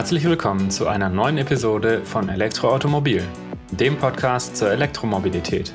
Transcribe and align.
Herzlich 0.00 0.24
willkommen 0.24 0.70
zu 0.70 0.88
einer 0.88 1.10
neuen 1.10 1.36
Episode 1.36 2.02
von 2.06 2.30
Elektroautomobil, 2.30 3.22
dem 3.70 3.98
Podcast 3.98 4.56
zur 4.56 4.70
Elektromobilität. 4.70 5.74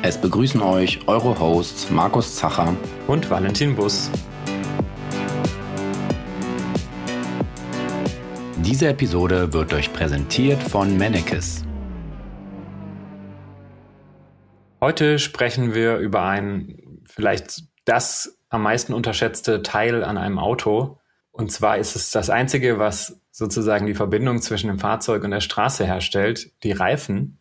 Es 0.00 0.18
begrüßen 0.18 0.62
euch 0.62 1.06
eure 1.08 1.38
Hosts 1.38 1.90
Markus 1.90 2.36
Zacher 2.36 2.74
und 3.06 3.28
Valentin 3.28 3.76
Bus. 3.76 4.10
Diese 8.56 8.88
Episode 8.88 9.52
wird 9.52 9.74
euch 9.74 9.92
präsentiert 9.92 10.62
von 10.62 10.96
Mennekes. 10.96 11.66
Heute 14.80 15.18
sprechen 15.18 15.74
wir 15.74 15.98
über 15.98 16.22
ein 16.22 17.02
vielleicht 17.04 17.64
das 17.84 18.38
am 18.48 18.62
meisten 18.62 18.94
unterschätzte 18.94 19.60
Teil 19.62 20.02
an 20.02 20.16
einem 20.16 20.38
Auto. 20.38 20.98
Und 21.30 21.52
zwar 21.52 21.76
ist 21.76 21.94
es 21.94 22.10
das 22.10 22.30
einzige, 22.30 22.78
was 22.78 23.20
sozusagen 23.34 23.86
die 23.86 23.94
Verbindung 23.94 24.40
zwischen 24.40 24.68
dem 24.68 24.78
Fahrzeug 24.78 25.24
und 25.24 25.32
der 25.32 25.40
Straße 25.40 25.84
herstellt, 25.84 26.52
die 26.62 26.70
Reifen. 26.70 27.40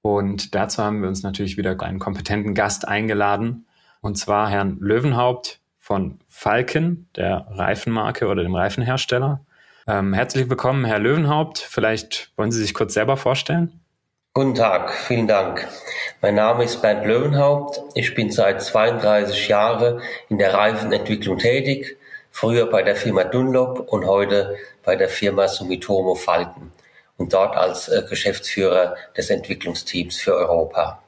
Und 0.00 0.54
dazu 0.54 0.84
haben 0.84 1.02
wir 1.02 1.08
uns 1.08 1.24
natürlich 1.24 1.56
wieder 1.56 1.78
einen 1.82 1.98
kompetenten 1.98 2.54
Gast 2.54 2.86
eingeladen, 2.86 3.66
und 4.00 4.16
zwar 4.16 4.48
Herrn 4.48 4.78
Löwenhaupt 4.80 5.60
von 5.78 6.20
Falken, 6.28 7.08
der 7.16 7.48
Reifenmarke 7.50 8.28
oder 8.28 8.44
dem 8.44 8.54
Reifenhersteller. 8.54 9.44
Ähm, 9.88 10.14
herzlich 10.14 10.48
willkommen, 10.48 10.84
Herr 10.84 11.00
Löwenhaupt. 11.00 11.58
Vielleicht 11.58 12.30
wollen 12.36 12.52
Sie 12.52 12.60
sich 12.60 12.72
kurz 12.72 12.94
selber 12.94 13.16
vorstellen? 13.16 13.80
Guten 14.34 14.54
Tag, 14.54 14.92
vielen 14.92 15.26
Dank. 15.26 15.66
Mein 16.20 16.36
Name 16.36 16.64
ist 16.64 16.80
Bernd 16.82 17.04
Löwenhaupt. 17.04 17.80
Ich 17.96 18.14
bin 18.14 18.30
seit 18.30 18.62
32 18.62 19.48
Jahren 19.48 20.00
in 20.28 20.38
der 20.38 20.54
Reifenentwicklung 20.54 21.38
tätig, 21.38 21.96
früher 22.32 22.66
bei 22.66 22.82
der 22.82 22.96
Firma 22.96 23.22
Dunlop 23.22 23.92
und 23.92 24.06
heute 24.06 24.56
bei 24.82 24.96
der 24.96 25.08
Firma 25.08 25.46
Sumitomo 25.46 26.16
Falken 26.16 26.72
und 27.18 27.32
dort 27.32 27.56
als 27.56 27.88
äh, 27.88 28.02
Geschäftsführer 28.08 28.96
des 29.16 29.30
Entwicklungsteams 29.30 30.16
für 30.16 30.34
Europa. 30.34 31.00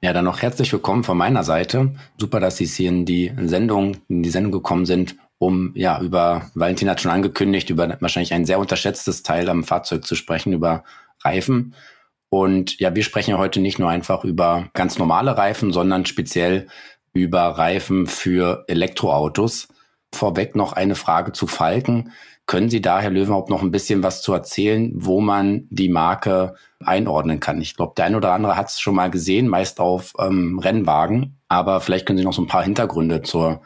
Ja, 0.00 0.12
dann 0.12 0.24
noch 0.24 0.42
herzlich 0.42 0.72
willkommen 0.72 1.04
von 1.04 1.18
meiner 1.18 1.44
Seite. 1.44 1.92
Super, 2.16 2.40
dass 2.40 2.56
Sie 2.56 2.66
hier 2.66 2.88
in 2.88 3.04
die 3.04 3.32
Sendung, 3.44 3.98
in 4.08 4.22
die 4.22 4.30
Sendung 4.30 4.52
gekommen 4.52 4.86
sind, 4.86 5.16
um 5.38 5.72
ja 5.74 6.00
über, 6.00 6.50
Valentin 6.54 6.88
hat 6.88 7.00
schon 7.00 7.12
angekündigt, 7.12 7.70
über 7.70 7.96
wahrscheinlich 8.00 8.32
ein 8.32 8.46
sehr 8.46 8.58
unterschätztes 8.58 9.22
Teil 9.22 9.48
am 9.48 9.64
Fahrzeug 9.64 10.04
zu 10.06 10.14
sprechen, 10.14 10.52
über 10.52 10.82
Reifen. 11.22 11.74
Und 12.30 12.78
ja, 12.78 12.94
wir 12.94 13.02
sprechen 13.02 13.32
ja 13.32 13.38
heute 13.38 13.60
nicht 13.60 13.78
nur 13.78 13.90
einfach 13.90 14.24
über 14.24 14.68
ganz 14.72 14.98
normale 14.98 15.36
Reifen, 15.36 15.72
sondern 15.72 16.06
speziell 16.06 16.68
über 17.12 17.40
Reifen 17.40 18.06
für 18.06 18.64
Elektroautos. 18.68 19.68
Vorweg 20.14 20.56
noch 20.56 20.72
eine 20.72 20.94
Frage 20.94 21.32
zu 21.32 21.46
Falken. 21.46 22.12
Können 22.46 22.70
Sie 22.70 22.80
da, 22.80 23.00
Herr 23.00 23.10
Löwenhaupt, 23.10 23.50
noch 23.50 23.62
ein 23.62 23.70
bisschen 23.70 24.02
was 24.02 24.22
zu 24.22 24.32
erzählen, 24.32 24.90
wo 24.94 25.20
man 25.20 25.66
die 25.68 25.90
Marke 25.90 26.54
einordnen 26.82 27.40
kann? 27.40 27.60
Ich 27.60 27.76
glaube, 27.76 27.92
der 27.96 28.06
eine 28.06 28.16
oder 28.16 28.32
andere 28.32 28.56
hat 28.56 28.70
es 28.70 28.80
schon 28.80 28.94
mal 28.94 29.10
gesehen, 29.10 29.48
meist 29.48 29.80
auf 29.80 30.14
ähm, 30.18 30.58
Rennwagen. 30.58 31.38
Aber 31.48 31.80
vielleicht 31.80 32.06
können 32.06 32.18
Sie 32.18 32.24
noch 32.24 32.32
so 32.32 32.42
ein 32.42 32.46
paar 32.46 32.62
Hintergründe 32.62 33.22
zur, 33.22 33.60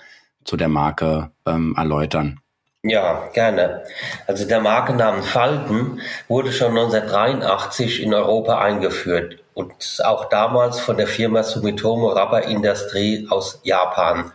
zu 0.44 0.56
der 0.56 0.68
Marke 0.68 1.30
ähm, 1.46 1.74
erläutern. 1.76 2.40
Ja, 2.84 3.28
gerne. 3.32 3.84
Also 4.26 4.44
der 4.44 4.60
Markennamen 4.60 5.22
Falken 5.22 6.00
wurde 6.26 6.50
schon 6.50 6.70
1983 6.70 8.02
in 8.02 8.12
Europa 8.12 8.58
eingeführt 8.58 9.38
und 9.54 9.72
auch 10.04 10.24
damals 10.28 10.80
von 10.80 10.96
der 10.96 11.06
Firma 11.06 11.44
Sumitomo 11.44 12.08
Rubber 12.08 12.42
Industrie 12.42 13.28
aus 13.30 13.60
Japan, 13.62 14.32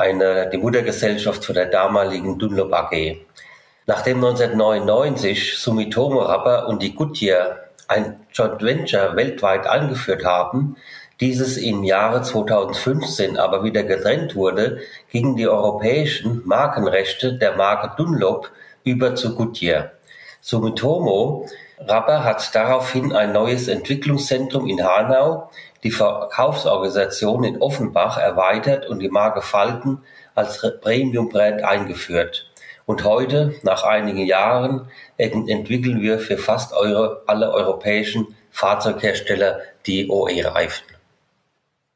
eine, 0.00 0.48
die 0.50 0.58
Muttergesellschaft 0.58 1.44
von 1.44 1.54
der 1.54 1.66
damaligen 1.66 2.38
Dunlop 2.38 2.72
AG. 2.72 3.18
Nachdem 3.86 4.24
1999 4.24 5.58
Sumitomo 5.58 6.22
Rubber 6.22 6.66
und 6.68 6.82
die 6.82 6.94
Goodyear 6.94 7.58
ein 7.86 8.20
Joint 8.32 8.62
Venture 8.62 9.16
weltweit 9.16 9.66
eingeführt 9.66 10.24
haben, 10.24 10.76
dieses 11.20 11.58
im 11.58 11.84
Jahre 11.84 12.22
2015 12.22 13.36
aber 13.36 13.62
wieder 13.62 13.82
getrennt 13.82 14.34
wurde, 14.34 14.78
gingen 15.10 15.36
die 15.36 15.46
europäischen 15.46 16.42
Markenrechte 16.46 17.34
der 17.34 17.56
Marke 17.56 17.92
Dunlop 17.96 18.50
über 18.84 19.14
zu 19.14 19.34
Goodyear. 19.34 19.90
Sumitomo 20.40 21.46
Rubber 21.80 22.24
hat 22.24 22.54
daraufhin 22.54 23.14
ein 23.14 23.32
neues 23.32 23.68
Entwicklungszentrum 23.68 24.66
in 24.66 24.84
Hanau, 24.84 25.50
die 25.82 25.90
Verkaufsorganisation 25.90 27.44
in 27.44 27.60
Offenbach 27.60 28.18
erweitert 28.18 28.86
und 28.88 29.00
die 29.00 29.08
Marke 29.08 29.42
Falken 29.42 30.02
als 30.34 30.60
Premium-Brand 30.80 31.62
eingeführt. 31.62 32.50
Und 32.86 33.04
heute, 33.04 33.54
nach 33.62 33.84
einigen 33.84 34.26
Jahren, 34.26 34.88
entwickeln 35.16 36.00
wir 36.00 36.18
für 36.18 36.38
fast 36.38 36.72
eure, 36.72 37.22
alle 37.26 37.52
europäischen 37.52 38.34
Fahrzeughersteller 38.50 39.60
die 39.86 40.08
OE-Reifen. 40.08 40.84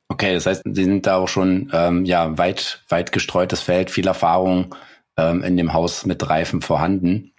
Okay, 0.08 0.34
das 0.34 0.46
heißt, 0.46 0.62
Sie 0.64 0.84
sind 0.84 1.06
da 1.06 1.16
auch 1.16 1.28
schon 1.28 1.70
ähm, 1.72 2.04
ja 2.04 2.38
weit 2.38 2.82
weit 2.88 3.10
gestreutes 3.10 3.60
Feld, 3.60 3.90
viel 3.90 4.06
Erfahrung 4.06 4.74
ähm, 5.16 5.42
in 5.42 5.56
dem 5.56 5.72
Haus 5.72 6.06
mit 6.06 6.28
Reifen 6.28 6.60
vorhanden. 6.60 7.32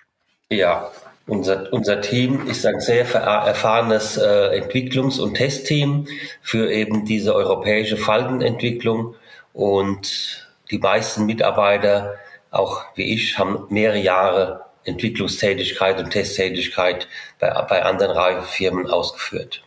Ja, 0.50 0.92
unser, 1.28 1.72
unser 1.74 2.02
Team 2.02 2.48
ist 2.48 2.66
ein 2.66 2.80
sehr 2.80 3.06
erfahrenes 3.14 4.18
äh, 4.18 4.62
Entwicklungs- 4.62 5.20
und 5.20 5.36
Testteam 5.36 6.08
für 6.42 6.72
eben 6.72 7.06
diese 7.06 7.34
europäische 7.34 7.98
Faltenentwicklung 7.98 9.16
und 9.54 10.48
die 10.72 10.78
meisten 10.78 11.26
Mitarbeiter, 11.26 12.16
auch 12.52 12.84
wie 12.96 13.14
ich, 13.14 13.40
haben 13.40 13.66
mehrere 13.70 14.00
Jahre 14.00 14.66
Entwicklungstätigkeit 14.84 16.00
und 16.00 16.12
Testtätigkeit 16.12 17.08
bei, 17.40 17.50
bei 17.64 17.84
anderen 17.84 18.12
Reifenfirmen 18.12 18.88
ausgeführt. 18.88 19.64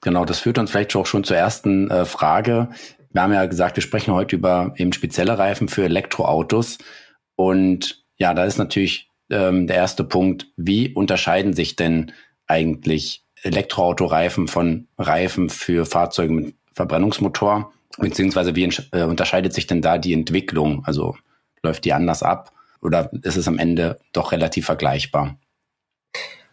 Genau, 0.00 0.24
das 0.24 0.38
führt 0.38 0.58
uns 0.58 0.70
vielleicht 0.70 0.94
auch 0.94 1.06
schon 1.06 1.24
zur 1.24 1.36
ersten 1.36 1.90
äh, 1.90 2.04
Frage. 2.04 2.68
Wir 3.12 3.22
haben 3.22 3.32
ja 3.32 3.46
gesagt, 3.46 3.76
wir 3.76 3.82
sprechen 3.82 4.14
heute 4.14 4.36
über 4.36 4.72
eben 4.76 4.92
spezielle 4.92 5.38
Reifen 5.38 5.68
für 5.68 5.84
Elektroautos. 5.84 6.78
Und 7.34 8.04
ja, 8.16 8.32
da 8.32 8.44
ist 8.44 8.58
natürlich 8.58 9.07
ähm, 9.30 9.66
der 9.66 9.76
erste 9.76 10.04
Punkt, 10.04 10.46
wie 10.56 10.92
unterscheiden 10.94 11.52
sich 11.52 11.76
denn 11.76 12.12
eigentlich 12.46 13.24
Elektroautoreifen 13.42 14.48
von 14.48 14.88
Reifen 14.98 15.50
für 15.50 15.86
Fahrzeuge 15.86 16.32
mit 16.32 16.54
Verbrennungsmotor? 16.74 17.72
Beziehungsweise 17.98 18.54
wie 18.54 18.64
äh, 18.92 19.02
unterscheidet 19.02 19.52
sich 19.52 19.66
denn 19.66 19.82
da 19.82 19.98
die 19.98 20.12
Entwicklung? 20.12 20.84
Also 20.84 21.16
läuft 21.62 21.84
die 21.84 21.92
anders 21.92 22.22
ab 22.22 22.52
oder 22.80 23.10
ist 23.22 23.36
es 23.36 23.48
am 23.48 23.58
Ende 23.58 23.98
doch 24.12 24.32
relativ 24.32 24.66
vergleichbar? 24.66 25.36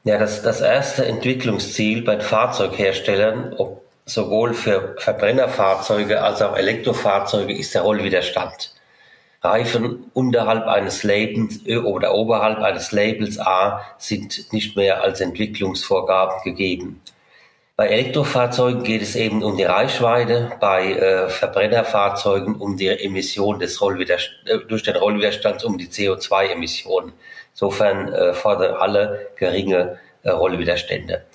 Ja, 0.04 0.20
das, 0.20 0.44
das 0.44 0.62
erste 0.62 1.06
Entwicklungsziel 1.06 2.04
bei 2.04 2.20
Fahrzeugherstellern, 2.20 3.54
ob 3.54 3.84
sowohl 4.06 4.54
für 4.54 4.96
Verbrennerfahrzeuge 5.00 6.22
als 6.22 6.42
auch 6.42 6.56
Elektrofahrzeuge, 6.56 7.58
ist 7.58 7.74
der 7.74 7.82
Rollwiderstand. 7.82 8.75
Reifen 9.46 10.12
unterhalb 10.14 10.68
eines 10.68 11.04
Labels 11.04 11.60
oder 11.66 12.14
oberhalb 12.14 12.60
eines 12.60 12.92
Labels 12.92 13.40
A 13.40 13.82
sind 13.98 14.52
nicht 14.52 14.76
mehr 14.76 15.04
als 15.04 15.22
Entwicklungsvorgaben 15.22 16.44
gegeben. 16.44 17.02
Bei 17.78 17.88
Elektrofahrzeugen 17.88 18.84
geht 18.84 19.02
es 19.02 19.18
eben 19.18 19.44
um 19.44 19.58
die 19.58 19.64
Reichweite, 19.64 20.54
bei 20.62 20.94
äh, 20.94 21.28
Verbrennerfahrzeugen 21.28 22.56
um 22.56 22.78
die 22.78 22.88
Emission 22.88 23.60
des 23.60 23.82
Rollwiderst 23.82 24.32
äh, 24.46 24.60
durch 24.60 24.84
den 24.84 24.96
Rollwiderstand 24.96 25.62
um 25.66 25.78
die 25.78 25.88
CO2-Emissionen. 25.88 27.12
Insofern 27.52 28.14
äh, 28.14 28.34
fordern 28.34 28.76
alle 28.76 29.28
geringe 29.36 30.00
äh, 30.24 30.30
Rollwiderstände. 30.30 31.26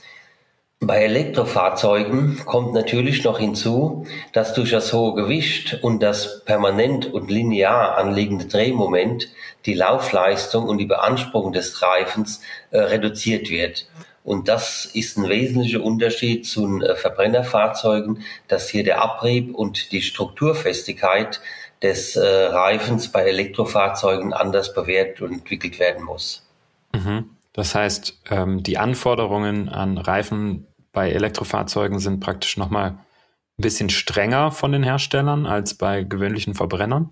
Bei 0.82 1.02
Elektrofahrzeugen 1.04 2.40
kommt 2.46 2.72
natürlich 2.72 3.22
noch 3.22 3.38
hinzu, 3.38 4.06
dass 4.32 4.54
durch 4.54 4.70
das 4.70 4.94
hohe 4.94 5.14
Gewicht 5.14 5.78
und 5.82 6.02
das 6.02 6.42
permanent 6.46 7.12
und 7.12 7.30
linear 7.30 7.98
anliegende 7.98 8.46
Drehmoment 8.46 9.28
die 9.66 9.74
Laufleistung 9.74 10.64
und 10.64 10.78
die 10.78 10.86
Beanspruchung 10.86 11.52
des 11.52 11.82
Reifens 11.82 12.40
äh, 12.70 12.78
reduziert 12.78 13.50
wird. 13.50 13.88
Und 14.24 14.48
das 14.48 14.86
ist 14.86 15.18
ein 15.18 15.28
wesentlicher 15.28 15.82
Unterschied 15.82 16.46
zu 16.46 16.80
äh, 16.80 16.96
Verbrennerfahrzeugen, 16.96 18.22
dass 18.48 18.70
hier 18.70 18.82
der 18.82 19.02
Abrieb 19.02 19.54
und 19.54 19.92
die 19.92 20.00
Strukturfestigkeit 20.00 21.42
des 21.82 22.16
äh, 22.16 22.26
Reifens 22.26 23.12
bei 23.12 23.24
Elektrofahrzeugen 23.24 24.32
anders 24.32 24.72
bewertet 24.72 25.20
und 25.20 25.32
entwickelt 25.32 25.78
werden 25.78 26.04
muss. 26.04 26.48
Mhm. 26.94 27.36
Das 27.52 27.74
heißt, 27.74 28.20
ähm, 28.30 28.62
die 28.62 28.78
Anforderungen 28.78 29.68
an 29.68 29.98
Reifen 29.98 30.66
bei 30.92 31.10
Elektrofahrzeugen 31.10 31.98
sind 31.98 32.20
praktisch 32.20 32.56
nochmal 32.56 32.90
ein 32.90 33.62
bisschen 33.62 33.90
strenger 33.90 34.50
von 34.50 34.72
den 34.72 34.82
Herstellern 34.82 35.46
als 35.46 35.74
bei 35.74 36.02
gewöhnlichen 36.02 36.54
Verbrennern? 36.54 37.10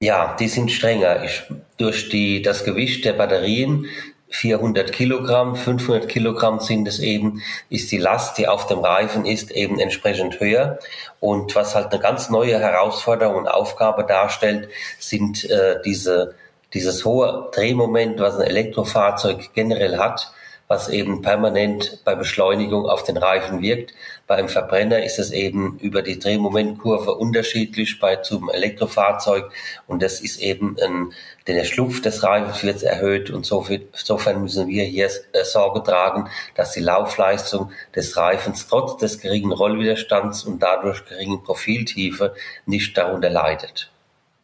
Ja, 0.00 0.36
die 0.38 0.48
sind 0.48 0.70
strenger. 0.70 1.24
Ich, 1.24 1.42
durch 1.78 2.08
die, 2.10 2.42
das 2.42 2.64
Gewicht 2.64 3.04
der 3.04 3.14
Batterien 3.14 3.86
400 4.28 4.92
Kilogramm, 4.92 5.56
500 5.56 6.08
Kilogramm 6.08 6.60
sind 6.60 6.86
es 6.86 6.98
eben, 6.98 7.42
ist 7.70 7.90
die 7.92 7.98
Last, 7.98 8.36
die 8.38 8.48
auf 8.48 8.66
dem 8.66 8.80
Reifen 8.80 9.24
ist, 9.24 9.50
eben 9.50 9.78
entsprechend 9.78 10.40
höher. 10.40 10.78
Und 11.20 11.54
was 11.54 11.74
halt 11.74 11.92
eine 11.92 12.02
ganz 12.02 12.28
neue 12.28 12.58
Herausforderung 12.58 13.36
und 13.36 13.48
Aufgabe 13.48 14.04
darstellt, 14.04 14.68
sind 14.98 15.48
äh, 15.48 15.80
diese 15.84 16.34
dieses 16.74 17.04
hohe 17.04 17.50
Drehmoment, 17.54 18.20
was 18.20 18.36
ein 18.36 18.46
Elektrofahrzeug 18.46 19.52
generell 19.54 19.98
hat, 19.98 20.32
was 20.68 20.88
eben 20.88 21.22
permanent 21.22 22.00
bei 22.04 22.14
Beschleunigung 22.14 22.86
auf 22.86 23.04
den 23.04 23.16
Reifen 23.16 23.62
wirkt. 23.62 23.94
Bei 24.26 24.36
einem 24.36 24.48
Verbrenner 24.48 25.04
ist 25.04 25.18
es 25.18 25.30
eben 25.30 25.78
über 25.78 26.02
die 26.02 26.18
Drehmomentkurve 26.18 27.14
unterschiedlich 27.14 28.00
bei 28.00 28.16
zum 28.16 28.50
Elektrofahrzeug 28.50 29.50
und 29.86 30.02
das 30.02 30.20
ist 30.20 30.40
eben 30.40 30.76
ein, 30.82 31.12
der 31.46 31.64
Schlupf 31.64 32.02
des 32.02 32.22
Reifens 32.24 32.64
wird 32.64 32.82
erhöht 32.82 33.30
und 33.30 33.50
insofern 33.50 34.42
müssen 34.42 34.66
wir 34.66 34.84
hier 34.84 35.08
äh, 35.32 35.44
Sorge 35.44 35.82
tragen, 35.82 36.28
dass 36.56 36.72
die 36.72 36.80
Laufleistung 36.80 37.70
des 37.94 38.16
Reifens 38.16 38.66
trotz 38.66 38.96
des 38.96 39.20
geringen 39.20 39.52
Rollwiderstands 39.52 40.42
und 40.44 40.60
dadurch 40.60 41.04
geringen 41.06 41.44
Profiltiefe 41.44 42.34
nicht 42.66 42.96
darunter 42.98 43.30
leidet. 43.30 43.90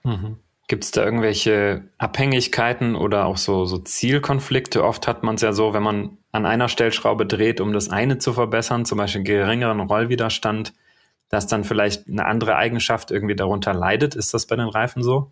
Mhm. 0.05 0.39
Gibt 0.73 0.85
es 0.85 0.91
da 0.91 1.05
irgendwelche 1.05 1.83
Abhängigkeiten 1.99 2.97
oder 2.97 3.27
auch 3.27 3.37
so, 3.37 3.67
so 3.67 3.77
Zielkonflikte? 3.77 4.83
Oft 4.83 5.07
hat 5.07 5.23
man 5.23 5.35
es 5.35 5.43
ja 5.43 5.53
so, 5.53 5.75
wenn 5.75 5.83
man 5.83 6.17
an 6.31 6.47
einer 6.47 6.71
Stellschraube 6.71 7.27
dreht, 7.27 7.61
um 7.61 7.75
das 7.75 7.91
eine 7.91 8.17
zu 8.17 8.33
verbessern, 8.33 8.87
zum 8.87 8.97
Beispiel 8.97 9.23
geringeren 9.23 9.81
Rollwiderstand, 9.81 10.73
dass 11.29 11.47
dann 11.47 11.65
vielleicht 11.65 12.09
eine 12.09 12.25
andere 12.25 12.57
Eigenschaft 12.57 13.11
irgendwie 13.11 13.37
darunter 13.37 13.75
leidet. 13.75 14.15
Ist 14.15 14.33
das 14.33 14.47
bei 14.47 14.57
den 14.57 14.69
Reifen 14.71 15.03
so? 15.03 15.31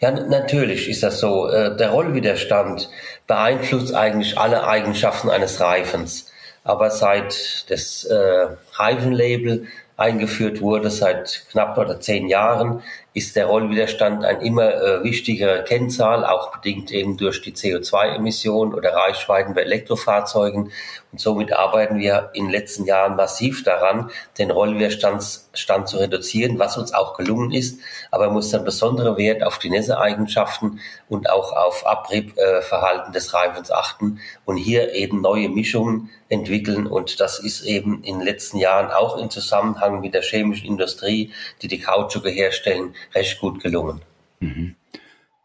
Ja, 0.00 0.12
natürlich 0.12 0.88
ist 0.88 1.02
das 1.02 1.20
so. 1.20 1.46
Äh, 1.50 1.76
der 1.76 1.90
Rollwiderstand 1.90 2.88
beeinflusst 3.26 3.94
eigentlich 3.94 4.38
alle 4.38 4.66
Eigenschaften 4.66 5.28
eines 5.28 5.60
Reifens. 5.60 6.32
Aber 6.64 6.90
seit 6.90 7.70
das 7.70 8.04
äh, 8.04 8.46
Reifenlabel 8.72 9.66
eingeführt 9.98 10.62
wurde, 10.62 10.88
seit 10.90 11.44
knapp 11.50 11.76
oder 11.76 12.00
zehn 12.00 12.28
Jahren, 12.28 12.82
ist 13.12 13.34
der 13.34 13.46
Rollwiderstand 13.46 14.24
ein 14.24 14.40
immer 14.40 14.72
äh, 14.72 15.02
wichtigerer 15.02 15.62
Kennzahl, 15.62 16.24
auch 16.24 16.52
bedingt 16.52 16.92
eben 16.92 17.16
durch 17.16 17.42
die 17.42 17.52
CO2-Emissionen 17.52 18.72
oder 18.72 18.94
Reichweiten 18.94 19.54
bei 19.54 19.62
Elektrofahrzeugen. 19.62 20.70
Und 21.12 21.20
somit 21.20 21.52
arbeiten 21.52 21.98
wir 21.98 22.30
in 22.34 22.44
den 22.44 22.52
letzten 22.52 22.84
Jahren 22.84 23.16
massiv 23.16 23.64
daran, 23.64 24.12
den 24.38 24.52
Rollwiderstand 24.52 25.22
zu 25.22 25.96
reduzieren, 25.96 26.60
was 26.60 26.78
uns 26.78 26.94
auch 26.94 27.16
gelungen 27.16 27.50
ist. 27.50 27.80
Aber 28.12 28.26
man 28.26 28.34
muss 28.34 28.50
dann 28.50 28.64
besondere 28.64 29.16
Wert 29.16 29.42
auf 29.42 29.58
die 29.58 29.70
Nässe-Eigenschaften 29.70 30.78
und 31.08 31.28
auch 31.28 31.52
auf 31.52 31.84
Abriebverhalten 31.84 33.12
des 33.12 33.34
Reifens 33.34 33.72
achten 33.72 34.20
und 34.44 34.56
hier 34.56 34.94
eben 34.94 35.20
neue 35.20 35.48
Mischungen 35.48 36.10
entwickeln. 36.28 36.86
Und 36.86 37.18
das 37.18 37.40
ist 37.40 37.62
eben 37.62 38.04
in 38.04 38.18
den 38.18 38.26
letzten 38.26 38.58
Jahren 38.58 38.92
auch 38.92 39.18
im 39.18 39.30
Zusammenhang 39.30 40.00
mit 40.00 40.14
der 40.14 40.22
chemischen 40.22 40.68
Industrie, 40.68 41.32
die 41.60 41.66
die 41.66 41.80
Kautschuke 41.80 42.30
herstellen, 42.30 42.94
recht 43.14 43.40
gut 43.40 43.62
gelungen. 43.62 44.00
Mhm. 44.40 44.74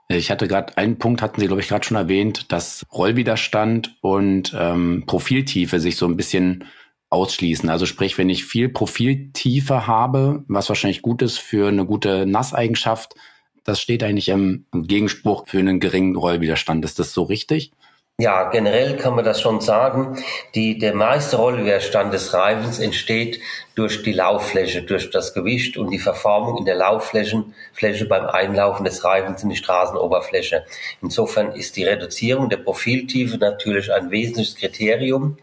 Ich 0.07 0.29
hatte 0.29 0.47
gerade 0.47 0.77
einen 0.77 0.99
Punkt, 0.99 1.21
hatten 1.21 1.41
Sie, 1.41 1.47
glaube 1.47 1.61
ich, 1.61 1.67
gerade 1.67 1.83
schon 1.83 1.97
erwähnt, 1.97 2.51
dass 2.51 2.85
Rollwiderstand 2.93 3.97
und 4.01 4.55
ähm, 4.57 5.03
Profiltiefe 5.07 5.79
sich 5.79 5.97
so 5.97 6.05
ein 6.05 6.15
bisschen 6.15 6.65
ausschließen. 7.09 7.69
Also 7.69 7.85
sprich, 7.85 8.17
wenn 8.17 8.29
ich 8.29 8.45
viel 8.45 8.69
Profiltiefe 8.69 9.87
habe, 9.87 10.43
was 10.47 10.69
wahrscheinlich 10.69 11.01
gut 11.01 11.21
ist 11.21 11.39
für 11.39 11.69
eine 11.69 11.85
gute 11.85 12.25
Nasseigenschaft, 12.27 13.15
das 13.63 13.81
steht 13.81 14.03
eigentlich 14.03 14.29
im 14.29 14.65
Gegenspruch 14.71 15.47
für 15.47 15.57
einen 15.57 15.79
geringen 15.79 16.15
Rollwiderstand. 16.15 16.85
Ist 16.85 16.99
das 16.99 17.13
so 17.13 17.23
richtig? 17.23 17.71
Ja, 18.17 18.49
generell 18.49 18.95
kann 18.95 19.13
man 19.13 19.25
das 19.25 19.41
schon 19.41 19.59
sagen. 19.59 20.17
Die, 20.53 20.77
der 20.77 20.95
meiste 20.95 21.35
Rollwiderstand 21.35 22.13
des 22.13 22.33
Reifens 22.33 22.79
entsteht 22.79 23.41
durch 23.75 24.03
die 24.03 24.13
Lauffläche, 24.13 24.83
durch 24.83 25.11
das 25.11 25.33
Gewicht 25.33 25.75
und 25.75 25.89
die 25.89 25.99
Verformung 25.99 26.57
in 26.57 26.63
der 26.63 26.75
Lauffläche 26.75 27.43
Fläche 27.73 28.05
beim 28.05 28.25
Einlaufen 28.27 28.85
des 28.85 29.03
Reifens 29.03 29.43
in 29.43 29.49
die 29.49 29.57
Straßenoberfläche. 29.57 30.65
Insofern 31.01 31.51
ist 31.51 31.75
die 31.75 31.83
Reduzierung 31.83 32.47
der 32.47 32.57
Profiltiefe 32.57 33.37
natürlich 33.37 33.91
ein 33.91 34.09
wesentliches 34.11 34.55
Kriterium. 34.55 35.37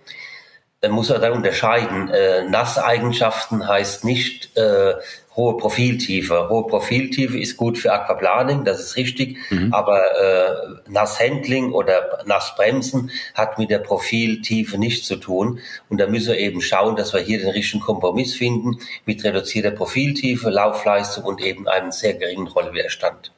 Man 0.81 0.93
muss 0.93 1.11
man 1.11 1.21
dann 1.21 1.33
unterscheiden. 1.33 2.09
Äh, 2.09 2.49
Nasseigenschaften 2.49 3.69
heißt 3.69 4.05
nicht 4.07 4.57
äh, 4.57 4.95
hohe 5.35 5.57
Profiltiefe. 5.57 6.49
Hohe 6.49 6.67
Profiltiefe 6.67 7.39
ist 7.39 7.57
gut 7.57 7.79
für 7.79 7.93
Aquaplaning, 7.93 8.65
das 8.65 8.81
ist 8.81 8.97
richtig, 8.97 9.39
mhm. 9.51 9.73
aber 9.73 10.01
äh, 10.21 10.91
Nasshandling 10.91 11.73
oder 11.73 12.23
Nassbremsen 12.27 13.11
hat 13.35 13.59
mit 13.59 13.71
der 13.71 13.79
Profiltiefe 13.79 14.79
nichts 14.79 15.07
zu 15.07 15.17
tun. 15.17 15.61
Und 15.89 15.99
da 15.99 16.07
müssen 16.07 16.29
wir 16.29 16.39
eben 16.39 16.61
schauen, 16.61 16.97
dass 16.97 17.15
wir 17.15 17.21
hier 17.21 17.39
den 17.39 17.51
richtigen 17.51 17.83
Kompromiss 17.83 18.35
finden 18.35 18.79
mit 19.07 19.25
reduzierter 19.25 19.71
Profiltiefe, 19.71 20.51
Laufleistung 20.51 21.25
und 21.25 21.41
eben 21.41 21.67
einem 21.67 21.93
sehr 21.93 22.15
geringen 22.15 22.47
Rollwiderstand. 22.47 23.33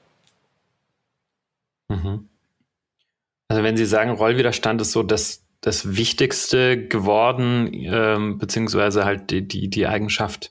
Mhm. 1.89 2.29
Also 3.49 3.63
wenn 3.63 3.77
Sie 3.77 3.87
sagen, 3.87 4.11
Rollwiderstand 4.11 4.81
ist 4.81 4.93
so 4.93 5.05
das, 5.05 5.45
das 5.61 5.97
Wichtigste 5.97 6.89
geworden, 6.89 7.71
ähm, 7.73 8.39
beziehungsweise 8.39 9.05
halt 9.05 9.31
die, 9.31 9.47
die, 9.47 9.69
die 9.69 9.87
Eigenschaft, 9.87 10.51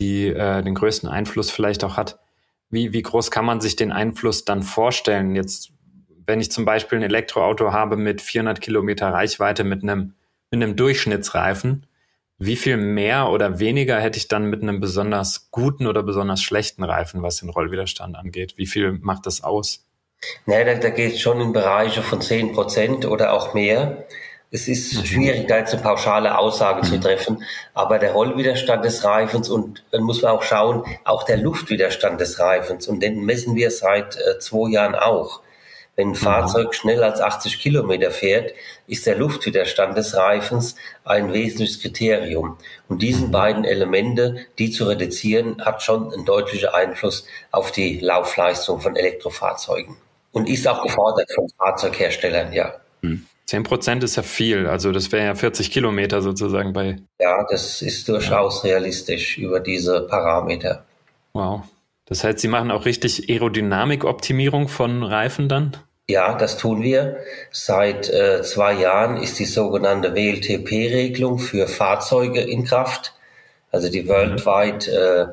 die 0.00 0.28
äh, 0.28 0.62
den 0.62 0.74
größten 0.74 1.08
Einfluss 1.08 1.50
vielleicht 1.50 1.84
auch 1.84 1.96
hat. 1.96 2.18
Wie, 2.70 2.92
wie 2.92 3.02
groß 3.02 3.30
kann 3.30 3.44
man 3.44 3.60
sich 3.60 3.76
den 3.76 3.92
Einfluss 3.92 4.44
dann 4.44 4.62
vorstellen? 4.62 5.34
Jetzt, 5.34 5.72
wenn 6.26 6.40
ich 6.40 6.50
zum 6.50 6.64
Beispiel 6.64 6.98
ein 6.98 7.04
Elektroauto 7.04 7.72
habe 7.72 7.96
mit 7.96 8.20
400 8.20 8.60
Kilometer 8.60 9.12
Reichweite 9.12 9.64
mit 9.64 9.82
einem, 9.82 10.14
mit 10.50 10.62
einem 10.62 10.76
Durchschnittsreifen, 10.76 11.86
wie 12.38 12.56
viel 12.56 12.78
mehr 12.78 13.28
oder 13.28 13.58
weniger 13.60 14.00
hätte 14.00 14.16
ich 14.16 14.28
dann 14.28 14.46
mit 14.46 14.62
einem 14.62 14.80
besonders 14.80 15.50
guten 15.50 15.86
oder 15.86 16.02
besonders 16.02 16.40
schlechten 16.40 16.82
Reifen, 16.82 17.22
was 17.22 17.36
den 17.36 17.50
Rollwiderstand 17.50 18.16
angeht? 18.16 18.54
Wie 18.56 18.66
viel 18.66 18.92
macht 18.92 19.26
das 19.26 19.42
aus? 19.42 19.84
Naja, 20.46 20.64
da, 20.64 20.74
da 20.80 20.90
geht 20.90 21.14
es 21.14 21.20
schon 21.20 21.40
in 21.40 21.52
Bereiche 21.52 22.02
von 22.02 22.20
10 22.22 22.52
Prozent 22.52 23.04
oder 23.04 23.32
auch 23.34 23.52
mehr. 23.52 24.06
Es 24.52 24.66
ist 24.66 24.94
mhm. 24.94 25.04
schwierig, 25.04 25.46
da 25.46 25.58
jetzt 25.58 25.72
eine 25.72 25.82
pauschale 25.82 26.36
Aussage 26.36 26.82
zu 26.82 26.96
mhm. 26.96 27.00
treffen, 27.00 27.44
aber 27.72 27.98
der 27.98 28.12
Rollwiderstand 28.12 28.84
des 28.84 29.04
Reifens 29.04 29.48
und 29.48 29.84
dann 29.92 30.02
muss 30.02 30.22
man 30.22 30.32
auch 30.32 30.42
schauen, 30.42 30.84
auch 31.04 31.22
der 31.22 31.36
Luftwiderstand 31.36 32.20
des 32.20 32.40
Reifens 32.40 32.88
und 32.88 33.00
den 33.00 33.24
messen 33.24 33.54
wir 33.54 33.70
seit 33.70 34.16
äh, 34.16 34.38
zwei 34.40 34.70
Jahren 34.70 34.96
auch. 34.96 35.40
Wenn 35.94 36.08
ein 36.08 36.10
mhm. 36.12 36.16
Fahrzeug 36.16 36.74
schneller 36.74 37.06
als 37.06 37.20
80 37.20 37.60
Kilometer 37.60 38.10
fährt, 38.10 38.52
ist 38.86 39.06
der 39.06 39.16
Luftwiderstand 39.16 39.96
des 39.96 40.16
Reifens 40.16 40.74
ein 41.04 41.32
wesentliches 41.32 41.80
Kriterium. 41.80 42.58
Und 42.88 43.02
diesen 43.02 43.30
beiden 43.30 43.64
Elemente, 43.64 44.46
die 44.58 44.70
zu 44.70 44.84
reduzieren, 44.84 45.64
hat 45.64 45.82
schon 45.82 46.12
einen 46.12 46.24
deutlichen 46.24 46.70
Einfluss 46.70 47.26
auf 47.52 47.70
die 47.70 48.00
Laufleistung 48.00 48.80
von 48.80 48.96
Elektrofahrzeugen. 48.96 49.96
Und 50.32 50.48
ist 50.48 50.66
auch 50.66 50.82
gefordert 50.82 51.30
von 51.34 51.48
Fahrzeugherstellern, 51.58 52.52
ja. 52.52 52.74
10 53.50 53.64
Prozent 53.64 54.04
ist 54.04 54.14
ja 54.14 54.22
viel, 54.22 54.68
also 54.68 54.92
das 54.92 55.10
wäre 55.10 55.26
ja 55.26 55.34
40 55.34 55.72
Kilometer 55.72 56.22
sozusagen 56.22 56.72
bei. 56.72 56.98
Ja, 57.18 57.44
das 57.50 57.82
ist 57.82 58.08
durchaus 58.08 58.62
ja. 58.62 58.70
realistisch 58.70 59.38
über 59.38 59.58
diese 59.58 60.02
Parameter. 60.02 60.84
Wow. 61.32 61.62
Das 62.06 62.22
heißt, 62.22 62.38
Sie 62.38 62.46
machen 62.46 62.70
auch 62.70 62.84
richtig 62.84 63.28
Aerodynamikoptimierung 63.28 64.68
von 64.68 65.02
Reifen 65.02 65.48
dann? 65.48 65.76
Ja, 66.08 66.36
das 66.36 66.58
tun 66.58 66.84
wir. 66.84 67.16
Seit 67.50 68.08
äh, 68.08 68.42
zwei 68.42 68.72
Jahren 68.74 69.16
ist 69.16 69.40
die 69.40 69.46
sogenannte 69.46 70.14
WLTP-Regelung 70.14 71.40
für 71.40 71.66
Fahrzeuge 71.66 72.42
in 72.42 72.64
Kraft, 72.64 73.14
also 73.72 73.90
die 73.90 74.02
mhm. 74.02 74.08
weltweit, 74.10 74.86
äh, 74.86 75.26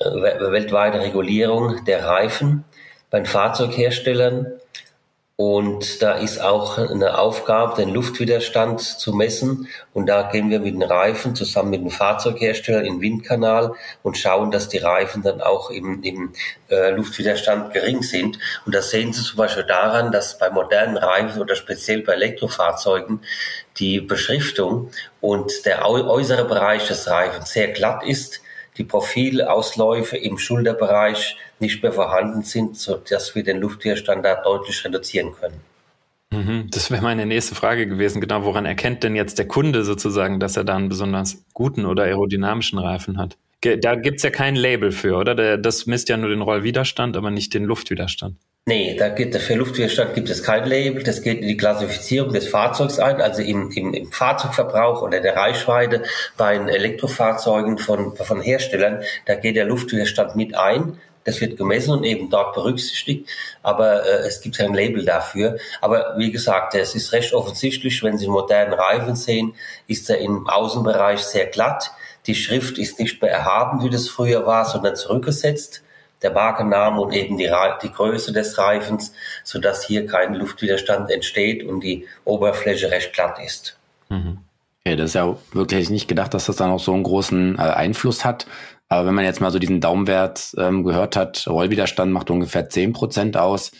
weltweite 0.00 1.02
Regulierung 1.02 1.84
der 1.84 2.06
Reifen 2.06 2.64
bei 3.10 3.22
Fahrzeugherstellern. 3.22 4.46
Und 5.40 6.02
da 6.02 6.14
ist 6.14 6.40
auch 6.40 6.78
eine 6.78 7.16
Aufgabe, 7.16 7.76
den 7.76 7.94
Luftwiderstand 7.94 8.80
zu 8.80 9.12
messen. 9.12 9.68
Und 9.94 10.06
da 10.06 10.22
gehen 10.22 10.50
wir 10.50 10.58
mit 10.58 10.74
den 10.74 10.82
Reifen 10.82 11.36
zusammen 11.36 11.70
mit 11.70 11.80
dem 11.80 11.90
Fahrzeughersteller 11.90 12.80
in 12.80 12.94
den 12.94 13.00
Windkanal 13.00 13.74
und 14.02 14.18
schauen, 14.18 14.50
dass 14.50 14.68
die 14.68 14.78
Reifen 14.78 15.22
dann 15.22 15.40
auch 15.40 15.70
im, 15.70 16.02
im 16.02 16.32
äh, 16.70 16.90
Luftwiderstand 16.90 17.72
gering 17.72 18.02
sind. 18.02 18.40
Und 18.66 18.74
das 18.74 18.90
sehen 18.90 19.12
Sie 19.12 19.22
zum 19.22 19.36
Beispiel 19.36 19.62
daran, 19.62 20.10
dass 20.10 20.38
bei 20.38 20.50
modernen 20.50 20.96
Reifen 20.96 21.40
oder 21.40 21.54
speziell 21.54 22.02
bei 22.02 22.14
Elektrofahrzeugen 22.14 23.20
die 23.76 24.00
Beschriftung 24.00 24.90
und 25.20 25.64
der 25.66 25.88
äußere 25.88 26.46
Bereich 26.46 26.88
des 26.88 27.06
Reifens 27.06 27.52
sehr 27.52 27.68
glatt 27.68 28.02
ist 28.04 28.40
die 28.78 28.84
Profilausläufe 28.84 30.16
im 30.16 30.38
Schulterbereich 30.38 31.36
nicht 31.60 31.82
mehr 31.82 31.92
vorhanden 31.92 32.42
sind, 32.42 32.76
sodass 32.76 33.34
wir 33.34 33.42
den 33.42 33.60
Luftwiderstand 33.60 34.26
deutlich 34.44 34.84
reduzieren 34.84 35.32
können. 35.32 35.60
Mhm, 36.30 36.68
das 36.70 36.90
wäre 36.90 37.02
meine 37.02 37.24
nächste 37.24 37.54
Frage 37.54 37.86
gewesen. 37.86 38.20
Genau, 38.20 38.44
woran 38.44 38.66
erkennt 38.66 39.02
denn 39.02 39.16
jetzt 39.16 39.38
der 39.38 39.48
Kunde 39.48 39.84
sozusagen, 39.84 40.40
dass 40.40 40.56
er 40.56 40.64
da 40.64 40.76
einen 40.76 40.88
besonders 40.88 41.42
guten 41.54 41.86
oder 41.86 42.04
aerodynamischen 42.04 42.78
Reifen 42.78 43.18
hat? 43.18 43.36
Da 43.80 43.96
gibt 43.96 44.18
es 44.18 44.22
ja 44.22 44.30
kein 44.30 44.54
Label 44.54 44.92
für, 44.92 45.16
oder? 45.16 45.58
Das 45.58 45.86
misst 45.86 46.08
ja 46.08 46.16
nur 46.16 46.30
den 46.30 46.42
Rollwiderstand, 46.42 47.16
aber 47.16 47.30
nicht 47.30 47.54
den 47.54 47.64
Luftwiderstand. 47.64 48.36
Nee, 48.68 48.96
da 48.98 49.08
gibt, 49.08 49.34
für 49.34 49.54
Luftwiderstand 49.54 50.14
gibt 50.14 50.28
es 50.28 50.42
kein 50.42 50.66
Label. 50.66 51.02
Das 51.02 51.22
geht 51.22 51.40
in 51.40 51.48
die 51.48 51.56
Klassifizierung 51.56 52.34
des 52.34 52.48
Fahrzeugs 52.48 52.98
ein, 52.98 53.22
also 53.22 53.40
im, 53.40 53.70
im, 53.70 53.94
im 53.94 54.12
Fahrzeugverbrauch 54.12 55.00
oder 55.00 55.20
der 55.20 55.36
Reichweite 55.36 56.02
bei 56.36 56.58
den 56.58 56.68
Elektrofahrzeugen 56.68 57.78
von, 57.78 58.14
von 58.14 58.42
Herstellern. 58.42 59.02
Da 59.24 59.36
geht 59.36 59.56
der 59.56 59.64
Luftwiderstand 59.64 60.36
mit 60.36 60.54
ein. 60.54 60.98
Das 61.28 61.42
wird 61.42 61.58
gemessen 61.58 61.90
und 61.90 62.04
eben 62.04 62.30
dort 62.30 62.54
berücksichtigt, 62.54 63.28
aber 63.62 64.06
äh, 64.06 64.26
es 64.26 64.40
gibt 64.40 64.56
kein 64.56 64.72
Label 64.72 65.04
dafür. 65.04 65.58
Aber 65.82 66.14
wie 66.16 66.32
gesagt, 66.32 66.74
es 66.74 66.94
ist 66.94 67.12
recht 67.12 67.34
offensichtlich, 67.34 68.02
wenn 68.02 68.16
Sie 68.16 68.28
modernen 68.28 68.72
Reifen 68.72 69.14
sehen, 69.14 69.52
ist 69.86 70.08
er 70.08 70.20
im 70.20 70.48
Außenbereich 70.48 71.20
sehr 71.20 71.44
glatt. 71.44 71.90
Die 72.26 72.34
Schrift 72.34 72.78
ist 72.78 72.98
nicht 72.98 73.20
mehr 73.20 73.30
erhaben, 73.30 73.84
wie 73.84 73.90
das 73.90 74.08
früher 74.08 74.46
war, 74.46 74.64
sondern 74.64 74.96
zurückgesetzt 74.96 75.82
der 76.22 76.32
Markenname 76.32 76.98
und 76.98 77.12
eben 77.12 77.36
die, 77.36 77.52
die 77.82 77.92
Größe 77.92 78.32
des 78.32 78.56
Reifens, 78.56 79.12
sodass 79.44 79.86
hier 79.86 80.06
kein 80.06 80.32
Luftwiderstand 80.32 81.10
entsteht 81.10 81.62
und 81.62 81.80
die 81.80 82.06
Oberfläche 82.24 82.90
recht 82.90 83.12
glatt 83.12 83.38
ist. 83.44 83.76
Mhm. 84.08 84.38
Okay, 84.82 84.96
das 84.96 85.10
ist 85.10 85.14
ja 85.14 85.36
wirklich 85.52 85.90
nicht 85.90 86.08
gedacht, 86.08 86.32
dass 86.32 86.46
das 86.46 86.56
dann 86.56 86.70
auch 86.70 86.80
so 86.80 86.94
einen 86.94 87.02
großen 87.02 87.58
äh, 87.58 87.60
Einfluss 87.60 88.24
hat. 88.24 88.46
Aber 88.88 89.06
wenn 89.06 89.14
man 89.14 89.24
jetzt 89.24 89.40
mal 89.40 89.50
so 89.50 89.58
diesen 89.58 89.80
Daumenwert 89.80 90.54
ähm, 90.56 90.82
gehört 90.82 91.16
hat, 91.16 91.46
Rollwiderstand 91.46 92.12
macht 92.12 92.30
ungefähr 92.30 92.68
zehn 92.68 92.92
Prozent 92.92 93.36
aus. 93.36 93.70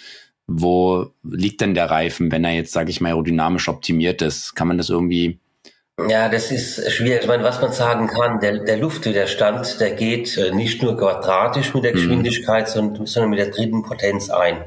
Wo 0.46 1.12
liegt 1.22 1.60
denn 1.60 1.74
der 1.74 1.90
Reifen, 1.90 2.32
wenn 2.32 2.44
er 2.44 2.52
jetzt, 2.52 2.72
sage 2.72 2.90
ich 2.90 3.00
mal, 3.00 3.08
aerodynamisch 3.08 3.68
optimiert 3.68 4.22
ist? 4.22 4.54
Kann 4.54 4.68
man 4.68 4.78
das 4.78 4.88
irgendwie 4.88 5.38
ja, 6.06 6.28
das 6.28 6.52
ist 6.52 6.92
schwierig. 6.92 7.22
Ich 7.22 7.26
meine, 7.26 7.42
was 7.42 7.60
man 7.60 7.72
sagen 7.72 8.06
kann, 8.06 8.38
der, 8.38 8.58
der 8.58 8.76
Luftwiderstand, 8.76 9.80
der 9.80 9.90
geht 9.90 10.36
äh, 10.36 10.52
nicht 10.52 10.80
nur 10.80 10.96
quadratisch 10.96 11.74
mit 11.74 11.82
der 11.82 11.90
mhm. 11.90 11.96
Geschwindigkeit, 11.96 12.68
sondern, 12.68 13.06
sondern 13.06 13.30
mit 13.30 13.40
der 13.40 13.50
dritten 13.50 13.82
Potenz 13.82 14.30
ein. 14.30 14.64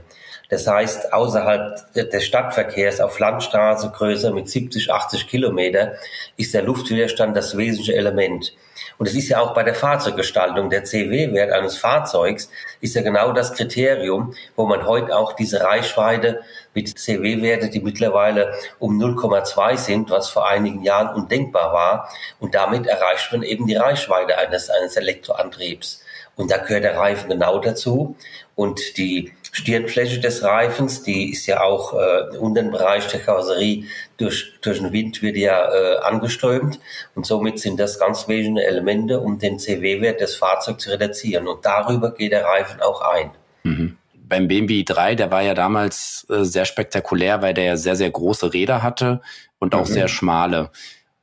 Das 0.50 0.68
heißt, 0.68 1.14
außerhalb 1.14 1.94
des 1.94 2.26
Stadtverkehrs 2.26 3.00
auf 3.00 3.18
Landstraße 3.18 3.94
größer 3.96 4.34
mit 4.34 4.50
70, 4.50 4.92
80 4.92 5.28
Kilometer 5.28 5.94
ist 6.36 6.54
der 6.54 6.64
Luftwiderstand 6.64 7.38
das 7.38 7.56
wesentliche 7.56 7.96
Element. 7.96 8.54
Und 9.01 9.08
es 9.08 9.15
ist 9.15 9.29
ja 9.29 9.39
auch 9.39 9.55
bei 9.55 9.63
der 9.63 9.74
Fahrzeuggestaltung. 9.74 10.70
Der 10.70 10.84
CW-Wert 10.84 11.51
eines 11.51 11.75
Fahrzeugs 11.75 12.51
ist 12.81 12.93
ja 12.93 13.01
genau 13.01 13.31
das 13.31 13.51
Kriterium, 13.53 14.36
wo 14.55 14.67
man 14.67 14.86
heute 14.86 15.17
auch 15.17 15.34
diese 15.34 15.63
Reichweite 15.63 16.41
mit 16.75 17.00
CW-Werte, 17.00 17.72
die 17.72 17.79
mittlerweile 17.79 18.53
um 18.77 19.01
0,2 19.01 19.75
sind, 19.77 20.12
was 20.12 20.29
vor 20.29 20.48
einigen 20.48 20.84
Jahren 20.84 21.15
undenkbar 21.15 21.74
war. 21.74 22.10
Und 22.39 22.53
damit 22.53 22.86
erreicht 22.86 23.31
man 23.31 23.41
eben 23.41 23.65
die 23.65 23.75
Reichweite 23.75 24.38
eines, 24.38 24.70
eines 24.70 24.96
Elektroantriebs. 24.96 26.03
Und 26.36 26.51
da 26.51 26.58
gehört 26.58 26.84
der 26.84 26.96
Reifen 26.96 27.27
genau 27.27 27.58
dazu. 27.58 28.15
Und 28.53 28.98
die 28.98 29.34
Stirnfläche 29.51 30.20
des 30.20 30.43
Reifens, 30.43 31.03
die 31.03 31.31
ist 31.31 31.46
ja 31.46 31.62
auch 31.62 31.93
äh, 31.93 32.38
unter 32.38 32.62
dem 32.62 32.72
Bereich 32.72 33.08
der 33.08 33.20
Karosserie 33.20 33.84
durch, 34.15 34.53
durch 34.62 34.79
den 34.79 34.93
Wind 34.93 35.22
wird 35.22 35.36
ja 35.36 35.70
äh, 35.74 35.98
angeströmt. 35.98 36.79
Und 37.15 37.25
somit 37.25 37.60
sind 37.60 37.77
das 37.77 38.00
ganz 38.00 38.29
wesentliche 38.29 38.67
Elemente, 38.67 39.20
um 39.20 39.39
den 39.39 39.60
CW-Wert 39.60 40.22
des 40.22 40.36
Fahrzeugs 40.36 40.86
zu 40.86 40.91
reduzieren. 40.91 41.50
Und 41.50 41.65
darüber 41.65 42.13
geht 42.13 42.31
der 42.31 42.46
Reifen 42.46 42.81
auch 42.81 43.01
ein. 43.01 43.31
Mhm. 43.63 43.98
Beim 44.13 44.48
BMW 44.48 44.84
i3, 44.84 45.15
der 45.15 45.31
war 45.31 45.41
ja 45.41 45.53
damals 45.53 46.25
äh, 46.29 46.46
sehr 46.46 46.63
spektakulär, 46.63 47.41
weil 47.41 47.53
der 47.53 47.65
ja 47.65 47.77
sehr, 47.77 47.98
sehr 47.98 48.10
große 48.10 48.53
Räder 48.53 48.81
hatte 48.81 49.22
und 49.60 49.75
auch 49.75 49.88
mhm. 49.88 49.93
sehr 49.93 50.08
schmale. 50.08 50.70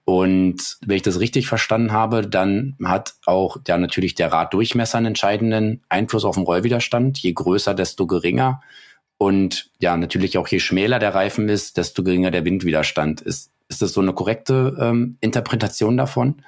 Und 0.09 0.79
wenn 0.87 0.97
ich 0.97 1.03
das 1.03 1.21
richtig 1.21 1.49
verstanden 1.49 1.93
habe, 1.93 2.27
dann 2.27 2.79
hat 2.83 3.13
auch 3.27 3.59
ja 3.69 3.77
natürlich 3.77 4.15
der 4.15 4.33
Raddurchmesser 4.33 4.97
einen 4.97 5.09
entscheidenden 5.09 5.85
Einfluss 5.91 6.25
auf 6.25 6.37
den 6.37 6.45
Rollwiderstand. 6.45 7.19
Je 7.19 7.35
größer, 7.35 7.75
desto 7.75 8.07
geringer. 8.07 8.63
Und 9.19 9.71
ja, 9.81 9.99
natürlich 9.99 10.39
auch 10.39 10.49
je 10.49 10.61
schmäler 10.61 10.99
der 10.99 11.15
Reifen 11.15 11.51
ist, 11.51 11.77
desto 11.77 12.03
geringer 12.03 12.31
der 12.31 12.47
Windwiderstand 12.47 13.21
ist. 13.21 13.51
Ist 13.69 13.83
das 13.83 13.93
so 13.93 14.01
eine 14.01 14.15
korrekte 14.15 14.79
ähm, 14.81 15.19
Interpretation 15.21 15.99
davon? 15.99 16.41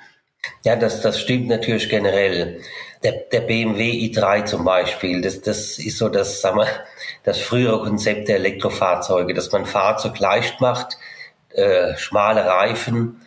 Ja, 0.64 0.74
das, 0.76 1.02
das 1.02 1.20
stimmt 1.20 1.48
natürlich 1.48 1.90
generell. 1.90 2.62
Der, 3.02 3.12
der 3.30 3.40
BMW 3.40 3.90
i3 3.90 4.46
zum 4.46 4.64
Beispiel, 4.64 5.20
das, 5.20 5.42
das 5.42 5.78
ist 5.78 5.98
so 5.98 6.08
das, 6.08 6.40
sagen 6.40 6.60
wir, 6.60 6.66
das 7.24 7.38
frühere 7.38 7.82
Konzept 7.82 8.28
der 8.28 8.36
Elektrofahrzeuge, 8.36 9.34
dass 9.34 9.52
man 9.52 9.66
Fahrzeug 9.66 10.18
leicht 10.18 10.62
macht, 10.62 10.96
äh, 11.50 11.94
schmale 11.98 12.46
Reifen, 12.46 13.20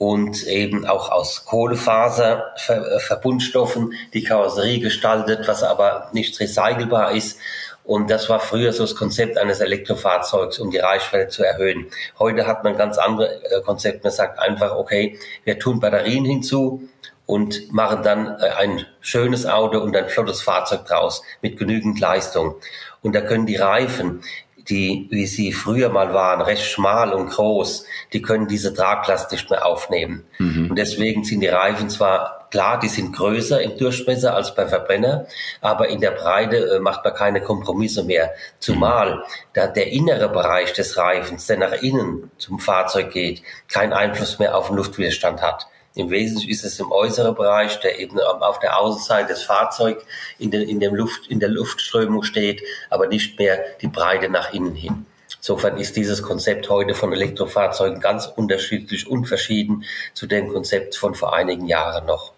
und 0.00 0.44
eben 0.44 0.86
auch 0.86 1.10
aus 1.10 1.44
Kohlefaser 1.44 2.54
äh, 2.68 3.98
die 4.14 4.22
Karosserie 4.24 4.80
gestaltet, 4.80 5.46
was 5.46 5.62
aber 5.62 6.08
nicht 6.14 6.40
recycelbar 6.40 7.12
ist. 7.12 7.38
Und 7.84 8.08
das 8.08 8.30
war 8.30 8.40
früher 8.40 8.72
so 8.72 8.84
das 8.84 8.94
Konzept 8.94 9.36
eines 9.36 9.60
Elektrofahrzeugs, 9.60 10.58
um 10.58 10.70
die 10.70 10.78
Reichweite 10.78 11.28
zu 11.28 11.44
erhöhen. 11.44 11.88
Heute 12.18 12.46
hat 12.46 12.64
man 12.64 12.78
ganz 12.78 12.96
andere 12.96 13.44
äh, 13.44 13.60
Konzepte. 13.60 14.04
Man 14.04 14.12
sagt 14.12 14.38
einfach, 14.38 14.74
okay, 14.74 15.18
wir 15.44 15.58
tun 15.58 15.80
Batterien 15.80 16.24
hinzu 16.24 16.88
und 17.26 17.70
machen 17.70 18.02
dann 18.02 18.38
äh, 18.40 18.48
ein 18.56 18.86
schönes 19.02 19.44
Auto 19.44 19.80
und 19.80 19.94
ein 19.94 20.08
flottes 20.08 20.40
Fahrzeug 20.40 20.86
draus 20.86 21.22
mit 21.42 21.58
genügend 21.58 22.00
Leistung. 22.00 22.54
Und 23.02 23.14
da 23.14 23.20
können 23.20 23.44
die 23.44 23.56
Reifen, 23.56 24.22
die, 24.70 25.08
wie 25.10 25.26
sie 25.26 25.52
früher 25.52 25.88
mal 25.88 26.14
waren, 26.14 26.40
recht 26.40 26.64
schmal 26.64 27.12
und 27.12 27.30
groß, 27.30 27.84
die 28.12 28.22
können 28.22 28.48
diese 28.48 28.72
Traglast 28.72 29.32
nicht 29.32 29.50
mehr 29.50 29.66
aufnehmen. 29.66 30.24
Mhm. 30.38 30.70
Und 30.70 30.76
deswegen 30.76 31.24
sind 31.24 31.40
die 31.40 31.48
Reifen 31.48 31.90
zwar 31.90 32.48
klar, 32.50 32.78
die 32.78 32.88
sind 32.88 33.14
größer 33.14 33.60
im 33.62 33.76
Durchmesser 33.76 34.34
als 34.34 34.54
bei 34.54 34.66
Verbrenner, 34.66 35.26
aber 35.60 35.88
in 35.88 36.00
der 36.00 36.10
Breite 36.12 36.56
äh, 36.56 36.80
macht 36.80 37.04
man 37.04 37.14
keine 37.14 37.40
Kompromisse 37.40 38.04
mehr. 38.04 38.32
Zumal 38.58 39.16
mhm. 39.16 39.22
da 39.54 39.66
der 39.66 39.92
innere 39.92 40.28
Bereich 40.28 40.72
des 40.72 40.96
Reifens, 40.96 41.46
der 41.46 41.58
nach 41.58 41.72
innen 41.72 42.30
zum 42.38 42.58
Fahrzeug 42.58 43.10
geht, 43.10 43.42
keinen 43.68 43.92
Einfluss 43.92 44.38
mehr 44.38 44.56
auf 44.56 44.68
den 44.68 44.76
Luftwiderstand 44.76 45.42
hat. 45.42 45.66
Im 45.94 46.10
Wesentlichen 46.10 46.50
ist 46.50 46.64
es 46.64 46.78
im 46.78 46.92
äußeren 46.92 47.34
Bereich, 47.34 47.80
der 47.80 47.98
eben 47.98 48.18
auf 48.20 48.60
der 48.60 48.78
Außenseite 48.78 49.28
des 49.28 49.42
Fahrzeugs 49.42 50.04
in, 50.38 50.52
in, 50.52 50.80
Luft, 50.94 51.26
in 51.28 51.40
der 51.40 51.48
Luftströmung 51.48 52.22
steht, 52.22 52.62
aber 52.90 53.08
nicht 53.08 53.38
mehr 53.38 53.58
die 53.80 53.88
Breite 53.88 54.28
nach 54.28 54.52
innen 54.52 54.74
hin. 54.74 55.06
Insofern 55.38 55.78
ist 55.78 55.96
dieses 55.96 56.22
Konzept 56.22 56.68
heute 56.68 56.94
von 56.94 57.12
Elektrofahrzeugen 57.12 58.00
ganz 58.00 58.26
unterschiedlich 58.26 59.08
und 59.08 59.26
verschieden 59.26 59.84
zu 60.14 60.26
dem 60.26 60.48
Konzept 60.48 60.96
von 60.96 61.14
vor 61.14 61.34
einigen 61.34 61.66
Jahren 61.66 62.06
noch. 62.06 62.32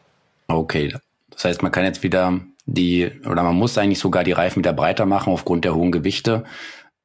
Okay, 0.48 0.94
das 1.30 1.44
heißt, 1.44 1.62
man 1.62 1.72
kann 1.72 1.84
jetzt 1.84 2.02
wieder 2.02 2.40
die, 2.64 3.10
oder 3.28 3.42
man 3.42 3.56
muss 3.56 3.76
eigentlich 3.76 3.98
sogar 3.98 4.24
die 4.24 4.32
Reifen 4.32 4.60
wieder 4.60 4.72
breiter 4.72 5.04
machen 5.04 5.32
aufgrund 5.32 5.64
der 5.64 5.74
hohen 5.74 5.92
Gewichte. 5.92 6.44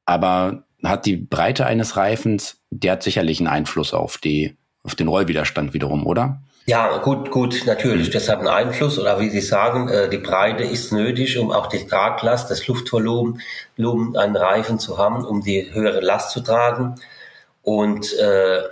Aber 0.06 0.62
hat 0.84 1.04
die 1.04 1.16
Breite 1.16 1.66
eines 1.66 1.96
Reifens, 1.96 2.60
der 2.70 2.92
hat 2.92 3.02
sicherlich 3.02 3.40
einen 3.40 3.48
Einfluss 3.48 3.92
auf 3.92 4.18
die 4.18 4.56
auf 4.88 4.94
den 4.94 5.08
Rollwiderstand 5.08 5.74
wiederum, 5.74 6.06
oder? 6.06 6.40
Ja, 6.64 6.96
gut, 6.98 7.30
gut, 7.30 7.64
natürlich. 7.66 8.08
Das 8.08 8.30
hat 8.30 8.38
einen 8.38 8.48
Einfluss. 8.48 8.98
Oder 8.98 9.20
wie 9.20 9.28
Sie 9.28 9.42
sagen, 9.42 9.88
äh, 9.88 10.08
die 10.08 10.16
Breite 10.18 10.64
ist 10.64 10.92
nötig, 10.92 11.38
um 11.38 11.52
auch 11.52 11.66
die 11.66 11.86
Traglast, 11.86 12.50
das 12.50 12.66
Luftvolumen 12.66 13.42
einen 14.16 14.36
Reifen 14.36 14.78
zu 14.78 14.96
haben, 14.96 15.26
um 15.26 15.42
die 15.42 15.72
höhere 15.74 16.00
Last 16.00 16.30
zu 16.30 16.40
tragen. 16.40 16.94
Und 17.62 18.14
äh, 18.18 18.62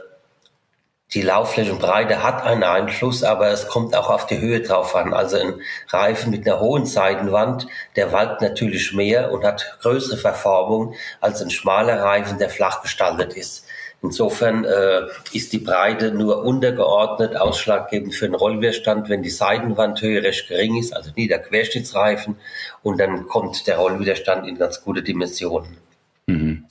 die 1.14 1.22
Laufflächenbreite 1.22 2.22
hat 2.22 2.42
einen 2.42 2.64
Einfluss, 2.64 3.22
aber 3.22 3.48
es 3.48 3.68
kommt 3.68 3.94
auch 3.94 4.10
auf 4.10 4.26
die 4.26 4.40
Höhe 4.40 4.60
drauf 4.60 4.96
an. 4.96 5.14
Also 5.14 5.36
ein 5.36 5.60
Reifen 5.88 6.30
mit 6.30 6.46
einer 6.46 6.60
hohen 6.60 6.84
Seitenwand, 6.84 7.66
der 7.94 8.10
walkt 8.12 8.42
natürlich 8.42 8.92
mehr 8.92 9.32
und 9.32 9.44
hat 9.44 9.78
größere 9.82 10.16
Verformung 10.16 10.94
als 11.20 11.40
ein 11.42 11.50
schmaler 11.50 12.02
Reifen, 12.02 12.38
der 12.38 12.50
flach 12.50 12.82
gestaltet 12.82 13.34
ist. 13.34 13.65
Insofern 14.06 14.64
äh, 14.64 15.06
ist 15.32 15.52
die 15.52 15.58
Breite 15.58 16.12
nur 16.12 16.44
untergeordnet 16.44 17.36
ausschlaggebend 17.36 18.14
für 18.14 18.26
den 18.26 18.36
Rollwiderstand, 18.36 19.08
wenn 19.08 19.24
die 19.24 19.30
Seitenwandhöhe 19.30 20.22
recht 20.22 20.48
gering 20.48 20.76
ist, 20.78 20.94
also 20.94 21.10
Niederquerschnittsreifen, 21.16 22.36
und 22.84 23.00
dann 23.00 23.26
kommt 23.26 23.66
der 23.66 23.78
Rollwiderstand 23.78 24.46
in 24.46 24.58
ganz 24.58 24.82
gute 24.82 25.02
Dimensionen. 25.02 25.76
Mhm. 26.28 26.66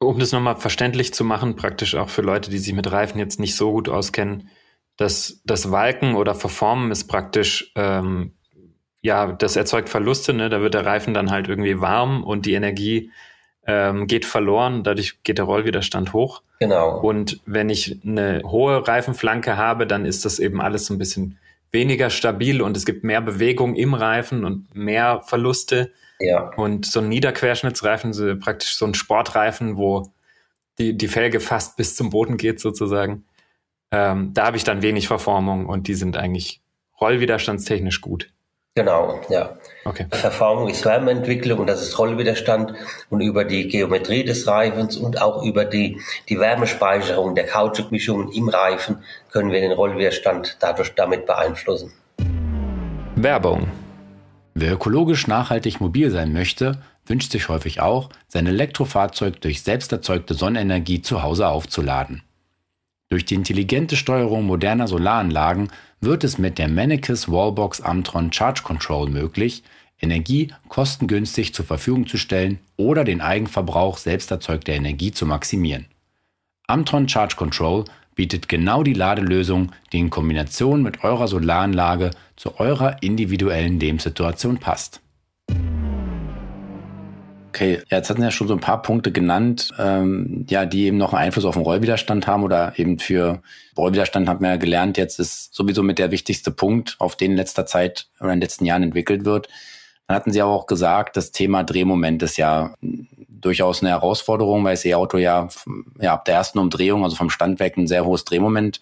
Um 0.00 0.18
das 0.18 0.32
nochmal 0.32 0.56
verständlich 0.56 1.14
zu 1.14 1.22
machen, 1.24 1.54
praktisch 1.54 1.94
auch 1.94 2.08
für 2.08 2.22
Leute, 2.22 2.50
die 2.50 2.58
sich 2.58 2.74
mit 2.74 2.90
Reifen 2.90 3.20
jetzt 3.20 3.38
nicht 3.38 3.54
so 3.54 3.70
gut 3.70 3.88
auskennen, 3.88 4.48
dass 4.96 5.40
das 5.44 5.70
Walken 5.70 6.16
oder 6.16 6.34
Verformen 6.34 6.90
ist 6.90 7.04
praktisch, 7.04 7.72
ähm, 7.76 8.32
ja, 9.02 9.32
das 9.32 9.54
erzeugt 9.54 9.88
Verluste, 9.88 10.34
ne? 10.34 10.48
da 10.48 10.60
wird 10.60 10.74
der 10.74 10.84
Reifen 10.84 11.14
dann 11.14 11.30
halt 11.30 11.48
irgendwie 11.48 11.80
warm 11.80 12.24
und 12.24 12.44
die 12.44 12.54
Energie 12.54 13.12
ähm, 13.66 14.06
geht 14.06 14.24
verloren, 14.24 14.82
dadurch 14.82 15.22
geht 15.22 15.38
der 15.38 15.46
Rollwiderstand 15.46 16.12
hoch. 16.12 16.42
Genau. 16.60 17.00
Und 17.00 17.40
wenn 17.46 17.70
ich 17.70 18.00
eine 18.04 18.42
hohe 18.44 18.86
Reifenflanke 18.86 19.56
habe, 19.56 19.86
dann 19.86 20.04
ist 20.04 20.24
das 20.24 20.38
eben 20.38 20.60
alles 20.60 20.86
so 20.86 20.94
ein 20.94 20.98
bisschen 20.98 21.38
weniger 21.72 22.10
stabil 22.10 22.62
und 22.62 22.76
es 22.76 22.86
gibt 22.86 23.04
mehr 23.04 23.20
Bewegung 23.20 23.74
im 23.74 23.94
Reifen 23.94 24.44
und 24.44 24.74
mehr 24.74 25.22
Verluste. 25.26 25.92
Ja. 26.20 26.50
Und 26.56 26.86
so 26.86 27.00
ein 27.00 27.08
Niederquerschnittsreifen, 27.08 28.12
so 28.12 28.36
praktisch 28.38 28.76
so 28.76 28.86
ein 28.86 28.94
Sportreifen, 28.94 29.76
wo 29.76 30.08
die, 30.78 30.96
die 30.96 31.08
Felge 31.08 31.40
fast 31.40 31.76
bis 31.76 31.96
zum 31.96 32.10
Boden 32.10 32.36
geht 32.36 32.60
sozusagen, 32.60 33.24
ähm, 33.90 34.32
da 34.34 34.46
habe 34.46 34.56
ich 34.56 34.64
dann 34.64 34.82
wenig 34.82 35.08
Verformung 35.08 35.66
und 35.66 35.88
die 35.88 35.94
sind 35.94 36.16
eigentlich 36.16 36.60
rollwiderstandstechnisch 37.00 38.00
gut. 38.00 38.32
Genau, 38.76 39.20
ja. 39.28 39.56
Okay. 39.84 40.06
Verformung 40.10 40.68
ist 40.68 40.84
Wärmeentwicklung 40.84 41.60
und 41.60 41.68
das 41.68 41.80
ist 41.80 41.96
Rollwiderstand 41.96 42.74
und 43.08 43.20
über 43.20 43.44
die 43.44 43.68
Geometrie 43.68 44.24
des 44.24 44.48
Reifens 44.48 44.96
und 44.96 45.22
auch 45.22 45.44
über 45.44 45.64
die, 45.64 46.00
die 46.28 46.40
Wärmespeicherung 46.40 47.36
der 47.36 47.46
Kautschukmischungen 47.46 48.32
im 48.32 48.48
Reifen 48.48 49.04
können 49.30 49.52
wir 49.52 49.60
den 49.60 49.70
Rollwiderstand 49.70 50.56
dadurch 50.58 50.92
damit 50.96 51.24
beeinflussen. 51.24 51.92
Werbung 53.14 53.68
Wer 54.54 54.72
ökologisch 54.72 55.28
nachhaltig 55.28 55.80
mobil 55.80 56.10
sein 56.10 56.32
möchte, 56.32 56.78
wünscht 57.06 57.30
sich 57.30 57.48
häufig 57.48 57.80
auch, 57.80 58.08
sein 58.26 58.46
Elektrofahrzeug 58.46 59.40
durch 59.40 59.62
selbst 59.62 59.92
erzeugte 59.92 60.34
Sonnenenergie 60.34 61.00
zu 61.00 61.22
Hause 61.22 61.46
aufzuladen. 61.46 62.22
Durch 63.08 63.24
die 63.24 63.34
intelligente 63.34 63.96
Steuerung 63.96 64.44
moderner 64.44 64.88
Solaranlagen 64.88 65.70
wird 66.04 66.24
es 66.24 66.38
mit 66.38 66.58
der 66.58 66.68
Mennekes 66.68 67.30
Wallbox 67.30 67.80
Amtron 67.80 68.32
Charge 68.32 68.62
Control 68.62 69.08
möglich, 69.08 69.62
Energie 70.00 70.52
kostengünstig 70.68 71.54
zur 71.54 71.64
Verfügung 71.64 72.06
zu 72.06 72.18
stellen 72.18 72.58
oder 72.76 73.04
den 73.04 73.20
Eigenverbrauch 73.20 73.98
selbst 73.98 74.30
erzeugter 74.30 74.72
Energie 74.72 75.12
zu 75.12 75.26
maximieren. 75.26 75.86
Amtron 76.66 77.08
Charge 77.08 77.36
Control 77.36 77.84
bietet 78.14 78.48
genau 78.48 78.82
die 78.82 78.94
Ladelösung, 78.94 79.72
die 79.92 79.98
in 79.98 80.10
Kombination 80.10 80.82
mit 80.82 81.04
eurer 81.04 81.28
Solaranlage 81.28 82.10
zu 82.36 82.58
eurer 82.58 83.02
individuellen 83.02 83.80
Lebenssituation 83.80 84.58
passt. 84.58 85.00
Okay, 87.54 87.80
jetzt 87.88 88.10
hatten 88.10 88.20
wir 88.20 88.26
ja 88.26 88.30
schon 88.32 88.48
so 88.48 88.54
ein 88.54 88.60
paar 88.60 88.82
Punkte 88.82 89.12
genannt, 89.12 89.70
ähm, 89.78 90.44
ja, 90.50 90.66
die 90.66 90.86
eben 90.86 90.96
noch 90.96 91.12
einen 91.12 91.26
Einfluss 91.26 91.44
auf 91.44 91.54
den 91.54 91.62
Rollwiderstand 91.62 92.26
haben 92.26 92.42
oder 92.42 92.76
eben 92.80 92.98
für 92.98 93.42
Rollwiderstand 93.78 94.28
haben 94.28 94.40
wir 94.40 94.48
ja 94.48 94.56
gelernt, 94.56 94.98
jetzt 94.98 95.20
ist 95.20 95.54
sowieso 95.54 95.84
mit 95.84 96.00
der 96.00 96.10
wichtigste 96.10 96.50
Punkt, 96.50 96.96
auf 96.98 97.14
den 97.14 97.30
in 97.30 97.36
letzter 97.36 97.64
Zeit 97.64 98.08
oder 98.18 98.30
in 98.30 98.38
den 98.38 98.42
letzten 98.42 98.64
Jahren 98.64 98.82
entwickelt 98.82 99.24
wird. 99.24 99.48
Dann 100.08 100.16
hatten 100.16 100.32
Sie 100.32 100.42
auch 100.42 100.66
gesagt, 100.66 101.16
das 101.16 101.30
Thema 101.30 101.62
Drehmoment 101.62 102.24
ist 102.24 102.38
ja 102.38 102.74
durchaus 103.28 103.82
eine 103.82 103.90
Herausforderung, 103.90 104.64
weil 104.64 104.74
das 104.74 104.84
E-Auto 104.84 105.18
ja, 105.18 105.46
ja 106.00 106.14
ab 106.14 106.24
der 106.24 106.34
ersten 106.34 106.58
Umdrehung, 106.58 107.04
also 107.04 107.14
vom 107.14 107.30
Stand 107.30 107.60
weg, 107.60 107.76
ein 107.76 107.86
sehr 107.86 108.04
hohes 108.04 108.24
Drehmoment 108.24 108.80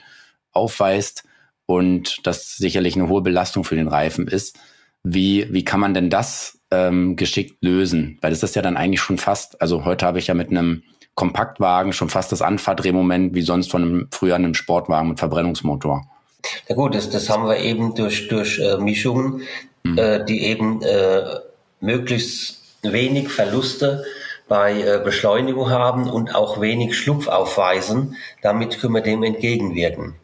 aufweist 0.51 1.25
und 1.67 2.27
das 2.27 2.57
sicherlich 2.57 2.97
eine 2.97 3.09
hohe 3.09 3.21
Belastung 3.21 3.65
für 3.65 3.77
den 3.77 3.89
Reifen 3.89 4.29
ist. 4.29 4.59
Wie, 5.03 5.47
wie 5.53 5.63
kann 5.63 5.81
man 5.81 5.93
denn 5.93 6.09
das 6.09 6.62
ähm, 6.73 7.17
geschickt 7.17 7.59
lösen? 7.61 8.19
Weil 8.21 8.31
das 8.31 8.43
ist 8.43 8.57
ja 8.57 8.63
dann 8.63 8.77
eigentlich 8.77 9.01
schon 9.01 9.19
fast, 9.19 9.61
also 9.61 9.85
heute 9.85 10.07
habe 10.07 10.19
ich 10.19 10.27
ja 10.27 10.35
mit 10.35 10.51
einem 10.51 10.83
Kompaktwagen 11.15 11.93
schon 11.93 12.09
fast 12.09 12.33
das 12.33 12.43
Anfahrdrehmoment 12.43 13.35
wie 13.35 13.43
sonst 13.43 13.71
von 13.71 13.83
einem, 13.83 14.09
früher 14.11 14.35
einem 14.35 14.55
Sportwagen 14.55 15.11
mit 15.11 15.19
Verbrennungsmotor. 15.19 16.07
Na 16.69 16.75
gut, 16.75 16.95
das, 16.95 17.11
das 17.11 17.29
haben 17.29 17.47
wir 17.47 17.59
eben 17.59 17.95
durch, 17.95 18.29
durch 18.29 18.59
äh, 18.59 18.79
Mischungen, 18.79 19.43
mhm. 19.83 19.99
äh, 19.99 20.25
die 20.25 20.43
eben 20.43 20.83
äh, 20.83 21.23
möglichst 21.81 22.63
wenig 22.83 23.29
Verluste 23.29 24.05
bei 24.49 24.81
äh, 24.81 25.01
Beschleunigung 25.05 25.71
haben 25.71 26.11
und 26.11 26.35
auch 26.35 26.61
wenig 26.61 26.97
Schlupf 26.97 27.29
aufweisen. 27.29 28.17
Damit 28.43 28.81
können 28.81 28.95
wir 28.95 29.03
dem 29.03 29.23
entgegenwirken. 29.23 30.15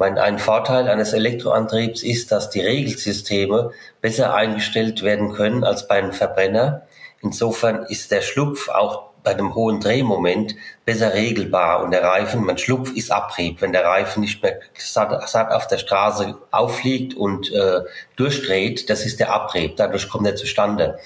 Meine, 0.00 0.22
ein 0.22 0.38
Vorteil 0.38 0.88
eines 0.88 1.12
Elektroantriebs 1.12 2.04
ist, 2.04 2.30
dass 2.30 2.50
die 2.50 2.60
Regelsysteme 2.60 3.72
besser 4.00 4.32
eingestellt 4.32 5.02
werden 5.02 5.32
können 5.32 5.64
als 5.64 5.88
bei 5.88 5.96
einem 5.96 6.12
Verbrenner. 6.12 6.86
Insofern 7.20 7.84
ist 7.86 8.12
der 8.12 8.20
Schlupf 8.20 8.68
auch 8.68 9.08
bei 9.24 9.32
einem 9.32 9.56
hohen 9.56 9.80
Drehmoment 9.80 10.54
besser 10.84 11.14
regelbar 11.14 11.82
und 11.82 11.90
der 11.90 12.04
Reifen, 12.04 12.44
mein 12.44 12.58
Schlupf 12.58 12.92
ist 12.92 13.10
Abrieb. 13.10 13.60
Wenn 13.60 13.72
der 13.72 13.84
Reifen 13.84 14.20
nicht 14.20 14.40
mehr 14.40 14.60
satt, 14.78 15.28
satt 15.28 15.50
auf 15.50 15.66
der 15.66 15.78
Straße 15.78 16.36
auffliegt 16.52 17.14
und 17.14 17.52
äh, 17.52 17.80
durchdreht, 18.14 18.88
das 18.88 19.04
ist 19.04 19.18
der 19.18 19.32
Abrieb. 19.32 19.76
Dadurch 19.76 20.08
kommt 20.08 20.28
er 20.28 20.36
zustande. 20.36 20.98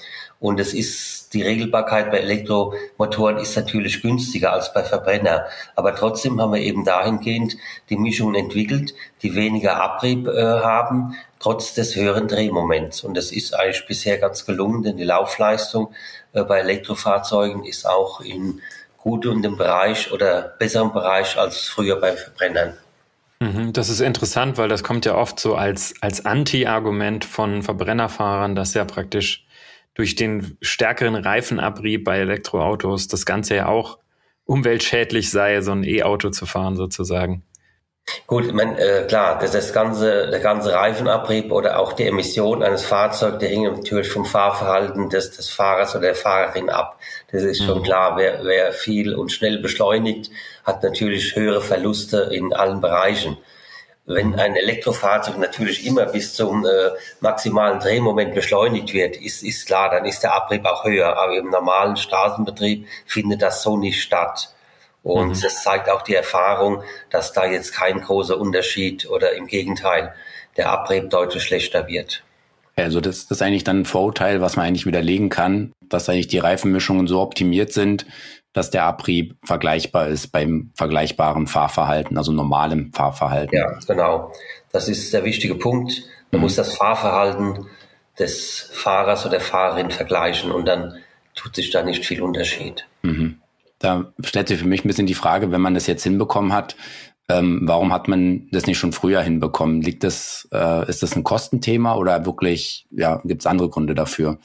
Und 0.43 0.59
es 0.59 0.73
ist, 0.73 1.33
die 1.33 1.41
Regelbarkeit 1.41 2.11
bei 2.11 2.17
Elektromotoren 2.17 3.37
ist 3.37 3.55
natürlich 3.55 4.01
günstiger 4.01 4.51
als 4.51 4.73
bei 4.73 4.83
Verbrenner. 4.83 5.45
Aber 5.77 5.95
trotzdem 5.95 6.41
haben 6.41 6.51
wir 6.51 6.59
eben 6.59 6.83
dahingehend 6.83 7.55
die 7.89 7.95
Mischungen 7.95 8.35
entwickelt, 8.35 8.93
die 9.21 9.35
weniger 9.35 9.81
Abrieb 9.81 10.27
äh, 10.27 10.43
haben, 10.43 11.15
trotz 11.39 11.75
des 11.75 11.95
höheren 11.95 12.27
Drehmoments. 12.27 13.05
Und 13.05 13.15
das 13.15 13.31
ist 13.31 13.57
eigentlich 13.57 13.87
bisher 13.87 14.17
ganz 14.17 14.45
gelungen, 14.45 14.83
denn 14.83 14.97
die 14.97 15.05
Laufleistung 15.05 15.93
äh, 16.33 16.43
bei 16.43 16.59
Elektrofahrzeugen 16.59 17.63
ist 17.63 17.87
auch 17.87 18.19
in 18.19 18.59
gutem 18.97 19.41
Bereich 19.55 20.11
oder 20.11 20.55
besserem 20.59 20.91
Bereich 20.91 21.37
als 21.37 21.69
früher 21.69 22.01
bei 22.01 22.17
Verbrennern. 22.17 22.73
Mhm, 23.39 23.71
das 23.71 23.87
ist 23.87 24.01
interessant, 24.01 24.57
weil 24.57 24.67
das 24.67 24.83
kommt 24.83 25.05
ja 25.05 25.15
oft 25.15 25.39
so 25.39 25.55
als, 25.55 25.93
als 26.01 26.25
Anti-Argument 26.25 27.23
von 27.23 27.63
Verbrennerfahrern, 27.63 28.55
dass 28.55 28.73
ja 28.73 28.83
praktisch 28.83 29.45
durch 29.93 30.15
den 30.15 30.57
stärkeren 30.61 31.15
Reifenabrieb 31.15 32.03
bei 32.03 32.19
Elektroautos 32.19 33.07
das 33.07 33.25
Ganze 33.25 33.55
ja 33.55 33.67
auch 33.67 33.99
umweltschädlich 34.45 35.29
sei, 35.29 35.61
so 35.61 35.71
ein 35.71 35.83
E-Auto 35.83 36.29
zu 36.29 36.45
fahren 36.45 36.75
sozusagen. 36.75 37.43
Gut, 38.27 38.53
meine, 38.53 38.77
äh, 38.77 39.07
klar, 39.07 39.39
das, 39.39 39.51
das 39.51 39.71
ganze, 39.71 40.27
der 40.29 40.41
ganze 40.41 40.73
Reifenabrieb 40.73 41.51
oder 41.53 41.79
auch 41.79 41.93
die 41.93 42.05
Emission 42.05 42.61
eines 42.61 42.83
Fahrzeugs, 42.83 43.37
der 43.37 43.49
hängt 43.49 43.77
natürlich 43.77 44.09
vom 44.09 44.25
Fahrverhalten 44.25 45.09
des, 45.09 45.31
des 45.31 45.49
Fahrers 45.49 45.95
oder 45.95 46.07
der 46.07 46.15
Fahrerin 46.15 46.69
ab. 46.69 46.99
Das 47.31 47.43
ist 47.43 47.63
schon 47.63 47.79
mhm. 47.79 47.83
klar. 47.83 48.17
Wer, 48.17 48.43
wer 48.43 48.73
viel 48.73 49.15
und 49.15 49.31
schnell 49.31 49.59
beschleunigt, 49.59 50.31
hat 50.65 50.83
natürlich 50.83 51.35
höhere 51.35 51.61
Verluste 51.61 52.29
in 52.31 52.53
allen 52.53 52.81
Bereichen. 52.81 53.37
Wenn 54.05 54.35
ein 54.35 54.57
Elektrofahrzeug 54.57 55.37
natürlich 55.37 55.85
immer 55.85 56.05
bis 56.05 56.33
zum 56.33 56.65
äh, 56.65 56.89
maximalen 57.21 57.79
Drehmoment 57.79 58.35
beschleunigt 58.35 58.93
wird, 58.93 59.15
ist, 59.15 59.43
ist 59.43 59.65
klar, 59.65 59.91
dann 59.91 60.05
ist 60.05 60.21
der 60.23 60.33
Abrieb 60.33 60.65
auch 60.65 60.83
höher. 60.83 61.17
Aber 61.17 61.37
im 61.37 61.49
normalen 61.49 61.95
Straßenbetrieb 61.95 62.85
findet 63.05 63.41
das 63.41 63.63
so 63.63 63.77
nicht 63.77 64.01
statt. 64.01 64.53
Und 65.03 65.29
mhm. 65.29 65.41
das 65.41 65.63
zeigt 65.63 65.89
auch 65.89 66.01
die 66.01 66.15
Erfahrung, 66.15 66.83
dass 67.09 67.31
da 67.31 67.45
jetzt 67.45 67.73
kein 67.73 68.01
großer 68.01 68.37
Unterschied 68.37 69.09
oder 69.09 69.33
im 69.33 69.47
Gegenteil 69.47 70.13
der 70.57 70.69
Abrieb 70.69 71.09
deutlich 71.09 71.43
schlechter 71.43 71.87
wird. 71.87 72.23
Also 72.75 73.01
das, 73.01 73.27
das 73.27 73.37
ist 73.37 73.41
eigentlich 73.41 73.63
dann 73.63 73.81
ein 73.81 73.85
Vorurteil, 73.85 74.41
was 74.41 74.55
man 74.55 74.65
eigentlich 74.65 74.85
widerlegen 74.85 75.29
kann, 75.29 75.73
dass 75.89 76.09
eigentlich 76.09 76.27
die 76.27 76.39
Reifenmischungen 76.39 77.07
so 77.07 77.21
optimiert 77.21 77.71
sind, 77.71 78.05
dass 78.53 78.69
der 78.69 78.85
Abrieb 78.85 79.35
vergleichbar 79.43 80.07
ist 80.07 80.31
beim 80.31 80.71
vergleichbaren 80.75 81.47
Fahrverhalten, 81.47 82.17
also 82.17 82.31
normalem 82.31 82.93
Fahrverhalten. 82.93 83.57
Ja, 83.57 83.79
genau. 83.87 84.31
Das 84.71 84.87
ist 84.87 85.13
der 85.13 85.23
wichtige 85.23 85.55
Punkt. 85.55 86.03
Man 86.31 86.39
mhm. 86.39 86.43
muss 86.43 86.55
das 86.55 86.75
Fahrverhalten 86.75 87.65
des 88.17 88.69
Fahrers 88.71 89.21
oder 89.21 89.37
der 89.37 89.41
Fahrerin 89.41 89.89
vergleichen 89.89 90.51
und 90.51 90.67
dann 90.67 90.99
tut 91.35 91.55
sich 91.55 91.71
da 91.71 91.83
nicht 91.83 92.05
viel 92.05 92.21
Unterschied. 92.21 92.85
Mhm. 93.01 93.39
Da 93.79 94.13
stellt 94.23 94.47
sich 94.47 94.59
für 94.59 94.67
mich 94.67 94.85
ein 94.85 94.87
bisschen 94.87 95.07
die 95.07 95.15
Frage, 95.15 95.51
wenn 95.51 95.61
man 95.61 95.73
das 95.73 95.87
jetzt 95.87 96.03
hinbekommen 96.03 96.53
hat, 96.53 96.75
ähm, 97.29 97.61
warum 97.63 97.93
hat 97.93 98.07
man 98.07 98.47
das 98.51 98.65
nicht 98.65 98.77
schon 98.77 98.91
früher 98.91 99.21
hinbekommen? 99.21 99.81
Liegt 99.81 100.03
das, 100.03 100.47
äh, 100.51 100.87
ist 100.89 101.03
das 101.03 101.15
ein 101.15 101.23
Kostenthema 101.23 101.95
oder 101.95 102.25
wirklich, 102.25 102.85
ja, 102.91 103.21
gibt 103.23 103.41
es 103.41 103.47
andere 103.47 103.69
Gründe 103.69 103.95
dafür? 103.95 104.37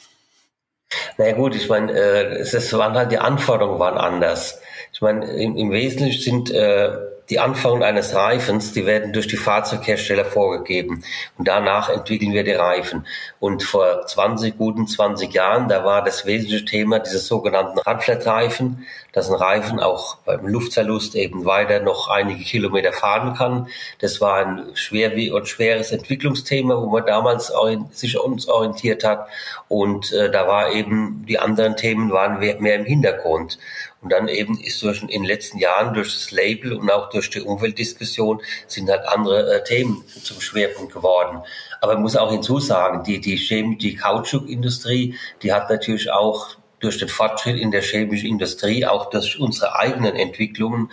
Na 1.16 1.32
gut, 1.32 1.54
ich 1.54 1.68
meine, 1.68 1.92
äh, 1.92 2.38
es 2.38 2.72
waren 2.72 2.94
halt 2.94 3.12
die 3.12 3.18
Anforderungen 3.18 3.78
waren 3.78 3.98
anders. 3.98 4.60
Ich 4.92 5.00
meine, 5.00 5.26
im, 5.26 5.56
im 5.56 5.70
Wesentlichen 5.70 6.22
sind 6.22 6.50
äh, 6.50 6.90
die 7.30 7.38
Anforderungen 7.38 7.82
eines 7.82 8.14
Reifens, 8.14 8.72
die 8.72 8.86
werden 8.86 9.12
durch 9.12 9.26
die 9.26 9.36
Fahrzeughersteller 9.36 10.24
vorgegeben. 10.24 11.04
Und 11.36 11.46
danach 11.46 11.90
entwickeln 11.90 12.32
wir 12.32 12.44
die 12.44 12.52
Reifen. 12.52 13.06
Und 13.38 13.62
vor 13.62 14.06
20, 14.06 14.56
guten 14.56 14.86
20 14.86 15.32
Jahren, 15.32 15.68
da 15.68 15.84
war 15.84 16.02
das 16.02 16.24
wesentliche 16.24 16.64
Thema 16.64 17.00
diese 17.00 17.18
sogenannten 17.18 17.78
Radflat-Reifen, 17.78 18.86
dass 19.12 19.28
ein 19.28 19.34
Reifen 19.34 19.80
auch 19.80 20.16
beim 20.18 20.46
Luftverlust 20.46 21.14
eben 21.16 21.44
weiter 21.44 21.80
noch 21.80 22.08
einige 22.08 22.42
Kilometer 22.42 22.92
fahren 22.92 23.34
kann. 23.34 23.68
Das 24.00 24.20
war 24.20 24.36
ein 24.36 24.64
schwer 24.74 25.08
und 25.34 25.48
schweres 25.48 25.92
Entwicklungsthema, 25.92 26.76
wo 26.80 26.86
man 26.86 27.04
damals 27.04 27.52
sich 27.92 28.18
uns 28.18 28.48
orientiert 28.48 29.04
hat. 29.04 29.28
Und 29.68 30.12
äh, 30.12 30.30
da 30.30 30.46
war 30.46 30.72
eben, 30.72 31.24
die 31.26 31.38
anderen 31.38 31.76
Themen 31.76 32.10
waren 32.10 32.38
mehr 32.38 32.76
im 32.76 32.84
Hintergrund. 32.84 33.58
Und 34.00 34.12
dann 34.12 34.28
eben 34.28 34.60
ist 34.60 34.80
durch 34.82 35.02
in 35.02 35.08
den 35.08 35.24
letzten 35.24 35.58
Jahren 35.58 35.92
durch 35.92 36.14
das 36.14 36.30
Label 36.30 36.72
und 36.72 36.88
auch 36.90 37.10
durch 37.10 37.30
die 37.30 37.40
Umweltdiskussion 37.40 38.40
sind 38.68 38.88
halt 38.88 39.06
andere 39.08 39.56
äh, 39.56 39.64
Themen 39.64 40.04
zum 40.22 40.40
Schwerpunkt 40.40 40.92
geworden. 40.92 41.42
Aber 41.80 41.94
ich 41.94 41.98
muss 41.98 42.16
auch 42.16 42.30
hinzusagen, 42.30 43.02
die, 43.02 43.20
die, 43.20 43.36
Chem 43.36 43.76
die 43.78 43.96
Kautschukindustrie, 43.96 45.16
die 45.42 45.52
hat 45.52 45.68
natürlich 45.68 46.12
auch 46.12 46.56
durch 46.80 46.98
den 46.98 47.08
Fortschritt 47.08 47.58
in 47.58 47.70
der 47.70 47.82
chemischen 47.82 48.28
Industrie, 48.28 48.86
auch 48.86 49.10
durch 49.10 49.38
unsere 49.38 49.76
eigenen 49.76 50.14
Entwicklungen 50.16 50.90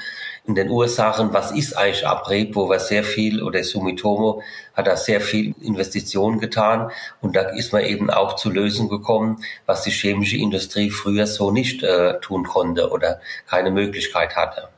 in 0.47 0.55
den 0.55 0.69
Ursachen, 0.69 1.33
was 1.33 1.51
ist 1.51 1.75
eigentlich 1.75 2.05
Abrieb, 2.05 2.55
wo 2.55 2.69
wir 2.69 2.79
sehr 2.79 3.03
viel, 3.03 3.41
oder 3.41 3.63
Sumitomo 3.63 4.43
hat 4.75 4.87
da 4.87 4.95
sehr 4.95 5.21
viel 5.21 5.55
Investitionen 5.61 6.39
getan 6.39 6.91
und 7.21 7.35
da 7.35 7.41
ist 7.49 7.73
man 7.73 7.83
eben 7.83 8.09
auch 8.09 8.35
zu 8.35 8.51
Lösungen 8.51 8.89
gekommen, 8.89 9.37
was 9.65 9.83
die 9.83 9.91
chemische 9.91 10.37
Industrie 10.37 10.91
früher 10.91 11.27
so 11.27 11.51
nicht 11.51 11.81
äh, 11.83 12.19
tun 12.19 12.43
konnte 12.43 12.91
oder 12.91 13.19
keine 13.47 13.71
Möglichkeit 13.71 14.35
hatte. 14.35 14.69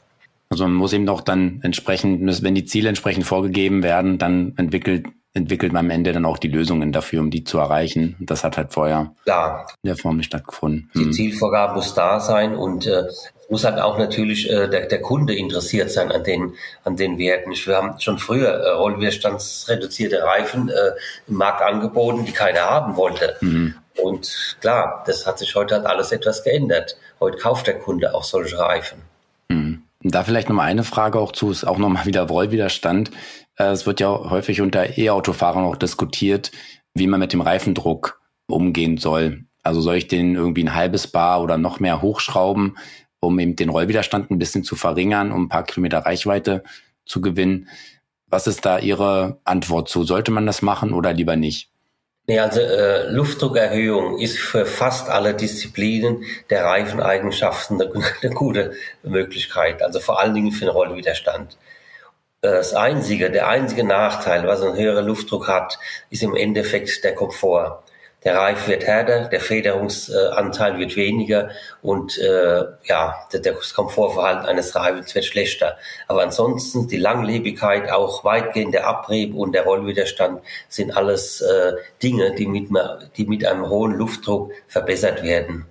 Also 0.49 0.63
man 0.63 0.73
muss 0.73 0.93
eben 0.93 1.05
doch 1.05 1.21
dann 1.21 1.59
entsprechend, 1.63 2.43
wenn 2.43 2.55
die 2.55 2.65
Ziele 2.65 2.87
entsprechend 2.87 3.25
vorgegeben 3.25 3.83
werden, 3.83 4.17
dann 4.17 4.53
entwickelt 4.55 5.07
entwickelt 5.33 5.71
man 5.71 5.85
am 5.85 5.89
Ende 5.91 6.13
dann 6.13 6.25
auch 6.25 6.37
die 6.37 6.47
Lösungen 6.47 6.91
dafür, 6.91 7.21
um 7.21 7.29
die 7.29 7.43
zu 7.43 7.59
erreichen. 7.59 8.15
Das 8.19 8.43
hat 8.43 8.57
halt 8.57 8.73
vorher 8.73 9.13
Klar. 9.23 9.67
in 9.83 9.87
der 9.87 9.97
Form 9.97 10.17
nicht 10.17 10.27
stattgefunden. 10.27 10.89
Die 10.95 11.05
hm. 11.05 11.13
Zielvorgabe 11.13 11.75
muss 11.75 11.93
da 11.93 12.19
sein 12.19 12.55
und 12.55 12.87
äh, 12.87 13.03
muss 13.49 13.63
halt 13.63 13.79
auch 13.79 13.97
natürlich 13.97 14.49
äh, 14.49 14.67
der, 14.67 14.87
der 14.87 15.01
Kunde 15.01 15.35
interessiert 15.35 15.91
sein 15.91 16.11
an 16.11 16.23
den, 16.23 16.53
an 16.83 16.95
den 16.95 17.17
Werten. 17.17 17.51
Wir 17.51 17.75
haben 17.75 17.99
schon 17.99 18.17
früher 18.17 18.49
äh, 18.49 18.69
rollwiderstandsreduzierte 18.71 20.23
Reifen 20.23 20.69
äh, 20.69 20.91
im 21.27 21.35
Markt 21.35 21.61
angeboten, 21.61 22.25
die 22.25 22.33
keiner 22.33 22.61
haben 22.61 22.95
wollte. 22.95 23.37
Mhm. 23.41 23.75
Und 24.01 24.57
klar, 24.61 25.03
das 25.07 25.25
hat 25.25 25.39
sich 25.39 25.55
heute 25.55 25.75
hat 25.75 25.85
alles 25.85 26.11
etwas 26.11 26.43
geändert. 26.43 26.97
Heute 27.19 27.37
kauft 27.37 27.67
der 27.67 27.79
Kunde 27.79 28.13
auch 28.13 28.23
solche 28.23 28.57
Reifen. 28.59 29.01
Mhm. 29.49 29.83
Da 30.01 30.23
vielleicht 30.23 30.49
nochmal 30.49 30.67
eine 30.67 30.83
Frage 30.83 31.19
auch 31.19 31.31
zu, 31.31 31.51
ist 31.51 31.65
auch 31.65 31.77
nochmal 31.77 32.05
wieder 32.05 32.23
Rollwiderstand. 32.23 33.11
Äh, 33.57 33.65
es 33.65 33.85
wird 33.85 33.99
ja 33.99 34.09
häufig 34.09 34.61
unter 34.61 34.97
E-Autofahrern 34.97 35.65
auch 35.65 35.75
diskutiert, 35.75 36.51
wie 36.93 37.07
man 37.07 37.19
mit 37.19 37.33
dem 37.33 37.41
Reifendruck 37.41 38.21
umgehen 38.47 38.97
soll. 38.97 39.45
Also 39.63 39.81
soll 39.81 39.95
ich 39.95 40.07
den 40.07 40.35
irgendwie 40.35 40.63
ein 40.63 40.75
halbes 40.75 41.07
Bar 41.07 41.41
oder 41.41 41.57
noch 41.57 41.79
mehr 41.79 42.01
hochschrauben, 42.01 42.77
um 43.19 43.37
eben 43.39 43.55
den 43.55 43.69
Rollwiderstand 43.69 44.31
ein 44.31 44.39
bisschen 44.39 44.63
zu 44.63 44.75
verringern, 44.75 45.31
um 45.31 45.43
ein 45.45 45.49
paar 45.49 45.63
Kilometer 45.63 45.99
Reichweite 45.99 46.63
zu 47.05 47.19
gewinnen? 47.19 47.67
Was 48.27 48.47
ist 48.47 48.65
da 48.65 48.79
Ihre 48.79 49.39
Antwort 49.43 49.89
zu? 49.89 50.03
Sollte 50.03 50.31
man 50.31 50.45
das 50.45 50.61
machen 50.61 50.93
oder 50.93 51.13
lieber 51.13 51.35
nicht? 51.35 51.69
Nee, 52.29 52.39
also 52.39 52.59
äh, 52.59 53.09
Luftdruckerhöhung 53.09 54.19
ist 54.19 54.37
für 54.37 54.65
fast 54.65 55.09
alle 55.09 55.33
Disziplinen 55.33 56.23
der 56.49 56.65
Reifeneigenschaften 56.65 57.81
eine, 57.81 57.89
eine 58.21 58.33
gute 58.33 58.73
Möglichkeit, 59.03 59.81
also 59.81 60.01
vor 60.01 60.19
allen 60.19 60.33
Dingen 60.33 60.51
für 60.51 60.65
den 60.65 60.73
Rollwiderstand. 60.73 61.57
Das 62.41 62.75
einzige, 62.75 63.31
der 63.31 63.47
einzige 63.47 63.83
Nachteil, 63.83 64.45
was 64.45 64.61
ein 64.61 64.75
höherer 64.75 65.01
Luftdruck 65.01 65.47
hat, 65.47 65.79
ist 66.11 66.21
im 66.21 66.35
Endeffekt 66.35 67.03
der 67.03 67.15
Komfort. 67.15 67.83
Der 68.23 68.35
Reif 68.35 68.67
wird 68.67 68.85
härter, 68.85 69.27
der 69.29 69.39
Federungsanteil 69.39 70.77
wird 70.77 70.95
weniger 70.95 71.49
und 71.81 72.17
äh, 72.19 72.63
ja, 72.83 73.15
das 73.31 73.73
Komfortverhalten 73.73 74.45
eines 74.45 74.75
Reifens 74.75 75.15
wird 75.15 75.25
schlechter. 75.25 75.77
Aber 76.07 76.21
ansonsten 76.21 76.87
die 76.87 76.97
Langlebigkeit, 76.97 77.89
auch 77.89 78.23
weitgehend 78.23 78.73
der 78.73 78.85
Abrieb 78.85 79.33
und 79.33 79.53
der 79.53 79.63
Rollwiderstand 79.63 80.41
sind 80.69 80.95
alles 80.95 81.41
äh, 81.41 81.73
Dinge, 82.03 82.35
die 82.35 82.47
mit, 82.47 82.69
die 83.17 83.25
mit 83.25 83.45
einem 83.45 83.67
hohen 83.67 83.95
Luftdruck 83.95 84.51
verbessert 84.67 85.23
werden. 85.23 85.65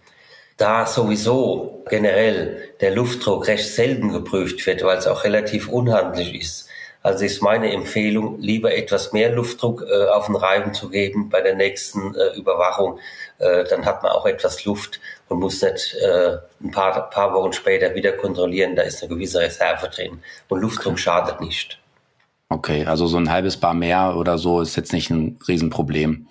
Da 0.57 0.87
sowieso 0.87 1.85
generell 1.89 2.71
der 2.81 2.95
Luftdruck 2.95 3.47
recht 3.47 3.69
selten 3.69 4.13
geprüft 4.13 4.67
wird, 4.67 4.83
weil 4.83 4.99
es 4.99 5.07
auch 5.07 5.25
relativ 5.25 5.69
unhandlich 5.69 6.35
ist, 6.35 6.67
also 7.07 7.25
ist 7.25 7.41
meine 7.41 7.73
Empfehlung, 7.73 8.41
lieber 8.41 8.75
etwas 8.75 9.13
mehr 9.13 9.31
Luftdruck 9.31 9.85
äh, 9.89 10.09
auf 10.09 10.27
den 10.27 10.35
Reifen 10.35 10.75
zu 10.75 10.89
geben 10.89 11.29
bei 11.29 11.41
der 11.41 11.55
nächsten 11.55 12.17
äh, 12.17 12.37
Überwachung. 12.37 12.99
Äh, 13.39 13.63
dann 13.63 13.85
hat 13.85 14.03
man 14.03 14.11
auch 14.11 14.27
etwas 14.27 14.65
Luft 14.65 15.01
und 15.29 15.39
muss 15.39 15.63
nicht 15.63 15.95
äh, 16.03 16.39
ein 16.61 16.73
paar, 16.73 17.09
paar 17.11 17.33
Wochen 17.33 17.53
später 17.53 17.95
wieder 17.95 18.11
kontrollieren, 18.11 18.75
da 18.75 18.83
ist 18.83 19.05
eine 19.05 19.15
gewisse 19.15 19.39
Reserve 19.39 19.89
drin. 19.89 20.19
Und 20.49 20.61
Luftdruck 20.61 20.99
schadet 20.99 21.41
nicht. 21.41 21.79
Okay, 22.49 22.85
also 22.85 23.07
so 23.07 23.19
ein 23.19 23.31
halbes 23.31 23.57
Bar 23.57 23.75
mehr 23.75 24.17
oder 24.17 24.37
so 24.37 24.61
ist 24.61 24.75
jetzt 24.75 24.93
nicht 24.93 25.09
ein 25.09 25.39
Riesenproblem. 25.47 26.27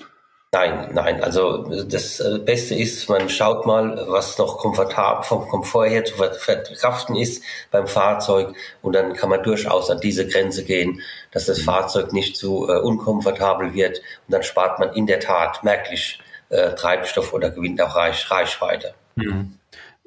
Nein, 0.56 0.92
nein. 0.94 1.22
Also 1.22 1.84
das 1.84 2.22
äh, 2.22 2.40
Beste 2.40 2.76
ist, 2.76 3.10
man 3.10 3.28
schaut 3.28 3.66
mal, 3.66 4.06
was 4.08 4.38
noch 4.38 4.58
komfortabel 4.58 5.26
vom 5.26 5.50
Komfort 5.50 5.90
her 5.90 6.06
zu 6.06 6.16
verkraften 6.16 7.18
ist 7.18 7.44
beim 7.72 7.88
Fahrzeug 7.88 8.56
und 8.82 8.94
dann 8.94 9.16
kann 9.16 9.30
man 9.30 9.44
durchaus 9.44 9.90
an 9.90 10.00
diese 10.00 10.26
Grenze 10.26 10.64
gehen, 10.64 11.02
dass 11.32 11.48
das 11.48 11.60
mhm. 11.60 11.64
Fahrzeug 11.64 12.14
nicht 12.14 12.38
zu 12.38 12.70
äh, 12.70 12.80
unkomfortabel 12.80 13.74
wird 13.74 13.98
und 13.98 14.32
dann 14.32 14.44
spart 14.44 14.80
man 14.80 14.94
in 14.94 15.08
der 15.08 15.20
Tat 15.20 15.62
merklich 15.66 16.22
äh, 16.48 16.74
Treibstoff 16.74 17.34
oder 17.34 17.50
gewinnt 17.50 17.82
auch 17.82 17.98
Reich, 17.98 18.32
Reichweite. 18.32 18.94
Mhm. 19.16 19.56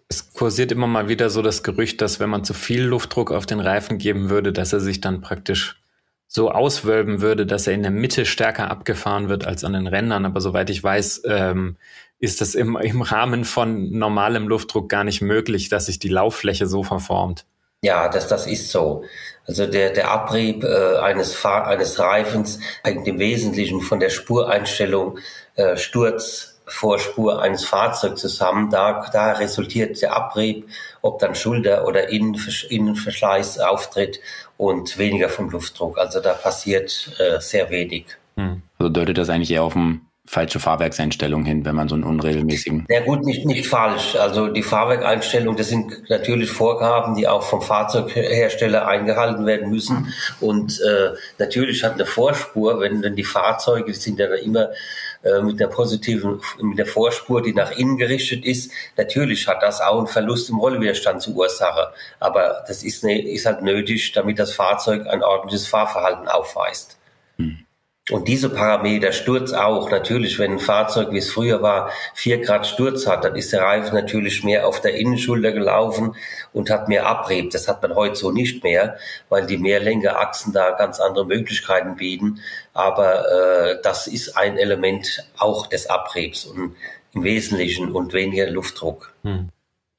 Es 0.09 0.33
kursiert 0.33 0.73
immer 0.73 0.87
mal 0.87 1.09
wieder 1.09 1.29
so 1.29 1.43
das 1.43 1.63
Gerücht, 1.63 2.01
dass 2.01 2.21
wenn 2.21 2.31
man 2.31 2.43
zu 2.43 2.55
viel 2.55 2.85
Luftdruck 2.85 3.33
auf 3.33 3.45
den 3.45 3.61
Reifen 3.61 3.99
geben 3.99 4.31
würde, 4.31 4.55
dass 4.55 4.73
er 4.73 4.81
sich 4.81 5.03
dann 5.03 5.21
praktisch 5.21 5.78
so 6.29 6.51
auswölben 6.51 7.23
würde, 7.23 7.47
dass 7.47 7.67
er 7.67 7.73
in 7.73 7.83
der 7.83 7.91
Mitte 7.91 8.27
stärker 8.27 8.71
abgefahren 8.71 9.29
wird 9.29 9.47
als 9.47 9.65
an 9.65 9.73
den 9.73 9.87
Rändern. 9.87 10.27
Aber 10.27 10.41
soweit 10.41 10.69
ich 10.71 10.85
weiß, 10.85 11.23
ähm, 11.25 11.77
ist 12.21 12.41
das 12.41 12.55
im, 12.55 12.77
im 12.77 13.03
Rahmen 13.03 13.45
von 13.45 13.91
normalem 13.91 14.47
Luftdruck 14.47 14.89
gar 14.89 15.05
nicht 15.05 15.23
möglich, 15.23 15.71
dass 15.71 15.87
sich 15.87 15.99
die 15.99 16.09
Lauffläche 16.09 16.67
so 16.67 16.83
verformt. 16.83 17.47
Ja, 17.81 18.09
das, 18.09 18.29
das 18.29 18.47
ist 18.47 18.71
so. 18.71 19.05
Also 19.47 19.67
der, 19.67 19.91
der 19.91 20.11
Abrieb 20.11 20.65
äh, 20.65 20.97
eines, 20.99 21.35
Fahr 21.35 21.67
eines 21.67 21.99
Reifens 21.99 22.59
hängt 22.83 23.07
im 23.07 23.19
Wesentlichen 23.19 23.81
von 23.81 24.01
der 24.01 24.11
Spureinstellung 24.11 25.19
äh, 25.55 25.77
Sturz, 25.77 26.58
Vorspur 26.69 27.43
eines 27.43 27.65
Fahrzeugs 27.65 28.21
zusammen. 28.21 28.71
Da, 28.71 29.09
da 29.13 29.33
resultiert 29.33 30.01
der 30.03 30.15
Abrieb, 30.15 30.69
ob 31.03 31.19
dann 31.19 31.35
Schulter- 31.35 31.87
oder 31.87 32.09
Innenverschleiß 32.09 33.59
auftritt 33.61 34.21
und 34.57 34.99
weniger 34.99 35.29
vom 35.29 35.51
Luftdruck. 35.51 35.99
Also 35.99 36.21
da 36.21 36.35
passiert 36.35 37.11
äh, 37.19 37.41
sehr 37.41 37.71
wenig. 37.71 38.07
Hm. 38.37 38.63
Also 38.79 38.91
deutet 38.91 39.19
das 39.19 39.31
eigentlich 39.31 39.51
eher 39.51 39.63
auf 39.63 39.77
eine 39.77 40.01
falsche 40.29 40.61
Fahrwerkseinstellung 40.61 41.45
hin, 41.45 41.65
wenn 41.65 41.75
man 41.75 41.89
so 41.89 41.95
einen 41.95 42.05
unregelmäßigen. 42.05 42.85
Ja 42.91 43.01
gut, 43.01 43.25
nicht, 43.25 43.47
nicht 43.47 43.67
falsch. 43.67 44.15
Also 44.15 44.49
die 44.49 44.63
Fahrwerkeinstellung, 44.63 45.57
das 45.57 45.69
sind 45.69 46.11
natürlich 46.11 46.51
Vorgaben, 46.51 47.17
die 47.17 47.27
auch 47.27 47.43
vom 47.43 47.63
Fahrzeughersteller 47.63 48.87
eingehalten 48.87 49.47
werden 49.47 49.71
müssen. 49.71 50.13
Und 50.41 50.81
äh, 50.83 51.17
natürlich 51.39 51.83
hat 51.83 51.95
eine 51.95 52.05
Vorspur, 52.05 52.79
wenn, 52.81 53.03
wenn 53.03 53.17
die 53.17 53.25
Fahrzeuge, 53.25 53.93
die 53.93 53.99
sind 53.99 54.19
ja 54.19 54.27
immer 54.35 54.69
äh, 55.23 55.41
mit 55.43 55.61
der 55.61 55.67
positiven, 55.67 56.41
mit 56.61 56.79
der 56.79 56.87
Vorspur, 56.87 57.43
die 57.43 57.53
nach 57.53 57.73
innen 57.73 57.97
gerichtet 57.97 58.45
ist. 58.45 58.73
Natürlich 58.97 59.47
hat 59.49 59.63
das 59.63 59.81
auch 59.81 59.99
einen 59.99 60.07
Verlust 60.07 60.49
im 60.51 60.59
Rollwiderstand 60.59 61.23
zur 61.23 61.35
Ursache. 61.35 61.93
Aber 62.21 62.65
das 62.67 62.83
ist, 62.83 63.05
ne, 63.05 63.21
ist 63.21 63.47
halt 63.47 63.63
nötig, 63.63 64.13
damit 64.13 64.39
das 64.39 64.53
Fahrzeug 64.53 65.07
ein 65.07 65.23
ordentliches 65.23 65.67
Fahrverhalten 65.67 66.29
aufweist. 66.29 66.99
Hm. 67.37 67.65
Und 68.11 68.27
diese 68.27 68.49
Parameter, 68.49 69.13
Sturz 69.13 69.53
auch, 69.53 69.91
natürlich, 69.91 70.39
wenn 70.39 70.53
ein 70.53 70.59
Fahrzeug, 70.59 71.13
wie 71.13 71.19
es 71.19 71.31
früher 71.31 71.63
war, 71.63 71.91
vier 72.15 72.39
Grad 72.39 72.67
Sturz 72.67 73.07
hat, 73.07 73.25
dann 73.25 73.37
ist 73.37 73.53
der 73.53 73.63
Reifen 73.63 73.95
natürlich 73.95 74.45
mehr 74.45 74.67
auf 74.67 74.81
der 74.81 74.95
Innenschulter 74.95 75.53
gelaufen 75.53 76.15
und 76.53 76.71
hat 76.71 76.89
mehr 76.89 77.07
Abrieb. 77.07 77.51
Das 77.51 77.69
hat 77.69 77.83
man 77.83 77.95
heute 77.95 78.17
so 78.17 78.31
nicht 78.31 78.65
mehr, 78.65 78.97
weil 79.29 79.47
die 79.47 79.59
Mehrlenkerachsen 79.59 80.53
da 80.53 80.71
ganz 80.71 81.01
andere 81.01 81.27
Möglichkeiten 81.27 81.97
bieten. 81.97 82.41
Aber 82.73 83.31
äh, 83.31 83.83
das 83.83 84.07
ist 84.07 84.37
ein 84.37 84.57
Element 84.57 85.25
auch 85.37 85.67
des 85.67 85.89
Abriebs 85.91 86.47
und 86.47 86.77
im 87.15 87.25
Wesentlichen 87.25 87.93
und 87.93 88.13
weniger 88.13 88.49
Luftdruck. 88.51 89.13
Hm. 89.23 89.49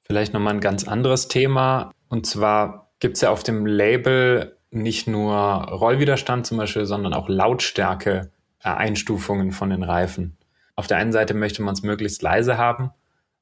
Vielleicht 0.05 0.33
nochmal 0.33 0.55
ein 0.55 0.61
ganz 0.61 0.87
anderes 0.87 1.27
Thema. 1.27 1.91
Und 2.09 2.25
zwar 2.25 2.89
gibt 2.99 3.17
es 3.17 3.21
ja 3.21 3.29
auf 3.29 3.43
dem 3.43 3.67
Label 3.67 4.57
nicht 4.71 5.07
nur 5.07 5.33
Rollwiderstand 5.33 6.45
zum 6.45 6.57
Beispiel, 6.57 6.85
sondern 6.85 7.13
auch 7.13 7.29
Lautstärke 7.29 8.31
Einstufungen 8.61 9.51
von 9.51 9.69
den 9.69 9.83
Reifen. 9.83 10.37
Auf 10.75 10.87
der 10.87 10.97
einen 10.97 11.11
Seite 11.11 11.33
möchte 11.33 11.61
man 11.61 11.73
es 11.73 11.81
möglichst 11.81 12.21
leise 12.21 12.57
haben, 12.57 12.91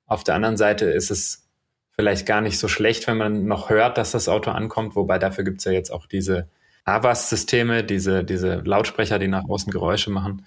auf 0.08 0.24
der 0.24 0.36
anderen 0.36 0.58
Seite 0.58 0.86
ist 0.86 1.12
es 1.12 1.50
vielleicht 1.92 2.26
gar 2.26 2.42
nicht 2.42 2.58
so 2.58 2.68
schlecht, 2.68 3.08
wenn 3.08 3.18
man 3.18 3.46
noch 3.46 3.70
hört, 3.70 3.98
dass 3.98 4.12
das 4.12 4.30
Auto 4.30 4.52
ankommt, 4.52 4.96
wobei 4.96 5.20
dafür 5.20 5.44
gibt 5.44 5.60
es 5.60 5.66
ja 5.66 5.74
jetzt 5.74 5.92
auch 5.92 6.06
diese 6.08 6.48
AVAS-Systeme, 6.86 7.84
diese, 7.84 8.24
diese 8.24 8.62
Lautsprecher, 8.64 9.20
die 9.20 9.28
nach 9.28 9.44
außen 9.50 9.72
Geräusche 9.74 10.10
machen. 10.10 10.46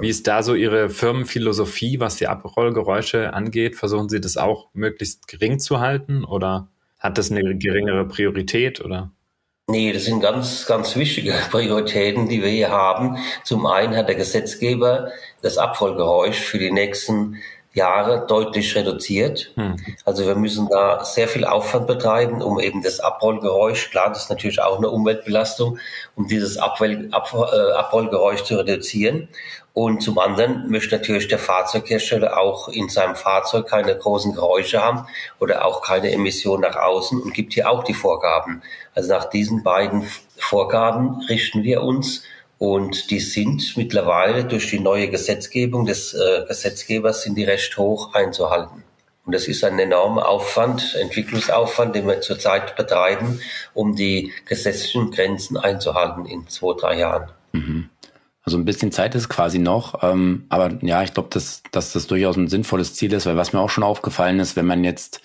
Wie 0.00 0.08
ist 0.08 0.26
da 0.26 0.42
so 0.42 0.54
Ihre 0.54 0.88
Firmenphilosophie, 0.88 2.00
was 2.00 2.16
die 2.16 2.28
Abrollgeräusche 2.28 3.34
angeht? 3.34 3.76
Versuchen 3.76 4.08
Sie 4.08 4.20
das 4.20 4.38
auch 4.38 4.70
möglichst 4.72 5.28
gering 5.28 5.58
zu 5.58 5.80
halten 5.80 6.24
oder 6.24 6.68
hat 6.98 7.18
das 7.18 7.30
eine 7.30 7.58
geringere 7.58 8.06
Priorität 8.08 8.82
oder? 8.82 9.10
Nee, 9.68 9.92
das 9.92 10.04
sind 10.04 10.20
ganz, 10.20 10.66
ganz 10.66 10.96
wichtige 10.96 11.32
Prioritäten, 11.50 12.28
die 12.28 12.42
wir 12.42 12.50
hier 12.50 12.70
haben. 12.70 13.18
Zum 13.44 13.66
einen 13.66 13.96
hat 13.96 14.08
der 14.08 14.16
Gesetzgeber 14.16 15.10
das 15.40 15.56
Abfallgeräusch 15.56 16.40
für 16.40 16.58
die 16.58 16.72
nächsten 16.72 17.38
Jahre 17.74 18.26
deutlich 18.26 18.74
reduziert. 18.74 19.52
Hm. 19.54 19.76
Also 20.04 20.26
wir 20.26 20.34
müssen 20.34 20.68
da 20.68 21.04
sehr 21.04 21.26
viel 21.26 21.44
Aufwand 21.44 21.86
betreiben, 21.86 22.42
um 22.42 22.60
eben 22.60 22.82
das 22.82 23.00
Abrollgeräusch, 23.00 23.90
klar, 23.90 24.10
das 24.10 24.24
ist 24.24 24.30
natürlich 24.30 24.60
auch 24.60 24.76
eine 24.76 24.90
Umweltbelastung, 24.90 25.78
um 26.14 26.26
dieses 26.26 26.58
Abroll, 26.58 27.08
Ab, 27.12 27.32
äh, 27.32 27.72
Abrollgeräusch 27.72 28.42
zu 28.42 28.56
reduzieren. 28.56 29.28
Und 29.74 30.02
zum 30.02 30.18
anderen 30.18 30.70
möchte 30.70 30.96
natürlich 30.96 31.28
der 31.28 31.38
Fahrzeughersteller 31.38 32.38
auch 32.38 32.68
in 32.68 32.90
seinem 32.90 33.16
Fahrzeug 33.16 33.68
keine 33.68 33.96
großen 33.96 34.34
Geräusche 34.34 34.82
haben 34.82 35.06
oder 35.40 35.64
auch 35.64 35.82
keine 35.82 36.12
Emission 36.12 36.60
nach 36.60 36.76
außen 36.76 37.20
und 37.22 37.32
gibt 37.32 37.54
hier 37.54 37.70
auch 37.70 37.82
die 37.82 37.94
Vorgaben. 37.94 38.62
Also 38.94 39.08
nach 39.08 39.24
diesen 39.24 39.62
beiden 39.62 40.06
Vorgaben 40.36 41.22
richten 41.28 41.62
wir 41.62 41.82
uns 41.82 42.24
und 42.58 43.10
die 43.10 43.20
sind 43.20 43.76
mittlerweile 43.76 44.44
durch 44.44 44.68
die 44.68 44.78
neue 44.78 45.08
Gesetzgebung 45.08 45.86
des 45.86 46.12
äh, 46.12 46.44
Gesetzgebers 46.46 47.22
sind 47.22 47.36
die 47.36 47.44
recht 47.44 47.76
hoch 47.78 48.14
einzuhalten. 48.14 48.84
Und 49.24 49.34
das 49.34 49.48
ist 49.48 49.64
ein 49.64 49.78
enormer 49.78 50.28
Aufwand, 50.28 50.96
Entwicklungsaufwand, 51.00 51.94
den 51.94 52.06
wir 52.06 52.20
zurzeit 52.20 52.76
betreiben, 52.76 53.40
um 53.72 53.96
die 53.96 54.32
gesetzlichen 54.46 55.10
Grenzen 55.12 55.56
einzuhalten 55.56 56.26
in 56.26 56.46
zwei, 56.48 56.74
drei 56.78 56.98
Jahren. 56.98 57.30
Mhm. 57.52 57.88
Also 58.42 58.58
ein 58.58 58.64
bisschen 58.64 58.90
Zeit 58.90 59.14
ist 59.14 59.28
quasi 59.28 59.58
noch, 59.58 60.02
ähm, 60.02 60.46
aber 60.48 60.78
ja, 60.82 61.02
ich 61.02 61.14
glaube, 61.14 61.28
dass, 61.30 61.62
dass 61.70 61.92
das 61.92 62.08
durchaus 62.08 62.36
ein 62.36 62.48
sinnvolles 62.48 62.94
Ziel 62.94 63.12
ist, 63.12 63.26
weil 63.26 63.36
was 63.36 63.52
mir 63.52 63.60
auch 63.60 63.70
schon 63.70 63.84
aufgefallen 63.84 64.40
ist, 64.40 64.56
wenn 64.56 64.66
man 64.66 64.82
jetzt 64.82 65.20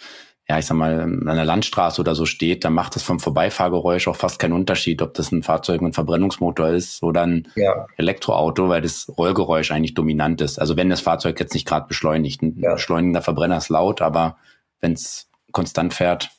ja, 0.49 0.57
ich 0.57 0.65
sag 0.65 0.77
mal, 0.77 1.01
an 1.01 1.27
einer 1.27 1.43
Landstraße 1.43 1.99
oder 1.99 2.15
so 2.15 2.25
steht, 2.25 2.63
dann 2.63 2.73
macht 2.73 2.95
es 2.95 3.03
vom 3.03 3.19
Vorbeifahrgeräusch 3.19 4.07
auch 4.07 4.15
fast 4.15 4.39
keinen 4.39 4.53
Unterschied, 4.53 5.01
ob 5.01 5.13
das 5.13 5.31
ein 5.31 5.43
Fahrzeug 5.43 5.81
mit 5.81 5.93
Verbrennungsmotor 5.93 6.69
ist 6.69 7.03
oder 7.03 7.23
ein 7.23 7.49
ja. 7.55 7.85
Elektroauto, 7.97 8.69
weil 8.69 8.81
das 8.81 9.11
Rollgeräusch 9.17 9.71
eigentlich 9.71 9.93
dominant 9.93 10.39
ist. 10.39 10.57
Also 10.57 10.77
wenn 10.77 10.89
das 10.89 11.01
Fahrzeug 11.01 11.37
jetzt 11.41 11.53
nicht 11.53 11.67
gerade 11.67 11.87
beschleunigt. 11.87 12.41
Ein 12.41 12.59
ja. 12.61 12.73
beschleunigender 12.73 13.21
Verbrenner 13.21 13.57
ist 13.57 13.67
laut, 13.67 14.01
aber 14.01 14.37
wenn 14.79 14.93
es 14.93 15.29
konstant 15.51 15.93
fährt. 15.93 16.29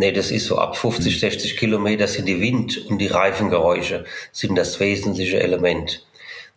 Nee, 0.00 0.12
das 0.12 0.30
ist 0.30 0.46
so 0.46 0.56
ab 0.56 0.78
50, 0.78 1.20
60 1.20 1.50
hm. 1.50 1.58
Kilometer 1.58 2.08
sind 2.08 2.24
die 2.24 2.40
Wind- 2.40 2.86
und 2.88 2.96
die 2.96 3.08
Reifengeräusche 3.08 4.06
sind 4.32 4.56
das 4.56 4.80
wesentliche 4.80 5.40
Element. 5.42 6.06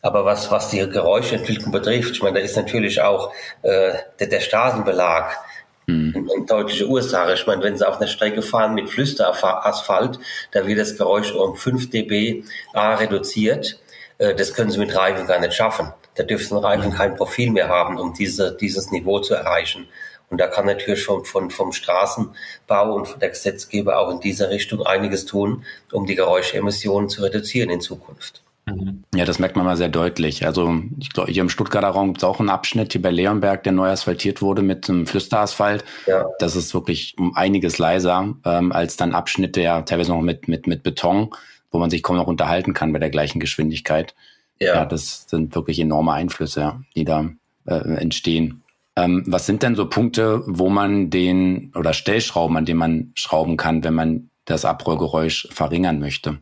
Aber 0.01 0.23
was, 0.23 0.49
was 0.49 0.69
die 0.69 0.77
Geräuschentwicklung 0.77 1.73
betrifft, 1.73 2.11
ich 2.11 2.23
meine, 2.23 2.39
da 2.39 2.45
ist 2.45 2.55
natürlich 2.55 3.01
auch 3.01 3.33
äh, 3.63 3.95
der, 4.19 4.27
der 4.27 4.39
Straßenbelag 4.39 5.37
Mhm. 5.85 6.29
Eine 6.33 6.45
deutliche 6.45 6.87
Ursache. 6.87 7.33
Ich 7.33 7.45
meine, 7.45 7.61
wenn 7.61 7.77
Sie 7.77 7.85
auf 7.85 7.97
einer 7.97 8.07
Strecke 8.07 8.41
fahren 8.41 8.73
mit 8.73 8.89
Flüsterasphalt, 8.89 10.17
da 10.51 10.65
wird 10.65 10.79
das 10.79 10.97
Geräusch 10.97 11.33
um 11.33 11.57
5 11.57 11.89
dB 11.89 12.45
A 12.73 12.95
reduziert. 12.95 13.81
Äh, 14.17 14.33
das 14.33 14.53
können 14.53 14.71
Sie 14.71 14.79
mit 14.79 14.95
Reifen 14.95 15.27
gar 15.27 15.41
nicht 15.41 15.53
schaffen. 15.53 15.91
Da 16.15 16.23
dürften 16.23 16.55
Reifen 16.55 16.91
mhm. 16.91 16.95
kein 16.95 17.15
Profil 17.17 17.51
mehr 17.51 17.67
haben, 17.67 17.99
um 17.99 18.13
diese, 18.13 18.55
dieses 18.55 18.91
Niveau 18.91 19.19
zu 19.19 19.33
erreichen. 19.33 19.89
Und 20.29 20.39
da 20.39 20.47
kann 20.47 20.65
natürlich 20.65 21.03
von, 21.03 21.25
von, 21.25 21.51
vom 21.51 21.71
Straßenbau 21.71 22.95
und 22.95 23.07
von 23.07 23.19
der 23.19 23.29
Gesetzgeber 23.29 23.99
auch 23.99 24.09
in 24.09 24.19
dieser 24.19 24.49
Richtung 24.49 24.85
einiges 24.85 25.25
tun, 25.25 25.63
um 25.91 26.05
die 26.05 26.15
Geräuschemissionen 26.15 27.09
zu 27.09 27.21
reduzieren 27.21 27.69
in 27.69 27.81
Zukunft. 27.81 28.41
Mhm. 28.65 29.03
Ja, 29.13 29.25
das 29.25 29.39
merkt 29.39 29.55
man 29.55 29.65
mal 29.65 29.77
sehr 29.77 29.89
deutlich. 29.89 30.45
Also 30.45 30.81
ich 30.99 31.09
glaube, 31.11 31.31
hier 31.31 31.41
im 31.41 31.49
Stuttgarter 31.49 31.89
Raum 31.89 32.07
gibt 32.07 32.19
es 32.19 32.23
auch 32.23 32.39
einen 32.39 32.49
Abschnitt 32.49 32.93
hier 32.93 33.01
bei 33.01 33.11
Leonberg, 33.11 33.63
der 33.63 33.73
neu 33.73 33.89
asphaltiert 33.89 34.41
wurde 34.41 34.61
mit 34.61 34.89
einem 34.89 35.05
Flüsterasphalt. 35.05 35.83
Ja. 36.07 36.25
Das 36.39 36.55
ist 36.55 36.73
wirklich 36.73 37.15
um 37.17 37.35
einiges 37.35 37.77
leiser 37.77 38.33
ähm, 38.45 38.71
als 38.71 38.95
dann 38.95 39.13
Abschnitte 39.13 39.61
ja 39.61 39.81
teilweise 39.81 40.11
noch 40.11 40.21
mit, 40.21 40.47
mit, 40.47 40.67
mit 40.67 40.83
Beton, 40.83 41.31
wo 41.71 41.79
man 41.79 41.89
sich 41.89 42.03
kaum 42.03 42.15
noch 42.15 42.27
unterhalten 42.27 42.73
kann 42.73 42.93
bei 42.93 42.99
der 42.99 43.09
gleichen 43.09 43.39
Geschwindigkeit. 43.39 44.15
Ja, 44.59 44.75
ja 44.75 44.85
das 44.85 45.25
sind 45.27 45.55
wirklich 45.55 45.79
enorme 45.79 46.13
Einflüsse, 46.13 46.81
die 46.95 47.03
da 47.03 47.29
äh, 47.65 47.73
entstehen. 47.73 48.62
Ähm, 48.95 49.23
was 49.25 49.45
sind 49.45 49.63
denn 49.63 49.75
so 49.75 49.89
Punkte, 49.89 50.43
wo 50.45 50.69
man 50.69 51.09
den 51.09 51.71
oder 51.75 51.93
Stellschrauben, 51.93 52.57
an 52.57 52.65
denen 52.65 52.79
man 52.79 53.11
schrauben 53.15 53.57
kann, 53.57 53.83
wenn 53.83 53.93
man 53.93 54.29
das 54.45 54.65
Abrollgeräusch 54.65 55.47
verringern 55.51 55.99
möchte? 55.99 56.39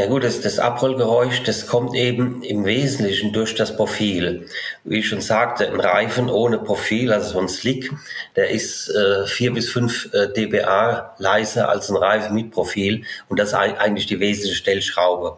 Na 0.00 0.06
gut, 0.06 0.22
das, 0.22 0.40
das 0.40 0.60
Abrollgeräusch, 0.60 1.42
das 1.42 1.66
kommt 1.66 1.96
eben 1.96 2.40
im 2.44 2.64
Wesentlichen 2.64 3.32
durch 3.32 3.56
das 3.56 3.76
Profil. 3.76 4.46
Wie 4.84 5.00
ich 5.00 5.08
schon 5.08 5.20
sagte, 5.20 5.66
ein 5.68 5.80
Reifen 5.80 6.30
ohne 6.30 6.58
Profil, 6.58 7.12
also 7.12 7.32
so 7.32 7.40
ein 7.40 7.48
Slick, 7.48 7.92
der 8.36 8.50
ist 8.50 8.88
äh, 8.90 9.26
vier 9.26 9.52
bis 9.52 9.68
fünf 9.68 10.08
äh, 10.14 10.28
dBA 10.28 11.16
leiser 11.18 11.68
als 11.68 11.90
ein 11.90 11.96
Reifen 11.96 12.36
mit 12.36 12.52
Profil 12.52 13.02
und 13.28 13.40
das 13.40 13.48
ist 13.48 13.54
eigentlich 13.54 14.06
die 14.06 14.20
wesentliche 14.20 14.54
Stellschraube. 14.54 15.36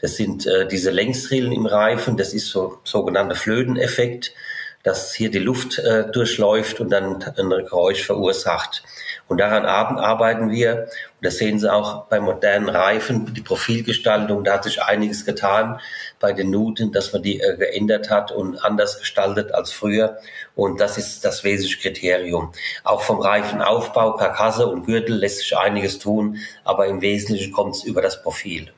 Das 0.00 0.16
sind 0.16 0.44
äh, 0.44 0.66
diese 0.66 0.90
Längsrillen 0.90 1.52
im 1.52 1.66
Reifen, 1.66 2.16
das 2.16 2.34
ist 2.34 2.48
so 2.48 2.78
sogenannter 2.82 3.36
Flöteneffekt, 3.36 4.34
dass 4.82 5.14
hier 5.14 5.30
die 5.30 5.38
Luft 5.38 5.78
äh, 5.78 6.10
durchläuft 6.10 6.80
und 6.80 6.90
dann 6.90 7.22
ein 7.22 7.48
Geräusch 7.50 8.04
verursacht. 8.04 8.82
Und 9.28 9.38
daran 9.38 9.64
arbeiten 9.64 10.50
wir. 10.50 10.88
Und 11.20 11.24
das 11.24 11.36
sehen 11.36 11.58
Sie 11.60 11.72
auch 11.72 12.06
bei 12.06 12.18
modernen 12.18 12.68
Reifen, 12.68 13.32
die 13.32 13.42
Profilgestaltung, 13.42 14.42
da 14.42 14.54
hat 14.54 14.64
sich 14.64 14.82
einiges 14.82 15.24
getan 15.24 15.80
bei 16.18 16.32
den 16.32 16.50
Nuten, 16.50 16.90
dass 16.90 17.12
man 17.12 17.22
die 17.22 17.40
äh, 17.40 17.56
geändert 17.56 18.10
hat 18.10 18.32
und 18.32 18.58
anders 18.64 18.98
gestaltet 18.98 19.52
als 19.52 19.70
früher. 19.70 20.18
Und 20.56 20.80
das 20.80 20.98
ist 20.98 21.24
das 21.24 21.44
wesentliche 21.44 21.78
Kriterium. 21.78 22.52
Auch 22.82 23.02
vom 23.02 23.20
Reifenaufbau, 23.20 24.16
Karkasse 24.16 24.66
und 24.66 24.86
Gürtel 24.86 25.16
lässt 25.16 25.38
sich 25.38 25.56
einiges 25.56 25.98
tun, 25.98 26.38
aber 26.64 26.86
im 26.86 27.00
Wesentlichen 27.00 27.52
kommt 27.52 27.76
es 27.76 27.84
über 27.84 28.02
das 28.02 28.22
Profil. 28.22 28.72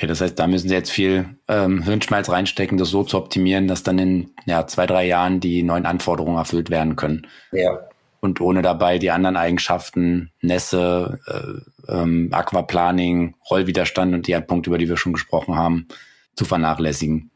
Okay, 0.00 0.06
das 0.06 0.22
heißt, 0.22 0.38
da 0.38 0.46
müssen 0.46 0.70
Sie 0.70 0.74
jetzt 0.74 0.90
viel 0.90 1.36
ähm, 1.46 1.82
Hirnschmalz 1.82 2.30
reinstecken, 2.30 2.78
das 2.78 2.88
so 2.88 3.04
zu 3.04 3.18
optimieren, 3.18 3.68
dass 3.68 3.82
dann 3.82 3.98
in 3.98 4.30
ja, 4.46 4.66
zwei, 4.66 4.86
drei 4.86 5.06
Jahren 5.06 5.40
die 5.40 5.62
neuen 5.62 5.84
Anforderungen 5.84 6.38
erfüllt 6.38 6.70
werden 6.70 6.96
können. 6.96 7.26
Ja 7.52 7.80
und 8.20 8.40
ohne 8.40 8.62
dabei 8.62 8.98
die 8.98 9.10
anderen 9.10 9.36
Eigenschaften, 9.36 10.30
Nässe, 10.40 11.18
äh, 11.26 11.92
ähm, 11.92 12.28
Aquaplaning, 12.32 13.34
Rollwiderstand 13.50 14.14
und 14.14 14.26
die 14.26 14.38
Punkte, 14.40 14.70
über 14.70 14.78
die 14.78 14.88
wir 14.88 14.96
schon 14.96 15.14
gesprochen 15.14 15.56
haben, 15.56 15.88
zu 16.36 16.44
vernachlässigen. 16.44 17.30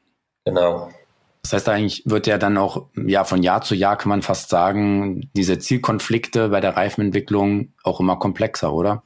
Genau. 0.45 0.91
Das 1.43 1.55
heißt, 1.55 1.69
eigentlich 1.69 2.03
wird 2.07 2.27
ja 2.27 2.39
dann 2.39 2.57
auch, 2.57 2.87
ja, 2.97 3.25
von 3.25 3.43
Jahr 3.43 3.63
zu 3.63 3.75
Jahr 3.75 3.97
kann 3.97 4.09
man 4.11 4.23
fast 4.23 4.49
sagen, 4.51 5.31
diese 5.35 5.59
Zielkonflikte 5.59 6.51
bei 6.51 6.61
der 6.61 6.77
Reifenentwicklung 6.77 7.73
auch 7.83 8.01
immer 8.01 8.17
komplexer, 8.17 8.73
oder? 8.73 9.03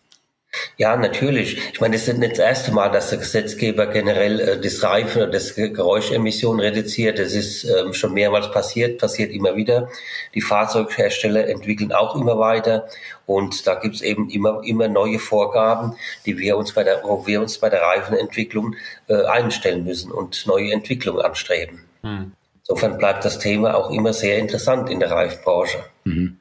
Ja, 0.77 0.97
natürlich. 0.97 1.59
Ich 1.73 1.81
meine, 1.81 1.97
es 1.97 2.09
ist 2.09 2.19
nicht 2.19 2.33
das 2.33 2.39
erste 2.39 2.73
Mal, 2.73 2.89
dass 2.89 3.11
der 3.11 3.19
Gesetzgeber 3.19 3.87
generell 3.87 4.41
äh, 4.41 4.61
das 4.61 4.83
Reifen 4.83 5.23
oder 5.23 5.31
das 5.31 5.55
Geräuschemissionen 5.55 6.61
reduziert. 6.61 7.19
Das 7.19 7.35
ist 7.35 7.65
ähm, 7.65 7.93
schon 7.93 8.15
mehrmals 8.15 8.51
passiert, 8.51 8.99
passiert 8.99 9.33
immer 9.33 9.57
wieder. 9.57 9.89
Die 10.35 10.41
Fahrzeughersteller 10.41 11.49
entwickeln 11.49 11.93
auch 11.93 12.17
immer 12.17 12.39
weiter 12.39 12.89
und 13.27 13.67
da 13.67 13.75
gibt 13.75 13.97
es 13.97 14.03
eben 14.03 14.31
immer, 14.31 14.63
immer 14.65 14.89
neue 14.89 15.19
Vorgaben, 15.19 15.97
die 16.25 16.39
wir 16.39 16.57
uns 16.57 16.73
bei 16.73 16.85
der, 16.85 17.03
wo 17.05 17.27
wir 17.27 17.41
uns 17.41 17.59
bei 17.59 17.69
der 17.69 17.83
Reifenentwicklung 17.83 18.75
äh, 19.09 19.25
einstellen 19.25 19.85
müssen 19.85 20.13
und 20.13 20.47
neue 20.47 20.73
Entwicklungen 20.73 21.21
anstreben. 21.21 21.85
Hm. 22.03 22.33
Insofern 22.61 22.99
bleibt 22.99 23.25
das 23.25 23.39
Thema 23.39 23.75
auch 23.75 23.91
immer 23.91 24.13
sehr 24.13 24.39
interessant 24.39 24.91
in 24.91 25.01
der 25.01 25.11
Reifenbranche. 25.11 25.79
Mhm. 26.05 26.39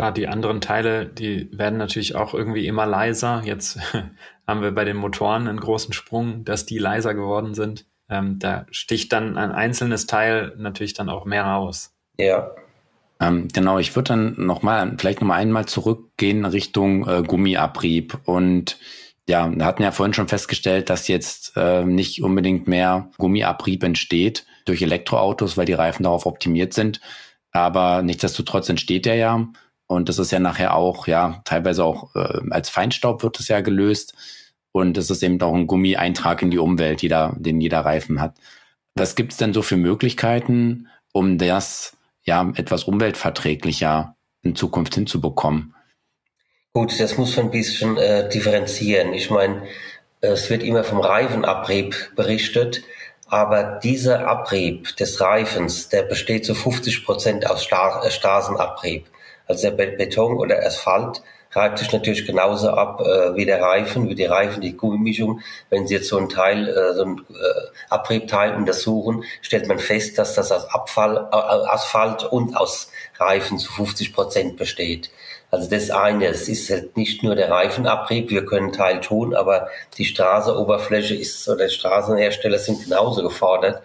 Klar, 0.00 0.12
die 0.12 0.28
anderen 0.28 0.62
Teile, 0.62 1.04
die 1.04 1.50
werden 1.52 1.78
natürlich 1.78 2.14
auch 2.14 2.32
irgendwie 2.32 2.66
immer 2.66 2.86
leiser. 2.86 3.42
Jetzt 3.44 3.78
haben 4.46 4.62
wir 4.62 4.70
bei 4.70 4.86
den 4.86 4.96
Motoren 4.96 5.46
einen 5.46 5.60
großen 5.60 5.92
Sprung, 5.92 6.42
dass 6.46 6.64
die 6.64 6.78
leiser 6.78 7.12
geworden 7.12 7.52
sind. 7.52 7.84
Ähm, 8.08 8.38
da 8.38 8.64
sticht 8.70 9.12
dann 9.12 9.36
ein 9.36 9.52
einzelnes 9.52 10.06
Teil 10.06 10.54
natürlich 10.56 10.94
dann 10.94 11.10
auch 11.10 11.26
mehr 11.26 11.44
raus. 11.44 11.92
Ja. 12.16 12.50
Ähm, 13.20 13.48
genau, 13.52 13.78
ich 13.78 13.94
würde 13.94 14.08
dann 14.08 14.34
noch 14.38 14.62
mal, 14.62 14.94
vielleicht 14.96 15.20
noch 15.20 15.28
mal 15.28 15.34
einmal 15.34 15.66
zurückgehen 15.66 16.46
Richtung 16.46 17.06
äh, 17.06 17.22
Gummiabrieb. 17.22 18.20
Und 18.24 18.78
ja, 19.28 19.54
wir 19.54 19.66
hatten 19.66 19.82
ja 19.82 19.92
vorhin 19.92 20.14
schon 20.14 20.28
festgestellt, 20.28 20.88
dass 20.88 21.08
jetzt 21.08 21.52
äh, 21.56 21.84
nicht 21.84 22.22
unbedingt 22.22 22.66
mehr 22.66 23.10
Gummiabrieb 23.18 23.82
entsteht 23.82 24.46
durch 24.64 24.80
Elektroautos, 24.80 25.58
weil 25.58 25.66
die 25.66 25.74
Reifen 25.74 26.04
darauf 26.04 26.24
optimiert 26.24 26.72
sind. 26.72 27.02
Aber 27.52 28.00
nichtsdestotrotz 28.00 28.70
entsteht 28.70 29.04
der 29.04 29.16
ja. 29.16 29.46
Und 29.90 30.08
das 30.08 30.20
ist 30.20 30.30
ja 30.30 30.38
nachher 30.38 30.76
auch, 30.76 31.08
ja, 31.08 31.40
teilweise 31.44 31.82
auch 31.82 32.14
äh, 32.14 32.38
als 32.50 32.70
Feinstaub 32.70 33.24
wird 33.24 33.40
es 33.40 33.48
ja 33.48 33.60
gelöst. 33.60 34.14
Und 34.70 34.96
es 34.96 35.10
ist 35.10 35.20
eben 35.24 35.42
auch 35.42 35.52
ein 35.52 35.66
Gummieintrag 35.66 36.42
in 36.42 36.52
die 36.52 36.58
Umwelt, 36.58 37.02
jeder, 37.02 37.34
den 37.36 37.60
jeder 37.60 37.80
Reifen 37.80 38.20
hat. 38.20 38.36
Was 38.94 39.16
gibt's 39.16 39.36
denn 39.36 39.52
so 39.52 39.62
für 39.62 39.76
Möglichkeiten, 39.76 40.86
um 41.10 41.38
das 41.38 41.96
ja 42.22 42.52
etwas 42.54 42.84
umweltverträglicher 42.84 44.14
in 44.42 44.54
Zukunft 44.54 44.94
hinzubekommen? 44.94 45.74
Gut, 46.72 47.00
das 47.00 47.18
muss 47.18 47.36
man 47.36 47.46
ein 47.46 47.50
bisschen 47.50 47.96
äh, 47.96 48.28
differenzieren. 48.28 49.12
Ich 49.12 49.28
meine, 49.28 49.64
es 50.20 50.50
wird 50.50 50.62
immer 50.62 50.84
vom 50.84 51.00
Reifenabrieb 51.00 52.14
berichtet, 52.14 52.84
aber 53.26 53.80
dieser 53.82 54.28
Abrieb 54.28 54.96
des 54.98 55.20
Reifens, 55.20 55.88
der 55.88 56.04
besteht 56.04 56.44
zu 56.44 56.54
50 56.54 57.04
Prozent 57.04 57.50
aus 57.50 57.64
Stra 57.64 58.04
äh, 58.06 58.10
Straßenabrieb. 58.12 59.06
Also 59.50 59.68
der 59.68 59.86
Beton 59.96 60.36
oder 60.36 60.64
Asphalt 60.64 61.22
reibt 61.50 61.80
sich 61.80 61.92
natürlich 61.92 62.24
genauso 62.24 62.70
ab 62.70 63.00
äh, 63.00 63.34
wie 63.34 63.44
der 63.44 63.60
Reifen, 63.60 64.08
wie 64.08 64.14
die 64.14 64.26
Reifen, 64.26 64.60
die 64.60 64.76
Gummimischung. 64.76 65.40
Wenn 65.70 65.88
Sie 65.88 65.94
jetzt 65.94 66.08
so 66.08 66.18
ein 66.18 66.28
Teil, 66.28 66.68
äh, 66.68 66.94
so 66.94 67.02
ein 67.02 67.18
äh, 67.30 67.68
Abriebteil 67.88 68.54
untersuchen, 68.54 69.24
stellt 69.42 69.66
man 69.66 69.80
fest, 69.80 70.18
dass 70.18 70.36
das 70.36 70.52
aus 70.52 70.66
Abfall, 70.66 71.16
äh, 71.32 71.34
Asphalt 71.34 72.22
und 72.22 72.56
aus 72.56 72.92
Reifen 73.18 73.58
zu 73.58 73.72
50 73.72 74.12
Prozent 74.12 74.56
besteht. 74.56 75.10
Also 75.50 75.68
das 75.68 75.90
eine, 75.90 76.28
es 76.28 76.48
ist 76.48 76.70
halt 76.70 76.96
nicht 76.96 77.24
nur 77.24 77.34
der 77.34 77.50
Reifenabrieb, 77.50 78.30
wir 78.30 78.46
können 78.46 78.72
Teil 78.72 79.00
tun, 79.00 79.34
aber 79.34 79.68
die 79.98 80.04
Straßenoberfläche 80.04 81.16
ist 81.16 81.48
oder 81.48 81.68
Straßenhersteller 81.68 82.60
sind 82.60 82.84
genauso 82.84 83.24
gefordert. 83.24 83.82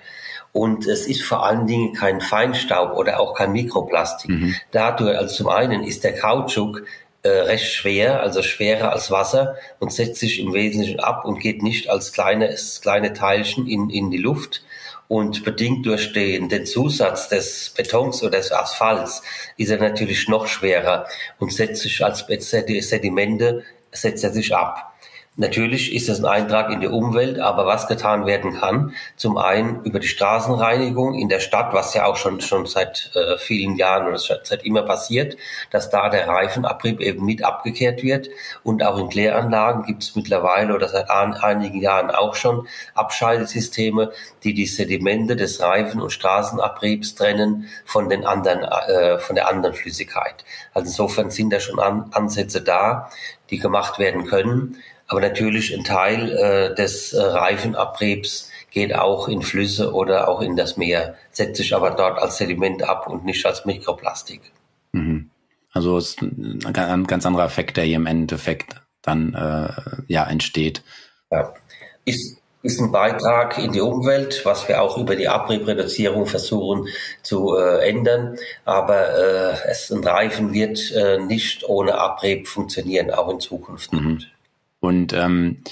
Und 0.55 0.87
es 0.87 1.05
ist 1.05 1.21
vor 1.21 1.45
allen 1.45 1.67
Dingen 1.67 1.91
kein 1.91 2.21
Feinstaub 2.21 2.93
oder 2.95 3.19
auch 3.19 3.33
kein 3.33 3.51
Mikroplastik. 3.51 4.31
Mhm. 4.31 4.55
Dadurch, 4.71 5.17
also 5.17 5.35
zum 5.35 5.49
einen 5.49 5.83
ist 5.83 6.05
der 6.05 6.15
Kautschuk 6.15 6.83
äh, 7.23 7.27
recht 7.27 7.73
schwer, 7.73 8.21
also 8.21 8.41
schwerer 8.41 8.93
als 8.93 9.11
Wasser 9.11 9.57
und 9.79 9.91
setzt 9.91 10.21
sich 10.21 10.39
im 10.39 10.53
Wesentlichen 10.53 11.01
ab 11.01 11.25
und 11.25 11.41
geht 11.41 11.61
nicht 11.61 11.89
als 11.89 12.13
kleines, 12.13 12.79
kleine 12.79 13.11
Teilchen 13.11 13.67
in, 13.67 13.89
in 13.89 14.11
die 14.11 14.17
Luft. 14.17 14.63
Und 15.09 15.43
bedingt 15.43 15.85
durch 15.85 16.13
den, 16.13 16.47
den 16.47 16.65
Zusatz 16.65 17.27
des 17.27 17.73
Betons 17.75 18.23
oder 18.23 18.37
des 18.37 18.53
Asphalts 18.53 19.23
ist 19.57 19.71
er 19.71 19.77
natürlich 19.77 20.29
noch 20.29 20.47
schwerer 20.47 21.05
und 21.37 21.51
setzt 21.51 21.81
sich 21.81 22.01
als 22.01 22.25
Sedimente, 22.25 23.65
setzt 23.91 24.23
er 24.23 24.31
sich 24.31 24.55
ab. 24.55 24.94
Natürlich 25.37 25.93
ist 25.93 26.07
es 26.07 26.19
ein 26.19 26.25
Eintrag 26.25 26.71
in 26.71 26.79
die 26.79 26.87
Umwelt, 26.87 27.39
aber 27.39 27.65
was 27.65 27.87
getan 27.87 28.25
werden 28.25 28.53
kann, 28.53 28.93
zum 29.17 29.37
einen 29.37 29.83
über 29.83 29.99
die 29.99 30.07
Straßenreinigung 30.07 31.13
in 31.13 31.27
der 31.27 31.41
Stadt, 31.41 31.73
was 31.73 31.93
ja 31.93 32.05
auch 32.05 32.15
schon, 32.15 32.39
schon 32.39 32.65
seit 32.65 33.11
äh, 33.15 33.37
vielen 33.37 33.75
Jahren 33.75 34.07
oder 34.07 34.17
seit 34.17 34.63
immer 34.63 34.83
passiert, 34.83 35.35
dass 35.71 35.89
da 35.89 36.07
der 36.07 36.29
Reifenabrieb 36.29 37.01
eben 37.01 37.25
mit 37.25 37.43
abgekehrt 37.43 38.01
wird. 38.01 38.29
Und 38.63 38.81
auch 38.81 38.97
in 38.97 39.09
Kläranlagen 39.09 39.83
gibt 39.83 40.03
es 40.03 40.15
mittlerweile 40.15 40.73
oder 40.73 40.87
seit 40.87 41.09
ein, 41.09 41.33
einigen 41.33 41.81
Jahren 41.81 42.11
auch 42.11 42.35
schon 42.35 42.69
Abscheidesysteme, 42.93 44.13
die 44.45 44.53
die 44.53 44.67
Sedimente 44.67 45.35
des 45.35 45.59
Reifen- 45.59 46.01
und 46.01 46.11
Straßenabriebs 46.11 47.15
trennen 47.15 47.67
von 47.83 48.07
den 48.07 48.25
anderen, 48.25 48.63
äh, 48.63 49.19
von 49.19 49.35
der 49.35 49.49
anderen 49.49 49.75
Flüssigkeit. 49.75 50.45
Also 50.73 50.87
insofern 50.87 51.29
sind 51.29 51.51
da 51.51 51.59
schon 51.59 51.81
an, 51.81 52.09
Ansätze 52.13 52.61
da, 52.61 53.09
die 53.49 53.59
gemacht 53.59 53.99
werden 53.99 54.25
können. 54.25 54.77
Aber 55.07 55.21
natürlich 55.21 55.73
ein 55.73 55.83
Teil 55.83 56.31
äh, 56.31 56.75
des 56.75 57.13
äh, 57.13 57.21
Reifenabriebs 57.21 58.51
geht 58.71 58.93
auch 58.93 59.27
in 59.27 59.41
Flüsse 59.41 59.93
oder 59.93 60.27
auch 60.27 60.41
in 60.41 60.55
das 60.55 60.77
Meer, 60.77 61.15
setzt 61.31 61.57
sich 61.57 61.75
aber 61.75 61.91
dort 61.91 62.19
als 62.19 62.37
Sediment 62.37 62.83
ab 62.83 63.07
und 63.07 63.23
nicht 63.23 63.45
als 63.45 63.65
Mikroplastik. 63.65 64.41
Mhm. 64.91 65.29
Also 65.71 65.97
es 65.97 66.15
ist 66.15 66.21
ein 66.21 67.05
ganz 67.05 67.25
anderer 67.25 67.45
Effekt, 67.45 67.77
der 67.77 67.83
hier 67.83 67.97
im 67.97 68.05
Endeffekt 68.05 68.75
dann 69.01 69.33
äh, 69.33 69.69
ja 70.07 70.25
entsteht. 70.25 70.83
Ja. 71.31 71.53
Ist, 72.05 72.37
ist 72.63 72.79
ein 72.79 72.91
Beitrag 72.91 73.57
in 73.57 73.71
die 73.71 73.81
Umwelt, 73.81 74.41
was 74.43 74.67
wir 74.67 74.81
auch 74.81 74.97
über 74.97 75.15
die 75.15 75.27
Abriebreduzierung 75.27 76.25
versuchen 76.25 76.87
zu 77.21 77.55
äh, 77.55 77.87
ändern. 77.87 78.37
Aber 78.63 79.09
äh, 79.09 79.69
es, 79.69 79.91
ein 79.91 80.03
Reifen 80.03 80.53
wird 80.53 80.91
äh, 80.91 81.19
nicht 81.19 81.63
ohne 81.67 81.95
Abrieb 81.95 82.47
funktionieren, 82.47 83.11
auch 83.11 83.29
in 83.29 83.39
Zukunft. 83.39 83.93
Mhm. 83.93 84.23
Und 84.85 85.13
ähm, 85.13 85.63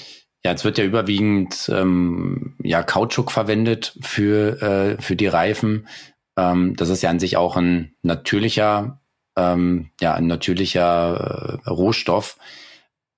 ja, 0.44 0.52
es 0.52 0.64
wird 0.64 0.78
ja 0.78 0.84
überwiegend 0.84 1.70
ähm, 1.72 2.56
ja 2.62 2.82
Kautschuk 2.82 3.30
verwendet 3.30 3.96
für 4.00 4.60
äh, 4.62 5.02
für 5.02 5.16
die 5.16 5.26
Reifen. 5.26 5.88
Ähm, 6.36 6.76
das 6.76 6.90
ist 6.90 7.02
ja 7.02 7.10
an 7.10 7.20
sich 7.20 7.36
auch 7.36 7.56
ein 7.56 7.94
natürlicher 8.02 9.00
ähm, 9.36 9.90
ja 10.00 10.14
ein 10.14 10.26
natürlicher 10.26 11.60
äh, 11.64 11.68
Rohstoff. 11.70 12.38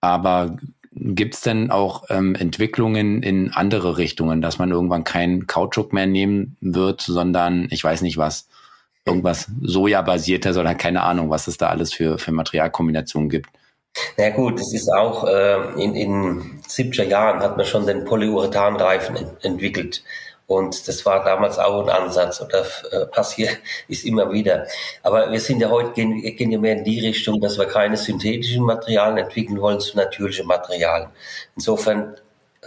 Aber 0.01 0.57
gibt 0.93 1.35
es 1.35 1.41
denn 1.41 1.71
auch 1.71 2.05
ähm, 2.09 2.35
Entwicklungen 2.35 3.23
in 3.23 3.53
andere 3.53 3.99
Richtungen, 3.99 4.41
dass 4.41 4.59
man 4.59 4.71
irgendwann 4.71 5.05
kein 5.05 5.47
Kautschuk 5.47 5.93
mehr 5.93 6.07
nehmen 6.07 6.57
wird, 6.61 7.03
sondern 7.03 7.67
ich 7.71 7.83
weiß 7.85 8.03
nicht 8.03 8.17
was, 8.17 8.49
irgendwas 9.05 9.51
Soja-basiertes 9.61 10.57
oder 10.57 10.75
keine 10.75 11.03
Ahnung, 11.03 11.31
was 11.31 11.49
es 11.49 11.59
da 11.59 11.69
alles 11.69 11.93
für, 11.93 12.19
für 12.19 12.33
Materialkombinationen 12.33 13.29
gibt? 13.29 13.51
Na 14.17 14.31
gut, 14.31 14.61
es 14.61 14.73
ist 14.73 14.89
auch 14.93 15.25
äh, 15.25 15.83
in, 15.83 15.95
in 15.95 16.61
70er 16.69 17.05
Jahren 17.05 17.41
hat 17.41 17.57
man 17.57 17.67
schon 17.67 17.87
den 17.87 18.05
Polyurethanreifen 18.05 19.17
ent 19.17 19.45
entwickelt. 19.45 20.03
Und 20.47 20.87
das 20.87 21.05
war 21.05 21.25
damals 21.25 21.59
auch 21.59 21.83
ein 21.83 21.91
Ansatz 21.91 22.41
oder 22.41 22.65
äh, 22.93 23.07
passiert 23.07 23.59
ist 23.89 24.05
immer 24.05 24.33
wieder. 24.33 24.67
Aber 25.03 25.33
wir 25.33 25.41
sind 25.41 25.61
ja 25.61 25.71
heute 25.71 25.93
gehen, 25.93 26.23
gehen 26.23 26.53
ja 26.53 26.59
mehr 26.59 26.77
in 26.79 26.85
die 26.85 27.01
Richtung, 27.01 27.41
dass 27.41 27.59
wir 27.59 27.67
keine 27.67 27.97
synthetischen 27.97 28.65
Materialien 28.65 29.19
entwickeln 29.19 29.61
wollen, 29.61 29.81
sondern 29.81 30.07
natürliche 30.07 30.45
Materialien. 30.45 31.09
Insofern 31.57 32.15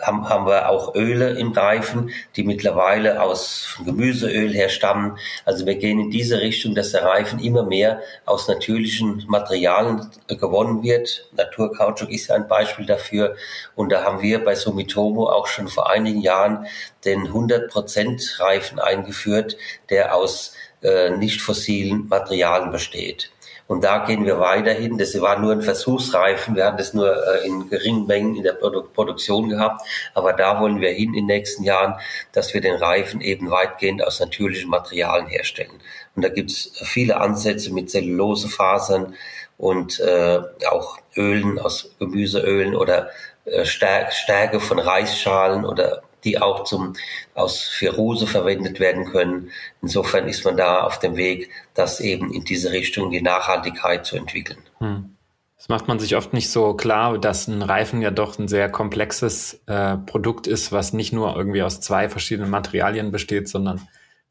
haben, 0.01 0.27
haben 0.29 0.45
wir 0.45 0.69
auch 0.69 0.95
Öle 0.95 1.31
im 1.31 1.51
Reifen, 1.51 2.11
die 2.35 2.43
mittlerweile 2.43 3.21
aus 3.21 3.77
Gemüseöl 3.83 4.53
herstammen. 4.53 5.17
Also 5.45 5.65
wir 5.65 5.75
gehen 5.75 5.99
in 5.99 6.11
diese 6.11 6.41
Richtung, 6.41 6.75
dass 6.75 6.91
der 6.91 7.03
Reifen 7.03 7.39
immer 7.39 7.63
mehr 7.63 8.01
aus 8.25 8.47
natürlichen 8.47 9.25
Materialien 9.27 10.09
gewonnen 10.27 10.83
wird. 10.83 11.29
Naturkautschuk 11.33 12.09
ist 12.09 12.27
ja 12.27 12.35
ein 12.35 12.47
Beispiel 12.47 12.85
dafür. 12.85 13.35
Und 13.75 13.91
da 13.91 14.03
haben 14.03 14.21
wir 14.21 14.43
bei 14.43 14.55
Sumitomo 14.55 15.29
auch 15.29 15.47
schon 15.47 15.67
vor 15.67 15.89
einigen 15.89 16.21
Jahren 16.21 16.65
den 17.05 17.27
100% 17.27 18.39
Reifen 18.39 18.79
eingeführt, 18.79 19.57
der 19.89 20.15
aus 20.15 20.53
äh, 20.81 21.09
nicht 21.09 21.41
fossilen 21.41 22.07
Materialien 22.07 22.71
besteht. 22.71 23.31
Und 23.69 23.83
da 23.83 23.99
gehen 23.99 24.25
wir 24.25 24.39
weiterhin. 24.39 24.97
Das 24.97 25.21
war 25.21 25.37
nur 25.37 25.51
ein 25.51 25.61
Versuchsreifen. 25.61 26.55
Wir 26.55 26.65
haben 26.65 26.77
das 26.77 26.95
nur 26.95 27.15
äh, 27.15 27.45
in 27.45 27.69
geringen 27.69 28.07
Mengen 28.07 28.35
in 28.35 28.41
der 28.41 28.53
Produ 28.53 28.81
Produktion 28.81 29.47
gehabt. 29.47 29.85
Aber 30.15 30.33
da 30.33 30.59
wollen 30.59 30.81
wir 30.81 30.89
hin 30.89 31.09
in 31.09 31.13
den 31.13 31.25
nächsten 31.27 31.63
Jahren, 31.63 31.93
dass 32.31 32.51
wir 32.55 32.61
den 32.61 32.73
Reifen 32.73 33.21
eben 33.21 33.51
weitgehend 33.51 34.03
aus 34.03 34.19
natürlichen 34.19 34.71
Materialien 34.71 35.27
herstellen. 35.27 35.79
Und 36.15 36.25
da 36.25 36.29
gibt 36.29 36.49
es 36.49 36.71
viele 36.83 37.21
Ansätze 37.21 37.71
mit 37.71 37.91
Zellulosefasern 37.91 39.13
und 39.59 39.99
äh, 39.99 40.39
auch 40.67 40.97
Ölen 41.15 41.59
aus 41.59 41.91
Gemüseölen 41.99 42.75
oder 42.75 43.11
äh, 43.45 43.65
Stärke 43.65 44.59
von 44.59 44.79
Reisschalen 44.79 45.63
oder 45.63 46.01
die 46.23 46.41
auch 46.41 46.63
zum, 46.63 46.93
aus 47.33 47.61
für 47.61 47.95
Rose 47.95 48.27
verwendet 48.27 48.79
werden 48.79 49.05
können. 49.05 49.51
Insofern 49.81 50.27
ist 50.27 50.43
man 50.43 50.57
da 50.57 50.81
auf 50.81 50.99
dem 50.99 51.15
Weg, 51.15 51.49
das 51.79 51.99
eben 52.01 52.33
in 52.33 52.43
diese 52.43 52.71
Richtung 52.71 53.09
die 53.09 53.21
Nachhaltigkeit 53.21 54.05
zu 54.05 54.17
entwickeln. 54.17 54.59
Hm. 54.79 55.15
Das 55.57 55.67
macht 55.67 55.87
man 55.87 55.99
sich 55.99 56.15
oft 56.15 56.31
nicht 56.31 56.49
so 56.49 56.73
klar, 56.73 57.17
dass 57.17 57.47
ein 57.47 57.61
Reifen 57.61 58.01
ja 58.01 58.11
doch 58.11 58.39
ein 58.39 58.47
sehr 58.47 58.69
komplexes 58.69 59.61
äh, 59.65 59.97
Produkt 59.97 60.47
ist, 60.47 60.71
was 60.71 60.93
nicht 60.93 61.11
nur 61.11 61.35
irgendwie 61.35 61.63
aus 61.63 61.81
zwei 61.81 62.07
verschiedenen 62.07 62.49
Materialien 62.49 63.11
besteht, 63.11 63.49
sondern 63.49 63.81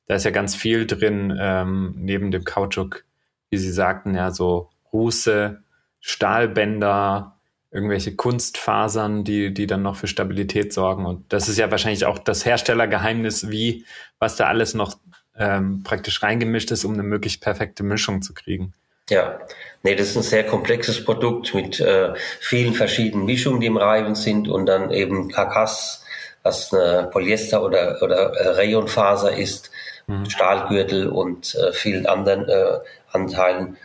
da 0.07 0.15
ist 0.15 0.25
ja 0.25 0.31
ganz 0.31 0.55
viel 0.55 0.87
drin, 0.87 1.37
ähm, 1.39 1.95
neben 1.99 2.31
dem 2.31 2.45
Kautschuk, 2.45 3.05
wie 3.51 3.59
Sie 3.59 3.71
sagten, 3.71 4.15
ja, 4.15 4.31
so 4.31 4.71
Ruße, 4.91 5.63
Stahlbänder, 6.01 7.39
irgendwelche 7.71 8.17
Kunstfasern, 8.17 9.25
die, 9.25 9.53
die 9.53 9.67
dann 9.67 9.83
noch 9.83 9.97
für 9.97 10.07
Stabilität 10.07 10.73
sorgen. 10.73 11.05
Und 11.05 11.31
das 11.31 11.51
ist 11.51 11.59
ja 11.59 11.71
wahrscheinlich 11.71 12.07
auch 12.07 12.19
das 12.19 12.47
Herstellergeheimnis, 12.47 13.51
wie, 13.51 13.85
was 14.19 14.37
da 14.37 14.47
alles 14.47 14.73
noch 14.73 14.97
ähm, 15.38 15.83
praktisch 15.85 16.22
reingemischt 16.22 16.70
ist, 16.70 16.85
um 16.85 16.94
eine 16.94 17.03
möglichst 17.03 17.40
perfekte 17.40 17.83
Mischung 17.83 18.22
zu 18.22 18.35
kriegen. 18.35 18.74
Ja, 19.11 19.38
nee, 19.83 19.94
das 19.94 20.11
ist 20.11 20.16
ein 20.16 20.22
sehr 20.22 20.44
komplexes 20.44 21.05
Produkt 21.05 21.55
mit 21.55 21.81
äh, 21.81 22.12
vielen 22.40 22.74
verschiedenen 22.74 23.24
Mischungen, 23.24 23.61
die 23.61 23.66
im 23.66 23.79
Reifen 23.79 24.14
sind 24.14 24.48
und 24.48 24.66
dann 24.66 24.90
eben 24.90 25.31
Karkass, 25.31 26.05
was 26.42 26.72
eine 26.72 27.09
Polyester 27.11 27.62
oder, 27.62 28.03
oder 28.03 28.35
äh, 28.35 28.48
Rayonfaser 28.48 29.35
ist, 29.35 29.70
mhm. 30.07 30.29
Stahlgürtel 30.29 31.09
und 31.09 31.55
äh, 31.55 31.72
vielen 31.72 32.07
anderen 32.07 32.48
äh, 32.48 32.79
Anteilen, 33.11 33.79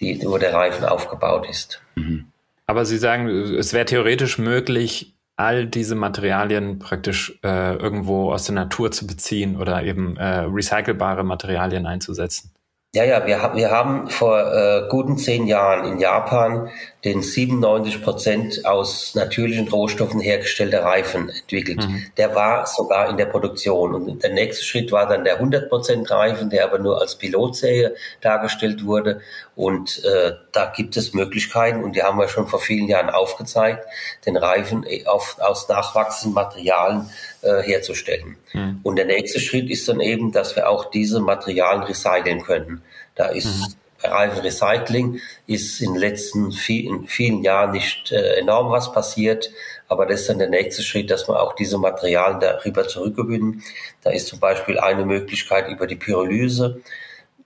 die, 0.00 0.20
wo 0.24 0.38
der 0.38 0.52
Reifen 0.52 0.84
aufgebaut 0.84 1.48
ist. 1.48 1.80
Mhm. 1.94 2.26
Aber 2.66 2.84
Sie 2.84 2.98
sagen, 2.98 3.28
es 3.28 3.72
wäre 3.72 3.86
theoretisch 3.86 4.38
möglich, 4.38 5.14
all 5.38 5.66
diese 5.66 5.94
Materialien 5.94 6.80
praktisch 6.80 7.38
äh, 7.44 7.76
irgendwo 7.76 8.32
aus 8.32 8.44
der 8.46 8.56
Natur 8.56 8.90
zu 8.90 9.06
beziehen 9.06 9.56
oder 9.56 9.84
eben 9.84 10.16
äh, 10.16 10.40
recycelbare 10.40 11.22
Materialien 11.22 11.86
einzusetzen. 11.86 12.50
Ja, 12.94 13.04
ja, 13.04 13.26
wir, 13.26 13.50
wir 13.54 13.70
haben 13.70 14.08
vor 14.08 14.50
äh, 14.50 14.88
guten 14.88 15.18
zehn 15.18 15.46
Jahren 15.46 15.84
in 15.84 15.98
Japan 15.98 16.70
den 17.04 17.20
97 17.20 18.02
Prozent 18.02 18.64
aus 18.64 19.14
natürlichen 19.14 19.68
Rohstoffen 19.68 20.20
hergestellte 20.20 20.82
Reifen 20.82 21.28
entwickelt. 21.28 21.86
Mhm. 21.86 22.06
Der 22.16 22.34
war 22.34 22.66
sogar 22.66 23.10
in 23.10 23.18
der 23.18 23.26
Produktion. 23.26 23.94
Und 23.94 24.22
der 24.22 24.32
nächste 24.32 24.64
Schritt 24.64 24.90
war 24.90 25.06
dann 25.06 25.24
der 25.24 25.34
100 25.34 25.68
Prozent 25.68 26.10
Reifen, 26.10 26.48
der 26.48 26.64
aber 26.64 26.78
nur 26.78 26.98
als 26.98 27.16
Pilotserie 27.16 27.94
dargestellt 28.22 28.86
wurde. 28.86 29.20
Und 29.54 30.02
äh, 30.04 30.32
da 30.52 30.72
gibt 30.74 30.96
es 30.96 31.12
Möglichkeiten, 31.12 31.84
und 31.84 31.94
die 31.94 32.02
haben 32.02 32.18
wir 32.18 32.28
schon 32.28 32.48
vor 32.48 32.60
vielen 32.60 32.88
Jahren 32.88 33.10
aufgezeigt, 33.10 33.84
den 34.24 34.38
Reifen 34.38 34.86
auf, 35.04 35.36
aus 35.40 35.68
nachwachsenden 35.68 36.34
Materialien 36.34 37.10
äh, 37.42 37.62
herzustellen. 37.62 38.36
Mhm. 38.52 38.80
Und 38.82 38.96
der 38.96 39.06
nächste 39.06 39.40
Schritt 39.40 39.70
ist 39.70 39.88
dann 39.88 40.00
eben, 40.00 40.32
dass 40.32 40.56
wir 40.56 40.68
auch 40.68 40.90
diese 40.90 41.20
Materialien 41.20 41.84
recyceln 41.84 42.42
können. 42.42 42.82
Da 43.14 43.26
ist 43.26 43.46
mhm. 43.46 43.74
Reifenrecycling 44.02 45.20
ist 45.46 45.80
in 45.80 45.94
den 45.94 46.00
letzten 46.00 46.52
vielen, 46.52 47.06
vielen 47.08 47.42
Jahren 47.42 47.72
nicht 47.72 48.12
äh, 48.12 48.36
enorm 48.36 48.70
was 48.70 48.92
passiert, 48.92 49.50
aber 49.88 50.06
das 50.06 50.20
ist 50.20 50.28
dann 50.28 50.38
der 50.38 50.48
nächste 50.48 50.82
Schritt, 50.82 51.10
dass 51.10 51.26
man 51.26 51.36
auch 51.36 51.54
diese 51.54 51.78
Materialien 51.78 52.40
darüber 52.40 52.86
zurückgewinnen. 52.86 53.62
Da 54.02 54.10
ist 54.10 54.28
zum 54.28 54.38
Beispiel 54.38 54.78
eine 54.78 55.04
Möglichkeit 55.04 55.68
über 55.68 55.86
die 55.86 55.96
Pyrolyse. 55.96 56.80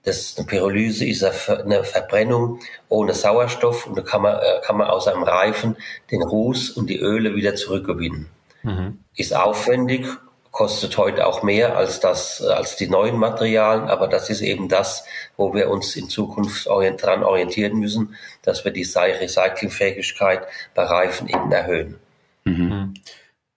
Das, 0.03 0.35
eine 0.37 0.45
Pyrolyse 0.45 1.05
ist 1.05 1.23
eine 1.23 1.83
Verbrennung 1.83 2.59
ohne 2.89 3.13
Sauerstoff 3.13 3.87
und 3.87 3.97
da 3.97 4.01
kann 4.01 4.21
man, 4.21 4.35
äh, 4.35 4.61
kann 4.63 4.77
man 4.77 4.87
aus 4.87 5.07
einem 5.07 5.23
Reifen 5.23 5.77
den 6.11 6.21
Ruß 6.21 6.71
und 6.71 6.89
die 6.89 6.99
Öle 6.99 7.35
wieder 7.35 7.55
zurückgewinnen. 7.55 8.29
Mhm. 8.63 8.99
Ist 9.15 9.35
aufwendig, 9.35 10.07
kostet 10.51 10.97
heute 10.97 11.25
auch 11.25 11.41
mehr 11.43 11.75
als 11.75 11.99
das, 11.99 12.41
als 12.41 12.75
die 12.75 12.87
neuen 12.87 13.17
Materialien, 13.17 13.89
aber 13.89 14.07
das 14.07 14.29
ist 14.29 14.41
eben 14.41 14.69
das, 14.69 15.03
wo 15.35 15.53
wir 15.53 15.69
uns 15.69 15.95
in 15.95 16.09
Zukunft 16.09 16.67
orient, 16.67 17.03
daran 17.03 17.23
orientieren 17.23 17.79
müssen, 17.79 18.15
dass 18.43 18.63
wir 18.63 18.71
die 18.71 18.83
Recyclingfähigkeit 18.83 20.45
bei 20.75 20.83
Reifen 20.83 21.27
eben 21.27 21.51
erhöhen. 21.51 21.99
Mhm. 22.45 22.93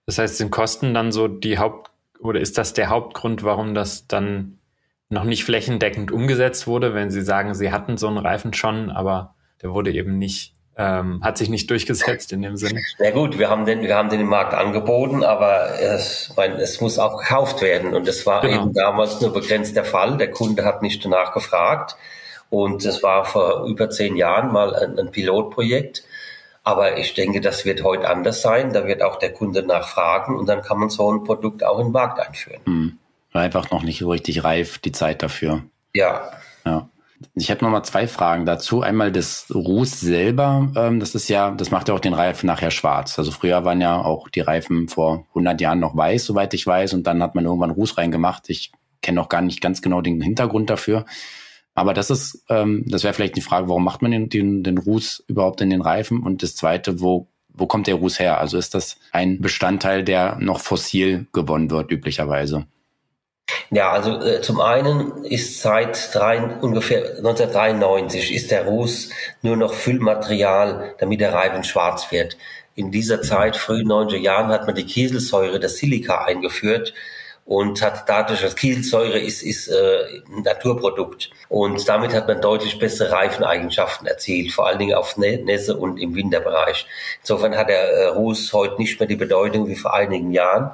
Das 0.07 0.17
heißt, 0.17 0.37
sind 0.37 0.51
Kosten 0.51 0.93
dann 0.93 1.11
so 1.11 1.27
die 1.27 1.59
Haupt, 1.59 1.91
oder 2.19 2.39
ist 2.39 2.57
das 2.57 2.73
der 2.73 2.89
Hauptgrund, 2.89 3.43
warum 3.43 3.75
das 3.75 4.07
dann 4.07 4.57
noch 5.09 5.23
nicht 5.23 5.43
flächendeckend 5.43 6.11
umgesetzt 6.11 6.65
wurde, 6.65 6.95
wenn 6.95 7.11
Sie 7.11 7.21
sagen, 7.21 7.53
Sie 7.53 7.71
hatten 7.71 7.97
so 7.97 8.07
einen 8.07 8.17
Reifen 8.17 8.53
schon, 8.53 8.89
aber 8.89 9.35
der 9.61 9.71
wurde 9.71 9.91
eben 9.91 10.17
nicht 10.17 10.53
ähm, 10.77 11.21
hat 11.23 11.37
sich 11.37 11.49
nicht 11.49 11.69
durchgesetzt 11.69 12.31
in 12.31 12.43
dem 12.43 12.55
Sinne. 12.55 12.81
Na 12.99 13.09
gut, 13.09 13.39
wir 13.39 13.49
haben 13.49 13.65
den, 13.65 13.81
wir 13.81 13.95
haben 13.95 14.09
den 14.09 14.21
im 14.21 14.27
Markt 14.27 14.53
angeboten, 14.53 15.23
aber 15.23 15.79
es, 15.79 16.31
mein, 16.37 16.53
es 16.53 16.79
muss 16.81 16.99
auch 16.99 17.19
gekauft 17.19 17.61
werden. 17.61 17.95
Und 17.95 18.07
das 18.07 18.25
war 18.25 18.41
genau. 18.41 18.63
eben 18.63 18.73
damals 18.73 19.19
nur 19.19 19.33
begrenzt 19.33 19.75
der 19.75 19.85
Fall. 19.85 20.17
Der 20.17 20.31
Kunde 20.31 20.63
hat 20.65 20.81
nicht 20.81 21.03
danach 21.03 21.33
gefragt. 21.33 21.95
Und 22.49 22.85
es 22.85 23.03
war 23.03 23.25
vor 23.25 23.65
über 23.65 23.89
zehn 23.89 24.15
Jahren 24.15 24.53
mal 24.53 24.75
ein, 24.75 24.97
ein 24.97 25.11
Pilotprojekt. 25.11 26.03
Aber 26.63 26.97
ich 26.97 27.13
denke, 27.13 27.41
das 27.41 27.65
wird 27.65 27.83
heute 27.83 28.07
anders 28.09 28.41
sein. 28.41 28.71
Da 28.71 28.85
wird 28.85 29.01
auch 29.01 29.17
der 29.17 29.33
Kunde 29.33 29.63
nachfragen 29.63 30.35
und 30.35 30.47
dann 30.47 30.61
kann 30.61 30.77
man 30.77 30.89
so 30.89 31.11
ein 31.11 31.23
Produkt 31.23 31.63
auch 31.63 31.79
in 31.79 31.87
den 31.87 31.93
Markt 31.93 32.19
einführen. 32.19 32.61
Hm. 32.65 32.97
Einfach 33.33 33.71
noch 33.71 33.83
nicht 33.83 34.05
richtig 34.05 34.43
reif, 34.43 34.77
die 34.77 34.91
Zeit 34.91 35.23
dafür. 35.23 35.63
Ja. 35.93 36.31
Ja. 36.65 36.89
Ich 37.33 37.49
habe 37.49 37.63
noch 37.63 37.71
mal 37.71 37.83
zwei 37.83 38.07
Fragen 38.07 38.45
dazu. 38.45 38.81
Einmal 38.81 39.11
das 39.11 39.47
Ruß 39.53 39.99
selber. 39.99 40.71
Ähm, 40.75 40.99
das 40.99 41.15
ist 41.15 41.29
ja, 41.29 41.51
das 41.51 41.71
macht 41.71 41.87
ja 41.87 41.95
auch 41.95 41.99
den 41.99 42.13
Reifen 42.13 42.47
nachher 42.47 42.71
schwarz. 42.71 43.17
Also 43.17 43.31
früher 43.31 43.65
waren 43.65 43.81
ja 43.81 44.01
auch 44.01 44.29
die 44.29 44.41
Reifen 44.41 44.87
vor 44.87 45.25
100 45.29 45.59
Jahren 45.61 45.79
noch 45.79 45.95
weiß, 45.95 46.25
soweit 46.25 46.53
ich 46.53 46.65
weiß. 46.65 46.93
Und 46.93 47.07
dann 47.07 47.23
hat 47.23 47.33
man 47.33 47.45
irgendwann 47.45 47.71
Ruß 47.71 47.97
reingemacht. 47.97 48.49
Ich 48.49 48.71
kenne 49.01 49.15
noch 49.15 49.29
gar 49.29 49.41
nicht 49.41 49.61
ganz 49.61 49.81
genau 49.81 50.01
den 50.01 50.21
Hintergrund 50.21 50.69
dafür. 50.69 51.05
Aber 51.73 51.93
das 51.93 52.09
ist, 52.09 52.43
ähm, 52.49 52.83
das 52.87 53.03
wäre 53.03 53.13
vielleicht 53.13 53.35
die 53.35 53.41
Frage, 53.41 53.67
warum 53.67 53.83
macht 53.83 54.01
man 54.01 54.11
den, 54.11 54.29
den, 54.29 54.63
den 54.63 54.77
Ruß 54.77 55.23
überhaupt 55.27 55.61
in 55.61 55.69
den 55.69 55.81
Reifen? 55.81 56.23
Und 56.23 56.43
das 56.43 56.55
zweite, 56.55 57.01
wo, 57.01 57.27
wo 57.49 57.67
kommt 57.67 57.87
der 57.87 57.95
Ruß 57.95 58.19
her? 58.19 58.39
Also 58.39 58.57
ist 58.57 58.73
das 58.73 58.97
ein 59.11 59.41
Bestandteil, 59.41 60.03
der 60.03 60.37
noch 60.39 60.59
fossil 60.59 61.27
gewonnen 61.33 61.69
wird, 61.71 61.91
üblicherweise? 61.91 62.65
Ja, 63.69 63.91
also 63.91 64.21
äh, 64.21 64.41
zum 64.41 64.61
einen 64.61 65.23
ist 65.25 65.61
seit 65.61 66.13
drei, 66.13 66.41
ungefähr 66.61 67.17
1993 67.17 68.33
ist 68.33 68.51
der 68.51 68.65
Ruß 68.65 69.09
nur 69.41 69.57
noch 69.57 69.73
Füllmaterial, 69.73 70.95
damit 70.99 71.21
der 71.21 71.33
Reifen 71.33 71.63
schwarz 71.63 72.11
wird. 72.11 72.37
In 72.75 72.91
dieser 72.91 73.21
Zeit, 73.21 73.57
frühen 73.57 73.87
90er 73.87 74.17
Jahren, 74.17 74.51
hat 74.51 74.67
man 74.67 74.75
die 74.75 74.85
Kieselsäure, 74.85 75.59
das 75.59 75.77
Silika 75.77 76.25
eingeführt 76.25 76.93
und 77.47 77.81
hat 77.81 78.09
dadurch, 78.09 78.41
das 78.41 78.57
Kieselsäure 78.57 79.19
ist, 79.19 79.41
ist 79.41 79.69
äh, 79.69 80.19
ein 80.27 80.43
Naturprodukt. 80.43 81.29
Und 81.47 81.87
damit 81.87 82.13
hat 82.13 82.27
man 82.27 82.41
deutlich 82.41 82.77
bessere 82.77 83.13
Reifeneigenschaften 83.13 84.05
erzielt, 84.05 84.51
vor 84.51 84.67
allen 84.67 84.79
Dingen 84.79 84.95
auf 84.95 85.15
Nässe 85.15 85.77
und 85.77 85.97
im 85.97 86.13
Winterbereich. 86.13 86.85
Insofern 87.21 87.55
hat 87.55 87.69
der 87.69 87.89
äh, 87.89 88.05
Ruß 88.07 88.51
heute 88.51 88.75
nicht 88.77 88.99
mehr 88.99 89.07
die 89.07 89.15
Bedeutung 89.15 89.69
wie 89.69 89.77
vor 89.77 89.93
einigen 89.93 90.33
Jahren. 90.33 90.71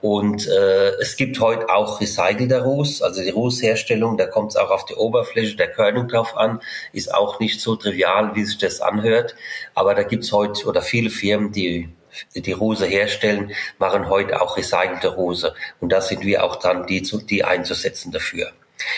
Und 0.00 0.46
äh, 0.46 0.90
es 1.00 1.16
gibt 1.16 1.40
heute 1.40 1.68
auch 1.68 2.00
recycelter 2.00 2.62
Ruß, 2.62 3.02
also 3.02 3.20
die 3.20 3.30
Rußherstellung, 3.30 4.16
da 4.16 4.26
kommt 4.26 4.52
es 4.52 4.56
auch 4.56 4.70
auf 4.70 4.84
die 4.84 4.94
Oberfläche 4.94 5.56
der 5.56 5.72
Körnung 5.72 6.06
drauf 6.06 6.36
an, 6.36 6.60
ist 6.92 7.12
auch 7.12 7.40
nicht 7.40 7.60
so 7.60 7.74
trivial, 7.74 8.36
wie 8.36 8.44
sich 8.44 8.58
das 8.58 8.80
anhört. 8.80 9.34
Aber 9.74 9.96
da 9.96 10.04
gibt 10.04 10.22
es 10.22 10.30
heute 10.30 10.66
oder 10.68 10.82
viele 10.82 11.10
Firmen, 11.10 11.50
die 11.50 11.88
die 12.34 12.52
Rose 12.52 12.86
herstellen, 12.86 13.52
machen 13.78 14.08
heute 14.08 14.40
auch 14.40 14.56
recycelte 14.56 15.08
Rose. 15.08 15.54
Und 15.80 15.92
da 15.92 16.00
sind 16.00 16.24
wir 16.24 16.44
auch 16.44 16.56
dran, 16.56 16.86
die, 16.86 17.02
zu, 17.02 17.18
die 17.18 17.44
einzusetzen 17.44 18.12
dafür. 18.12 18.52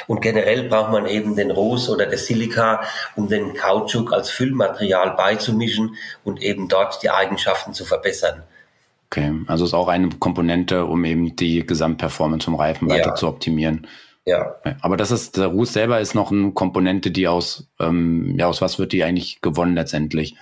Und 0.06 0.20
generell 0.20 0.68
braucht 0.68 0.92
man 0.92 1.06
eben 1.06 1.36
den 1.36 1.50
Ruß 1.50 1.90
oder 1.90 2.06
das 2.06 2.26
Silika, 2.26 2.82
um 3.16 3.28
den 3.28 3.54
Kautschuk 3.54 4.12
als 4.12 4.30
Füllmaterial 4.30 5.14
beizumischen 5.16 5.96
und 6.24 6.42
eben 6.42 6.68
dort 6.68 7.02
die 7.02 7.10
Eigenschaften 7.10 7.74
zu 7.74 7.84
verbessern. 7.84 8.42
Okay, 9.06 9.32
also 9.46 9.64
ist 9.64 9.74
auch 9.74 9.88
eine 9.88 10.08
Komponente, 10.08 10.86
um 10.86 11.04
eben 11.04 11.36
die 11.36 11.64
Gesamtperformance 11.64 12.46
vom 12.46 12.56
Reifen 12.56 12.88
weiter 12.88 13.10
ja. 13.10 13.14
zu 13.14 13.28
optimieren. 13.28 13.86
Ja. 14.26 14.56
Aber 14.80 14.96
das 14.96 15.10
ist, 15.10 15.36
der 15.36 15.48
Ruß 15.48 15.72
selber 15.72 16.00
ist 16.00 16.14
noch 16.14 16.32
eine 16.32 16.52
Komponente, 16.52 17.10
die 17.10 17.28
aus, 17.28 17.68
ähm, 17.78 18.36
ja, 18.38 18.46
aus 18.46 18.62
was 18.62 18.78
wird 18.78 18.92
die 18.92 19.04
eigentlich 19.04 19.40
gewonnen 19.42 19.74
letztendlich? 19.74 20.34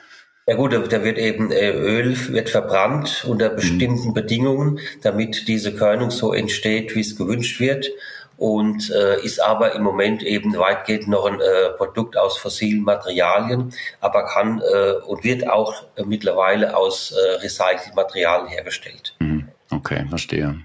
Ja 0.46 0.56
gut, 0.56 0.72
da 0.72 1.04
wird 1.04 1.18
eben 1.18 1.52
äh, 1.52 1.70
Öl 1.70 2.16
wird 2.32 2.50
verbrannt 2.50 3.24
unter 3.28 3.50
mhm. 3.50 3.56
bestimmten 3.56 4.08
mhm. 4.08 4.14
Bedingungen, 4.14 4.80
damit 5.02 5.46
diese 5.46 5.74
Körnung 5.74 6.10
so 6.10 6.32
entsteht, 6.32 6.94
wie 6.96 7.00
es 7.00 7.16
gewünscht 7.16 7.60
wird. 7.60 7.90
Und 8.38 8.90
äh, 8.90 9.24
ist 9.24 9.40
aber 9.40 9.76
im 9.76 9.82
Moment 9.82 10.24
eben 10.24 10.56
weitgehend 10.58 11.06
noch 11.06 11.26
ein 11.26 11.40
äh, 11.40 11.68
Produkt 11.76 12.16
aus 12.16 12.38
fossilen 12.38 12.82
Materialien, 12.82 13.72
aber 14.00 14.24
kann 14.24 14.60
äh, 14.60 14.94
und 15.06 15.22
wird 15.22 15.48
auch 15.48 15.84
mittlerweile 16.04 16.76
aus 16.76 17.12
äh, 17.12 17.34
recycelten 17.36 17.94
Materialien 17.94 18.48
hergestellt. 18.48 19.14
Mhm. 19.20 19.46
Okay, 19.70 20.06
verstehe. 20.08 20.56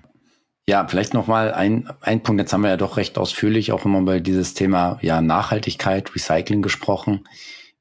Ja, 0.68 0.88
vielleicht 0.88 1.14
nochmal 1.14 1.54
ein, 1.54 1.88
ein 2.02 2.24
Punkt. 2.24 2.42
Jetzt 2.42 2.52
haben 2.52 2.62
wir 2.62 2.72
ja 2.72 2.78
doch 2.78 2.98
recht 2.98 3.18
ausführlich 3.20 3.72
auch 3.72 3.86
immer 3.86 4.00
über 4.00 4.20
dieses 4.22 4.56
Thema 4.56 4.98
ja, 5.02 5.22
Nachhaltigkeit, 5.22 6.16
Recycling 6.16 6.64
gesprochen 6.64 7.26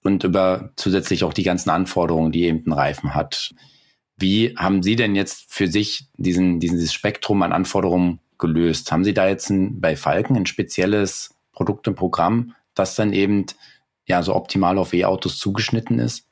und 0.07 0.25
über 0.25 0.71
zusätzlich 0.77 1.25
auch 1.25 1.33
die 1.33 1.43
ganzen 1.43 1.71
Anforderungen, 1.71 2.33
die 2.33 2.45
eben 2.45 2.63
ein 2.67 2.73
Reifen 2.73 3.15
hat. 3.15 3.51
Wie 4.17 4.55
haben 4.57 4.83
Sie 4.83 4.97
denn 4.97 5.15
jetzt 5.15 5.53
für 5.53 5.69
sich 5.69 6.09
diesen, 6.17 6.61
dieses 6.61 6.95
Spektrum 6.95 7.43
an 7.43 7.53
Anforderungen 7.53 8.21
gelöst? 8.39 8.91
Haben 8.93 9.05
Sie 9.05 9.13
da 9.13 9.29
jetzt 9.29 9.51
ein, 9.51 9.81
bei 9.81 9.97
Falken 9.97 10.37
ein 10.37 10.47
spezielles 10.47 11.35
Produkt 11.53 11.89
und 11.89 11.97
Programm, 11.97 12.55
das 12.75 12.95
dann 12.95 13.13
eben 13.13 13.47
ja 14.07 14.23
so 14.23 14.35
optimal 14.35 14.79
auf 14.79 14.95
E-Autos 14.95 15.39
zugeschnitten 15.39 15.99
ist? 15.99 16.25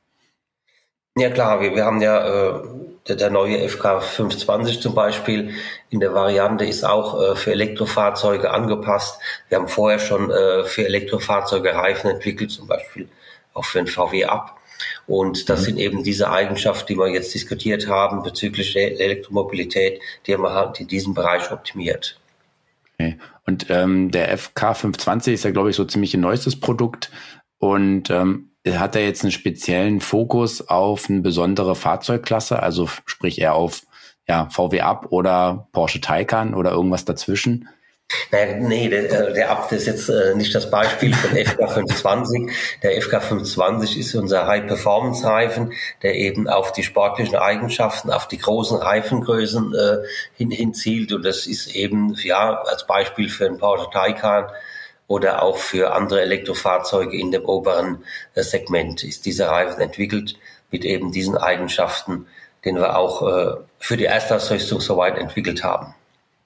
Ja 1.17 1.31
klar, 1.31 1.61
wir, 1.61 1.75
wir 1.75 1.85
haben 1.85 2.01
ja 2.01 2.57
äh, 2.57 2.63
der, 3.07 3.17
der 3.17 3.31
neue 3.31 3.69
FK 3.69 4.01
520 4.01 4.81
zum 4.81 4.95
Beispiel 4.95 5.55
in 5.91 6.01
der 6.01 6.13
Variante 6.13 6.65
ist 6.65 6.85
auch 6.85 7.21
äh, 7.21 7.37
für 7.37 7.53
Elektrofahrzeuge 7.53 8.51
angepasst. 8.51 9.21
Wir 9.49 9.59
haben 9.59 9.69
vorher 9.69 9.99
schon 9.99 10.31
äh, 10.31 10.65
für 10.65 10.85
Elektrofahrzeuge 10.85 11.75
Reifen 11.75 12.11
entwickelt, 12.11 12.51
zum 12.51 12.67
Beispiel 12.67 13.09
auch 13.55 13.65
für 13.65 13.79
den 13.79 13.87
VW 13.87 14.25
ab. 14.27 14.61
Und 15.07 15.49
das 15.49 15.61
mhm. 15.61 15.65
sind 15.65 15.79
eben 15.79 16.05
diese 16.05 16.31
Eigenschaften, 16.31 16.93
die 16.93 16.99
wir 16.99 17.09
jetzt 17.09 17.35
diskutiert 17.35 17.89
haben 17.89 18.23
bezüglich 18.23 18.73
der 18.73 19.01
Elektromobilität, 19.01 20.01
die 20.27 20.37
man 20.37 20.75
in 20.75 20.89
diesem 20.89 21.15
Bereich 21.15 21.51
optimiert. 21.51 22.19
Okay. 22.95 23.19
Und 23.47 23.67
ähm, 23.71 24.11
der 24.11 24.37
FK 24.37 24.75
520 24.75 25.35
ist 25.35 25.45
ja, 25.45 25.51
glaube 25.51 25.71
ich, 25.71 25.77
so 25.77 25.85
ziemlich 25.85 26.15
ein 26.15 26.21
neuestes 26.21 26.59
Produkt. 26.59 27.11
Und 27.59 28.11
ähm, 28.11 28.51
hat 28.67 28.97
er 28.97 29.05
jetzt 29.05 29.23
einen 29.23 29.33
speziellen 29.33 30.01
Fokus 30.01 30.69
auf 30.69 31.11
eine 31.11 31.21
besondere 31.21 31.75
Fahrzeugklasse, 31.75 32.63
also 32.63 32.89
sprich 33.05 33.41
eher 33.41 33.55
auf 33.55 33.83
ja, 34.27 34.49
VW 34.51 34.81
Up 34.81 35.07
oder 35.11 35.69
Porsche 35.73 36.01
Taycan 36.01 36.55
oder 36.55 36.73
irgendwas 36.73 37.05
dazwischen? 37.05 37.69
Naja, 38.31 38.57
nee, 38.57 38.89
der, 38.89 39.29
äh, 39.29 39.33
der 39.33 39.51
Abt 39.51 39.73
ist 39.73 39.87
jetzt 39.87 40.09
äh, 40.09 40.35
nicht 40.35 40.55
das 40.55 40.69
Beispiel 40.69 41.15
von 41.15 41.31
FK25. 41.37 42.51
Der 42.83 43.01
FK25 43.01 43.97
ist 43.99 44.15
unser 44.15 44.47
High-Performance-Reifen, 44.47 45.73
der 46.03 46.17
eben 46.17 46.49
auf 46.49 46.73
die 46.73 46.83
sportlichen 46.83 47.37
Eigenschaften, 47.37 48.11
auf 48.11 48.27
die 48.27 48.39
großen 48.39 48.79
Reifengrößen 48.79 49.75
äh, 49.75 49.99
hin, 50.35 50.51
hinzielt. 50.51 51.13
Und 51.13 51.25
das 51.25 51.47
ist 51.47 51.75
eben, 51.75 52.15
ja, 52.23 52.61
als 52.63 52.87
Beispiel 52.87 53.29
für 53.29 53.47
einen 53.47 53.59
Porsche 53.59 53.89
Taycan 53.93 54.49
oder 55.07 55.43
auch 55.43 55.59
für 55.59 55.93
andere 55.95 56.23
Elektrofahrzeuge 56.23 57.17
in 57.17 57.31
dem 57.31 57.45
oberen 57.45 58.05
äh, 58.35 58.43
Segment 58.43 59.05
ist 59.05 59.27
dieser 59.27 59.49
Reifen 59.49 59.81
entwickelt 59.81 60.37
mit 60.71 60.85
eben 60.85 61.13
diesen 61.13 61.37
Eigenschaften, 61.37 62.27
den 62.65 62.77
wir 62.77 62.97
auch 62.97 63.23
äh, 63.23 63.57
für 63.79 63.97
die 63.97 64.07
Erstausrüstung 64.07 64.81
soweit 64.81 65.19
entwickelt 65.19 65.63
haben. 65.63 65.95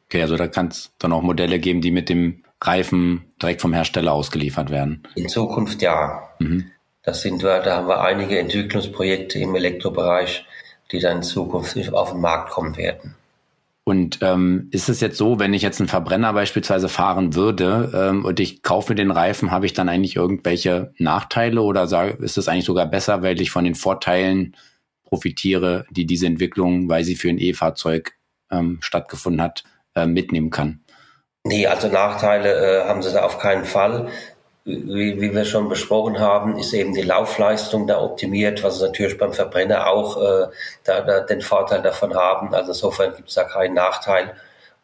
Okay, 0.09 0.23
also 0.23 0.37
da 0.37 0.49
kann 0.49 0.69
es 0.69 0.91
dann 0.99 1.13
auch 1.13 1.23
Modelle 1.23 1.59
geben, 1.59 1.83
die 1.83 1.91
mit 1.91 2.09
dem 2.09 2.43
Reifen 2.63 3.25
direkt 3.41 3.61
vom 3.61 3.75
Hersteller 3.75 4.13
ausgeliefert 4.13 4.71
werden. 4.71 5.03
In 5.15 5.29
Zukunft 5.29 5.83
ja. 5.83 6.23
Mhm. 6.39 6.71
Das 7.03 7.23
sind 7.23 7.43
wir, 7.43 7.61
da 7.61 7.77
haben 7.77 7.89
wir 7.89 8.01
einige 8.01 8.39
Entwicklungsprojekte 8.39 9.39
im 9.39 9.55
Elektrobereich, 9.55 10.45
die 10.91 10.99
dann 10.99 11.19
in 11.19 11.23
Zukunft 11.23 11.77
auf 11.93 12.13
den 12.13 12.21
Markt 12.21 12.51
kommen 12.51 12.77
werden. 12.77 13.15
Und 13.85 14.19
ähm, 14.21 14.69
ist 14.71 14.91
es 14.91 15.01
jetzt 15.01 15.17
so, 15.17 15.39
wenn 15.39 15.55
ich 15.55 15.63
jetzt 15.63 15.81
einen 15.81 15.89
Verbrenner 15.89 16.35
beispielsweise 16.35 16.91
fahren 16.91 17.35
würde 17.35 17.91
ähm, 17.95 18.25
und 18.27 18.39
ich 18.39 18.63
kaufe 18.63 18.95
den 18.95 19.11
Reifen, 19.11 19.51
habe 19.51 19.65
ich 19.65 19.73
dann 19.73 19.89
eigentlich 19.89 20.17
irgendwelche 20.17 20.93
Nachteile 20.99 21.63
oder 21.63 21.87
sage, 21.87 22.23
ist 22.23 22.37
es 22.37 22.49
eigentlich 22.49 22.67
sogar 22.67 22.85
besser, 22.85 23.23
weil 23.23 23.41
ich 23.41 23.51
von 23.51 23.65
den 23.65 23.75
Vorteilen 23.75 24.55
profitiere, 25.05 25.87
die 25.91 26.05
diese 26.05 26.27
Entwicklung, 26.27 26.91
weil 26.91 27.05
sie 27.05 27.17
für 27.17 27.31
ein 27.31 27.39
E-Fahrzeug 27.39 28.13
ähm, 28.51 28.77
stattgefunden 28.83 29.41
hat, 29.41 29.65
äh, 30.03 30.07
mitnehmen 30.07 30.51
kann. 30.51 30.81
Nee, 31.45 31.67
also 31.67 31.89
Nachteile 31.89 32.83
äh, 32.83 32.85
haben 32.85 33.03
sie 33.03 33.13
da 33.13 33.23
auf 33.25 33.39
keinen 33.39 33.65
Fall. 33.65 34.09
Wie, 34.65 35.19
wie, 35.19 35.35
wir 35.35 35.47
schon 35.47 35.71
besprochen 35.71 36.19
haben, 36.19 36.59
ist 36.59 36.75
eben 36.75 36.93
die 36.93 37.03
Laufleistung 37.03 37.87
da 37.87 38.03
optimiert, 38.03 38.63
was 38.63 38.83
natürlich 38.83 39.17
beim 39.17 39.33
Verbrenner 39.33 39.87
auch 39.87 40.21
äh, 40.21 40.49
da, 40.85 41.01
da 41.01 41.21
den 41.21 41.41
Vorteil 41.41 41.81
davon 41.81 42.15
haben. 42.15 42.55
Also 42.55 42.73
insofern 42.73 43.15
gibt 43.17 43.31
es 43.31 43.35
da 43.35 43.45
keinen 43.45 43.75
Nachteil. 43.75 44.35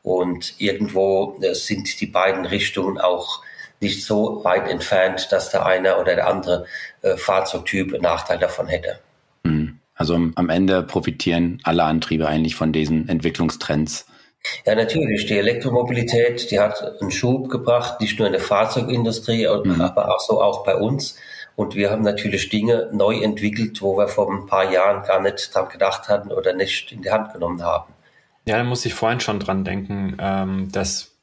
Und 0.03 0.55
irgendwo 0.59 1.37
äh, 1.43 1.55
sind 1.55 2.01
die 2.01 2.07
beiden 2.07 2.47
Richtungen 2.47 2.99
auch 2.99 3.43
nicht 3.81 4.05
so 4.05 4.43
weit 4.45 4.69
entfernt, 4.69 5.29
dass 5.31 5.51
der 5.51 5.67
eine 5.67 5.99
oder 5.99 6.15
der 6.15 6.29
andere 6.29 6.65
äh, 7.03 7.17
Fahrzeugtyp 7.19 7.93
einen 7.93 8.03
Nachteil 8.03 8.39
davon 8.39 8.69
hätte. 8.69 9.01
Hm. 9.47 9.81
Also 9.95 10.15
am 10.15 10.49
Ende 10.49 10.83
profitieren 10.83 11.61
alle 11.63 11.85
Antriebe 11.85 12.27
eigentlich 12.27 12.57
von 12.57 12.73
diesen 12.73 13.09
Entwicklungstrends 13.09 14.07
ja, 14.67 14.75
natürlich. 14.75 15.27
Die 15.27 15.39
Elektromobilität, 15.39 16.51
die 16.51 16.61
hat 16.61 17.01
einen 17.01 17.11
Schub 17.11 17.49
gebracht, 17.49 18.01
nicht 18.01 18.19
nur 18.19 18.27
in 18.27 18.33
der 18.33 18.43
Fahrzeugindustrie, 18.43 19.47
mhm. 19.47 19.81
aber 19.81 20.15
auch 20.15 20.21
so 20.21 20.41
auch 20.41 20.65
bei 20.65 20.77
uns. 20.77 21.17
Und 21.57 21.77
wir 21.77 21.91
haben 21.91 22.03
natürlich 22.03 22.49
Dinge 22.49 22.91
neu 22.93 23.21
entwickelt, 23.21 23.81
wo 23.81 23.97
wir 23.97 24.09
vor 24.09 24.31
ein 24.31 24.47
paar 24.47 24.71
Jahren 24.73 25.05
gar 25.07 25.21
nicht 25.21 25.55
dran 25.55 25.69
gedacht 25.69 26.09
hatten 26.09 26.33
oder 26.33 26.53
nicht 26.53 26.91
in 26.91 27.03
die 27.03 27.11
Hand 27.11 27.33
genommen 27.33 27.63
haben. 27.63 27.93
Ja, 28.47 28.59
da 28.59 28.65
muss 28.65 28.85
ich 28.85 28.95
vorhin 28.95 29.21
schon 29.21 29.41
dran 29.41 29.65
denken, 29.65 30.17
ähm, 30.21 30.71
dass, 30.73 31.17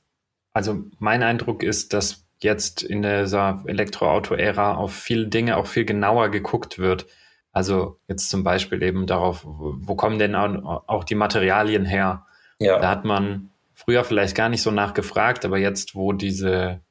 also 0.54 0.80
mein 1.00 1.22
Eindruck 1.22 1.64
ist, 1.64 1.94
dass 1.94 2.26
jetzt 2.40 2.82
in 2.82 3.04
dieser 3.04 3.64
Elektroauto-Ära 3.68 4.76
auf 4.76 4.94
viele 4.94 5.28
Dinge 5.28 5.58
auch 5.58 5.68
viel 5.68 5.86
genauer 5.86 6.30
geguckt 6.30 6.80
wird. 6.80 7.06
Also 7.52 8.00
jetzt 8.08 8.30
zum 8.30 8.44
Beispiel 8.44 8.82
eben 8.82 9.06
darauf, 9.06 9.42
wo 9.46 9.96
kommen 9.96 10.18
denn 10.18 10.36
auch 10.36 11.04
die 11.04 11.16
Materialien 11.16 11.86
her? 11.86 12.26
Ja. 12.62 12.80
Da 12.80 12.90
hat 12.90 13.06
man 13.06 13.50
früher 13.74 14.04
vielleicht 14.04 14.36
gar 14.36 14.50
nicht 14.50 14.62
so 14.62 14.70
nachgefragt, 14.70 15.46
aber 15.46 15.58
jetzt, 15.58 15.96
wo 15.96 16.14
diese, 16.14 16.82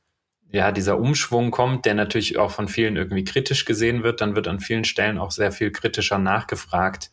ja, 0.50 0.72
dieser 0.72 0.98
Umschwung 0.98 1.52
kommt, 1.52 1.86
der 1.86 1.94
natürlich 1.94 2.38
auch 2.38 2.50
von 2.50 2.66
vielen 2.66 2.96
irgendwie 2.96 3.22
kritisch 3.22 3.64
gesehen 3.64 4.02
wird, 4.02 4.20
dann 4.20 4.34
wird 4.34 4.48
an 4.48 4.58
vielen 4.58 4.82
Stellen 4.84 5.16
auch 5.16 5.30
sehr 5.30 5.52
viel 5.52 5.70
kritischer 5.70 6.18
nachgefragt. 6.18 7.12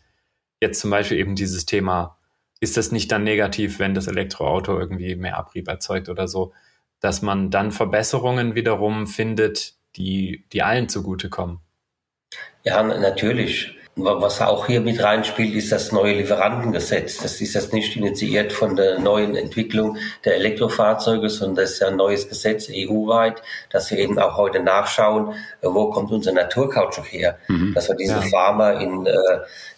Jetzt 0.60 0.80
zum 0.80 0.89
Beispiel 0.89 1.20
eben 1.20 1.36
dieses 1.36 1.68
Thema, 1.68 2.18
ist 2.60 2.78
das 2.78 2.91
nicht 2.91 3.12
dann 3.12 3.24
negativ, 3.24 3.78
wenn 3.78 3.93
das 3.93 4.08
Elektroauto 4.08 4.80
irgendwie 4.80 5.16
mehr 5.16 5.38
Abrieb 5.38 5.68
erzeugt 5.68 6.10
oder 6.10 6.28
so, 6.28 6.53
dass 6.99 7.22
man 7.22 7.51
dann 7.51 7.72
Verbesserungen 7.72 8.55
wiederum 8.55 9.05
findet, 9.05 9.76
die, 9.97 10.45
die 10.51 10.64
allen 10.64 10.89
zugutekommen? 10.89 11.60
Ja, 12.64 12.82
natürlich. 12.82 13.76
Was 14.00 14.41
auch 14.41 14.68
hier 14.68 14.80
mit 14.82 15.02
reinspielt, 15.02 15.56
ist 15.56 15.72
das 15.72 15.91
neue 15.91 16.14
Lieferantengesetz. 16.14 17.18
Das 17.18 17.41
ist 17.41 17.56
jetzt 17.56 17.74
nicht 17.74 17.95
initiiert 17.95 18.54
von 18.54 18.76
der 18.76 19.00
neuen 19.00 19.36
Entwicklung 19.36 19.98
der 20.24 20.36
Elektrofahrzeuge, 20.36 21.30
sondern 21.30 21.64
das 21.64 21.72
ist 21.72 21.80
ja 21.80 21.88
ein 21.88 21.95
neues 21.95 22.30
Gesetz 22.30 22.70
EU-weit, 22.70 23.41
dass 23.72 23.89
wir 23.89 23.98
eben 23.98 24.20
auch 24.20 24.38
heute 24.38 24.60
nachschauen, 24.60 25.34
äh, 25.62 25.68
wo 25.68 25.89
kommt 25.89 26.12
unser 26.12 26.32
Naturkautschuk 26.32 27.12
her. 27.12 27.39
Mhm. 27.48 27.74
Dass 27.74 27.89
wir 27.89 27.95
diese 27.95 28.14
ja. 28.14 28.22
Farmer 28.22 28.80
in, 28.80 29.08
äh, 29.08 29.14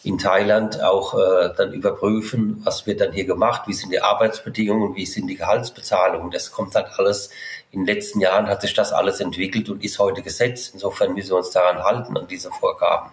in 0.03 0.17
Thailand 0.17 0.83
auch 0.83 1.13
äh, 1.13 1.53
dann 1.55 1.71
überprüfen, 1.71 2.61
was 2.65 2.85
wird 2.85 2.99
dann 2.99 3.13
hier 3.13 3.25
gemacht, 3.25 3.63
wie 3.67 3.73
sind 3.73 3.93
die 3.93 4.01
Arbeitsbedingungen, 4.01 4.95
wie 4.95 5.05
sind 5.05 5.27
die 5.27 5.37
Gehaltsbezahlungen. 5.37 6.29
Das 6.29 6.51
kommt 6.51 6.75
dann 6.75 6.85
alles 6.97 7.29
in 7.71 7.85
den 7.85 7.95
letzten 7.95 8.19
Jahren 8.19 8.47
hat 8.47 8.63
sich 8.63 8.73
das 8.73 8.91
alles 8.91 9.21
entwickelt 9.21 9.69
und 9.69 9.81
ist 9.81 9.97
heute 9.97 10.23
Gesetz. 10.23 10.71
Insofern 10.73 11.13
müssen 11.13 11.29
wir 11.29 11.37
uns 11.37 11.51
daran 11.51 11.83
halten, 11.83 12.17
an 12.17 12.27
diese 12.27 12.49
Vorgaben. 12.49 13.11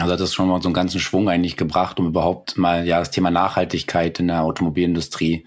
Also 0.00 0.12
hat 0.12 0.20
das 0.20 0.34
schon 0.34 0.48
mal 0.48 0.62
so 0.62 0.68
einen 0.68 0.74
ganzen 0.74 1.00
Schwung 1.00 1.28
eigentlich 1.28 1.56
gebracht, 1.56 1.98
um 1.98 2.06
überhaupt 2.06 2.56
mal 2.56 2.86
ja 2.86 2.98
das 2.98 3.10
Thema 3.10 3.30
Nachhaltigkeit 3.30 4.20
in 4.20 4.28
der 4.28 4.42
Automobilindustrie 4.42 5.46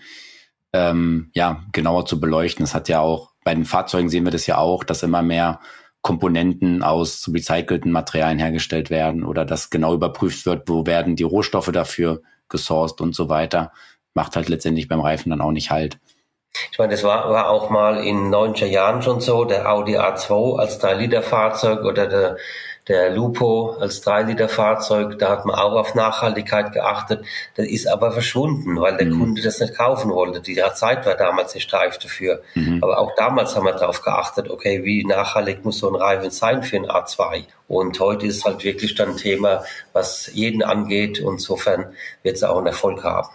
ähm, 0.74 1.32
ja 1.34 1.64
genauer 1.72 2.06
zu 2.06 2.20
beleuchten. 2.20 2.64
Das 2.64 2.74
hat 2.74 2.89
ja 2.89 2.99
auch 2.99 3.32
bei 3.43 3.54
den 3.54 3.66
Fahrzeugen 3.66 4.10
sehen 4.10 4.26
wir 4.26 4.32
das 4.32 4.47
ja 4.47 4.58
auch, 4.58 4.84
dass 4.84 5.04
immer 5.04 5.22
mehr 5.22 5.60
Komponenten 6.02 6.84
aus 6.84 7.30
recycelten 7.32 7.91
Materialien 7.91 8.39
hergestellt 8.39 8.89
werden 8.89 9.24
oder 9.24 9.45
dass 9.45 9.70
genau 9.70 9.93
überprüft 9.93 10.45
wird, 10.45 10.68
wo 10.68 10.86
werden 10.86 11.16
die 11.16 11.24
Rohstoffe 11.24 11.72
dafür 11.72 12.22
gesourced 12.49 13.02
und 13.02 13.16
so 13.16 13.30
weiter. 13.30 13.72
Macht 14.14 14.36
halt 14.36 14.49
letztendlich 14.49 14.88
beim 14.88 14.99
Reifen 14.99 15.30
dann 15.30 15.41
auch 15.41 15.52
nicht 15.52 15.72
halt. 15.72 15.99
Ich 16.72 16.78
meine, 16.78 16.91
das 16.91 17.04
war, 17.04 17.30
war 17.30 17.49
auch 17.49 17.70
mal 17.70 18.04
in 18.04 18.34
90er 18.34 18.66
Jahren 18.66 19.02
schon 19.02 19.22
so, 19.22 19.45
der 19.45 19.72
Audi 19.72 19.97
A2 19.97 20.60
als 20.60 20.84
3-Liter-Fahrzeug 20.84 21.86
oder 21.86 22.08
der 22.08 22.38
der 22.88 23.12
Lupo 23.12 23.78
als 23.80 24.04
3-Liter-Fahrzeug, 24.06 25.20
da 25.20 25.30
hat 25.30 25.46
man 25.46 25.56
auch 25.56 25.74
auf 25.74 25.94
Nachhaltigkeit 25.94 26.74
geachtet. 26.74 27.24
Das 27.56 27.68
ist 27.68 27.88
aber 27.88 28.12
verschwunden, 28.12 28.80
weil 28.80 28.98
der 28.98 29.08
mhm. 29.08 29.20
Kunde 29.20 29.42
das 29.42 29.60
nicht 29.60 29.76
kaufen 29.76 30.10
wollte. 30.12 30.42
Die 30.42 30.62
Zeit 30.74 31.06
war 31.06 31.16
damals 31.16 31.54
nicht 31.54 31.72
reif 31.72 32.00
dafür. 32.00 32.42
Mhm. 32.56 32.80
Aber 32.82 32.98
auch 32.98 33.12
damals 33.16 33.56
haben 33.56 33.66
wir 33.66 33.74
darauf 33.74 34.02
geachtet, 34.02 34.50
okay, 34.50 34.84
wie 34.84 35.06
nachhaltig 35.06 35.64
muss 35.64 35.80
so 35.80 35.90
ein 35.90 35.96
Reifen 35.96 36.32
sein 36.32 36.64
für 36.64 36.78
ein 36.78 36.88
A2? 36.88 37.46
Und 37.68 38.00
heute 38.00 38.26
ist 38.26 38.46
halt 38.46 38.64
wirklich 38.64 38.96
dann 38.96 39.12
ein 39.12 39.18
Thema, 39.18 39.64
was 39.94 40.32
jeden 40.34 40.64
angeht. 40.64 41.20
Und 41.20 41.34
insofern 41.34 41.94
wird 42.24 42.38
es 42.38 42.44
auch 42.44 42.58
einen 42.58 42.68
Erfolg 42.68 43.04
haben. 43.04 43.30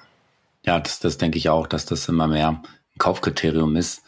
Ja, 0.64 0.80
das, 0.80 0.98
das 0.98 1.18
denke 1.18 1.38
ich 1.38 1.48
auch, 1.48 1.68
dass 1.68 1.86
das 1.86 2.08
immer 2.08 2.26
mehr 2.26 2.48
ein 2.48 2.62
Kaufkriterium 2.98 3.76
ist. 3.76 4.02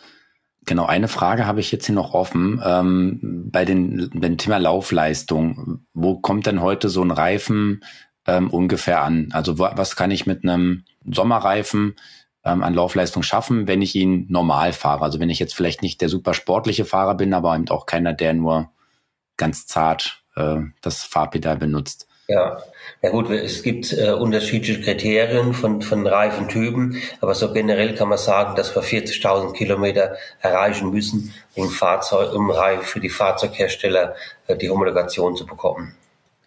Genau, 0.68 0.84
eine 0.84 1.08
Frage 1.08 1.46
habe 1.46 1.60
ich 1.60 1.72
jetzt 1.72 1.86
hier 1.86 1.94
noch 1.94 2.12
offen. 2.12 2.60
Ähm, 2.62 3.48
bei 3.50 3.64
den, 3.64 4.10
beim 4.12 4.36
Thema 4.36 4.58
Laufleistung, 4.58 5.80
wo 5.94 6.18
kommt 6.18 6.44
denn 6.44 6.60
heute 6.60 6.90
so 6.90 7.02
ein 7.02 7.10
Reifen 7.10 7.82
ähm, 8.26 8.50
ungefähr 8.50 9.02
an? 9.02 9.30
Also 9.32 9.58
was 9.58 9.96
kann 9.96 10.10
ich 10.10 10.26
mit 10.26 10.44
einem 10.44 10.84
Sommerreifen 11.10 11.96
ähm, 12.44 12.62
an 12.62 12.74
Laufleistung 12.74 13.22
schaffen, 13.22 13.66
wenn 13.66 13.80
ich 13.80 13.94
ihn 13.94 14.26
normal 14.28 14.74
fahre? 14.74 15.04
Also 15.04 15.20
wenn 15.20 15.30
ich 15.30 15.38
jetzt 15.38 15.54
vielleicht 15.54 15.80
nicht 15.80 16.02
der 16.02 16.10
super 16.10 16.34
sportliche 16.34 16.84
Fahrer 16.84 17.14
bin, 17.14 17.32
aber 17.32 17.56
eben 17.56 17.70
auch 17.70 17.86
keiner, 17.86 18.12
der 18.12 18.34
nur 18.34 18.70
ganz 19.38 19.66
zart 19.66 20.22
äh, 20.36 20.60
das 20.82 21.02
Fahrpedal 21.02 21.56
benutzt. 21.56 22.07
Ja, 22.30 22.58
ja 23.00 23.08
gut, 23.08 23.30
es 23.30 23.62
gibt 23.62 23.90
äh, 23.94 24.10
unterschiedliche 24.10 24.82
Kriterien 24.82 25.54
von, 25.54 25.80
von 25.80 26.06
Reifentypen, 26.06 27.00
aber 27.22 27.34
so 27.34 27.54
generell 27.54 27.94
kann 27.94 28.10
man 28.10 28.18
sagen, 28.18 28.54
dass 28.54 28.74
wir 28.76 28.82
40.000 28.82 29.54
Kilometer 29.54 30.16
erreichen 30.40 30.90
müssen, 30.90 31.32
um, 31.54 31.70
Fahrzeug, 31.70 32.34
um 32.34 32.52
für 32.82 33.00
die 33.00 33.08
Fahrzeughersteller 33.08 34.14
äh, 34.46 34.56
die 34.56 34.68
Homologation 34.68 35.36
zu 35.36 35.46
bekommen. 35.46 35.94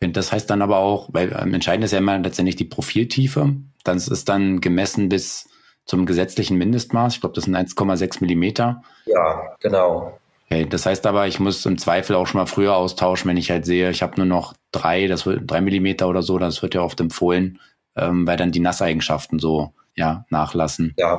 Das 0.02 0.32
heißt 0.32 0.50
dann 0.52 0.62
aber 0.62 0.78
auch, 0.78 1.10
weil 1.14 1.36
ähm, 1.40 1.56
entscheidend 1.56 1.86
ist 1.86 1.92
ja 1.92 1.98
immer 1.98 2.18
letztendlich 2.20 2.56
die 2.56 2.66
Profiltiefe. 2.66 3.56
Dann 3.84 3.98
ist 3.98 4.30
dann 4.30 4.62
gemessen 4.62 5.10
bis 5.10 5.50
zum 5.86 6.06
gesetzlichen 6.06 6.58
Mindestmaß. 6.58 7.16
Ich 7.16 7.22
glaube, 7.22 7.36
das 7.36 7.46
sind 7.46 7.56
1,6 7.56 8.18
Millimeter. 8.22 8.84
Ja, 9.06 9.56
genau. 9.60 10.20
Okay, 10.52 10.68
das 10.70 10.86
heißt 10.86 11.06
aber, 11.06 11.28
ich 11.28 11.40
muss 11.40 11.66
im 11.66 11.78
Zweifel 11.78 12.14
auch 12.14 12.28
schon 12.28 12.40
mal 12.40 12.46
früher 12.46 12.76
austauschen, 12.76 13.30
wenn 13.30 13.38
ich 13.38 13.50
halt 13.50 13.66
sehe, 13.66 13.90
ich 13.90 14.02
habe 14.02 14.18
nur 14.18 14.26
noch 14.26 14.54
drei, 14.74 15.08
das 15.08 15.26
wird 15.26 15.50
drei 15.50 15.62
Millimeter 15.62 16.10
oder 16.10 16.24
so, 16.24 16.38
das 16.40 16.62
wird 16.62 16.74
ja 16.74 16.82
oft 16.82 17.00
empfohlen, 17.00 17.58
ähm, 17.96 18.28
weil 18.28 18.36
dann 18.36 18.52
die 18.52 18.60
Nasseigenschaften 18.60 19.40
so 19.40 19.72
ja 19.96 20.26
nachlassen. 20.30 20.94
Ja, 20.98 21.18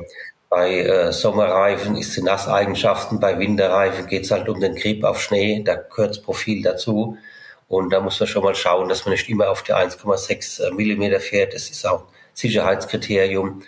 bei 0.51 0.81
äh, 0.81 1.11
Sommerreifen 1.11 1.97
ist 1.97 2.15
die 2.15 2.21
Nasseigenschaften, 2.21 3.19
bei 3.19 3.39
Winterreifen 3.39 4.05
geht 4.05 4.25
es 4.25 4.29
halt 4.29 4.47
um 4.49 4.59
den 4.59 4.75
Grip 4.75 5.03
auf 5.03 5.19
Schnee, 5.19 5.63
da 5.65 5.77
gehört 5.77 6.11
das 6.11 6.21
Profil 6.21 6.61
dazu. 6.61 7.17
Und 7.67 7.91
da 7.91 8.01
muss 8.01 8.19
man 8.19 8.27
schon 8.27 8.43
mal 8.43 8.53
schauen, 8.53 8.87
dass 8.87 9.03
man 9.03 9.13
nicht 9.13 9.27
immer 9.29 9.49
auf 9.49 9.63
die 9.63 9.73
1,6 9.73 10.75
Millimeter 10.75 11.19
fährt. 11.19 11.55
Das 11.55 11.71
ist 11.71 11.87
auch 11.87 12.03
Sicherheitskriterium. 12.33 13.63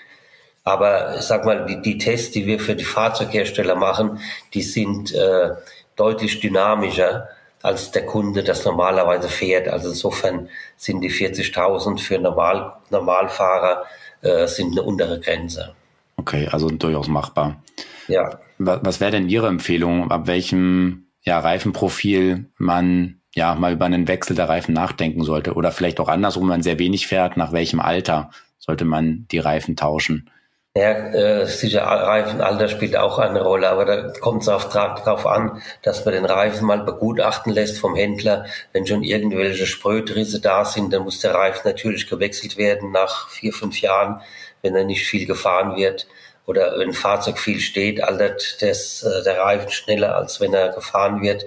Aber 0.65 1.15
ich 1.15 1.21
sag 1.21 1.45
mal, 1.45 1.65
die, 1.67 1.81
die 1.81 1.97
Tests, 1.99 2.31
die 2.31 2.47
wir 2.47 2.59
für 2.59 2.75
die 2.75 2.83
Fahrzeughersteller 2.83 3.75
machen, 3.75 4.19
die 4.53 4.63
sind 4.63 5.13
äh, 5.13 5.51
deutlich 5.95 6.39
dynamischer 6.39 7.29
als 7.61 7.91
der 7.91 8.05
Kunde 8.05 8.43
das 8.43 8.65
normalerweise 8.65 9.29
fährt. 9.29 9.67
Also 9.67 9.89
insofern 9.89 10.49
sind 10.75 11.01
die 11.01 11.11
40.000 11.11 11.99
für 11.99 12.19
Normal, 12.19 12.73
Normalfahrer 12.89 13.85
äh, 14.21 14.47
sind 14.47 14.71
eine 14.71 14.83
untere 14.83 15.19
Grenze. 15.19 15.73
Okay, 16.17 16.47
also 16.51 16.69
durchaus 16.69 17.07
machbar. 17.07 17.61
Ja. 18.07 18.39
Was 18.57 18.99
wäre 18.99 19.11
denn 19.11 19.29
Ihre 19.29 19.47
Empfehlung, 19.47 20.11
ab 20.11 20.27
welchem 20.27 21.07
ja, 21.21 21.39
Reifenprofil 21.39 22.45
man 22.57 23.21
ja 23.33 23.55
mal 23.55 23.73
über 23.73 23.85
einen 23.85 24.07
Wechsel 24.07 24.35
der 24.35 24.49
Reifen 24.49 24.73
nachdenken 24.73 25.23
sollte? 25.23 25.53
Oder 25.53 25.71
vielleicht 25.71 25.99
auch 25.99 26.07
andersrum, 26.07 26.43
wenn 26.43 26.49
man 26.49 26.63
sehr 26.63 26.79
wenig 26.79 27.07
fährt, 27.07 27.35
nach 27.37 27.51
welchem 27.51 27.79
Alter 27.79 28.31
sollte 28.57 28.85
man 28.85 29.27
die 29.31 29.39
Reifen 29.39 29.75
tauschen? 29.75 30.29
Ja, 30.77 30.91
äh, 30.91 31.45
sicher, 31.47 31.83
Reifenalter 31.83 32.67
spielt 32.67 32.97
auch 32.97 33.17
eine 33.17 33.41
Rolle, 33.41 33.69
aber 33.69 33.85
da 33.85 34.09
kommt 34.19 34.41
es 34.41 34.49
auch 34.49 34.65
darauf 34.65 35.25
an, 35.25 35.61
dass 35.83 36.03
man 36.03 36.13
den 36.13 36.25
Reifen 36.25 36.67
mal 36.67 36.83
begutachten 36.83 37.53
lässt 37.53 37.79
vom 37.79 37.95
Händler. 37.95 38.45
Wenn 38.73 38.85
schon 38.85 39.01
irgendwelche 39.01 39.67
Sprötrisse 39.67 40.41
da 40.41 40.65
sind, 40.65 40.91
dann 40.91 41.03
muss 41.03 41.21
der 41.21 41.33
Reifen 41.33 41.61
natürlich 41.63 42.09
gewechselt 42.09 42.57
werden 42.57 42.91
nach 42.91 43.29
vier, 43.29 43.53
fünf 43.53 43.79
Jahren, 43.79 44.21
wenn 44.63 44.75
er 44.75 44.83
nicht 44.83 45.07
viel 45.07 45.25
gefahren 45.25 45.77
wird. 45.77 46.07
Oder 46.45 46.77
wenn 46.77 46.89
ein 46.89 46.93
Fahrzeug 46.93 47.39
viel 47.39 47.61
steht, 47.61 48.03
altert 48.03 48.61
das, 48.61 49.01
äh, 49.03 49.23
der 49.23 49.39
Reifen 49.39 49.71
schneller, 49.71 50.17
als 50.17 50.41
wenn 50.41 50.53
er 50.53 50.73
gefahren 50.73 51.21
wird. 51.21 51.45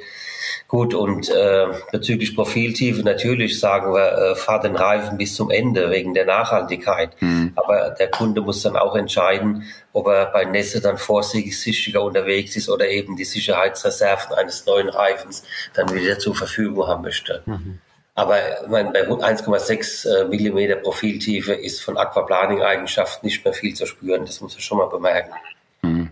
Gut, 0.69 0.93
und 0.93 1.31
äh, 1.31 1.67
bezüglich 1.93 2.37
Profiltiefe, 2.37 3.03
natürlich 3.03 3.59
sagen 3.59 3.95
wir, 3.95 4.13
äh, 4.13 4.37
fahr 4.37 4.61
den 4.61 4.77
Reifen 4.77 5.17
bis 5.17 5.35
zum 5.35 5.51
Ende 5.51 5.91
wegen 5.91 6.13
der 6.13 6.27
Nachhaltigkeit. 6.27 7.17
Mhm. 7.21 7.53
Aber 7.57 7.97
der 7.99 8.11
Kunde 8.11 8.43
muss 8.43 8.61
dann 8.61 8.77
auch 8.77 8.95
entscheiden, 8.95 9.65
ob 9.95 10.09
er 10.09 10.27
bei 10.27 10.45
Nässe 10.45 10.83
dann 10.83 10.99
vorsichtiger 10.99 12.03
unterwegs 12.03 12.55
ist 12.55 12.69
oder 12.69 12.87
eben 12.87 13.17
die 13.17 13.25
Sicherheitsreserven 13.25 14.35
eines 14.37 14.67
neuen 14.67 14.91
Reifens 14.91 15.43
dann 15.73 15.91
wieder 15.95 16.19
zur 16.19 16.35
Verfügung 16.35 16.87
haben 16.87 17.01
möchte. 17.01 17.43
Mhm. 17.47 17.79
Aber 18.15 18.37
mein, 18.69 18.93
bei 18.93 19.09
1,6 19.09 20.07
äh, 20.07 20.25
Millimeter 20.29 20.77
Profiltiefe 20.77 21.55
ist 21.55 21.81
von 21.81 21.97
Aquaplaning-Eigenschaften 21.97 23.25
nicht 23.25 23.43
mehr 23.43 23.55
viel 23.55 23.73
zu 23.73 23.87
spüren. 23.87 24.27
Das 24.27 24.43
muss 24.43 24.53
man 24.53 24.61
schon 24.61 24.77
mal 24.77 24.89
bemerken. 24.91 25.33
Mhm 25.81 26.11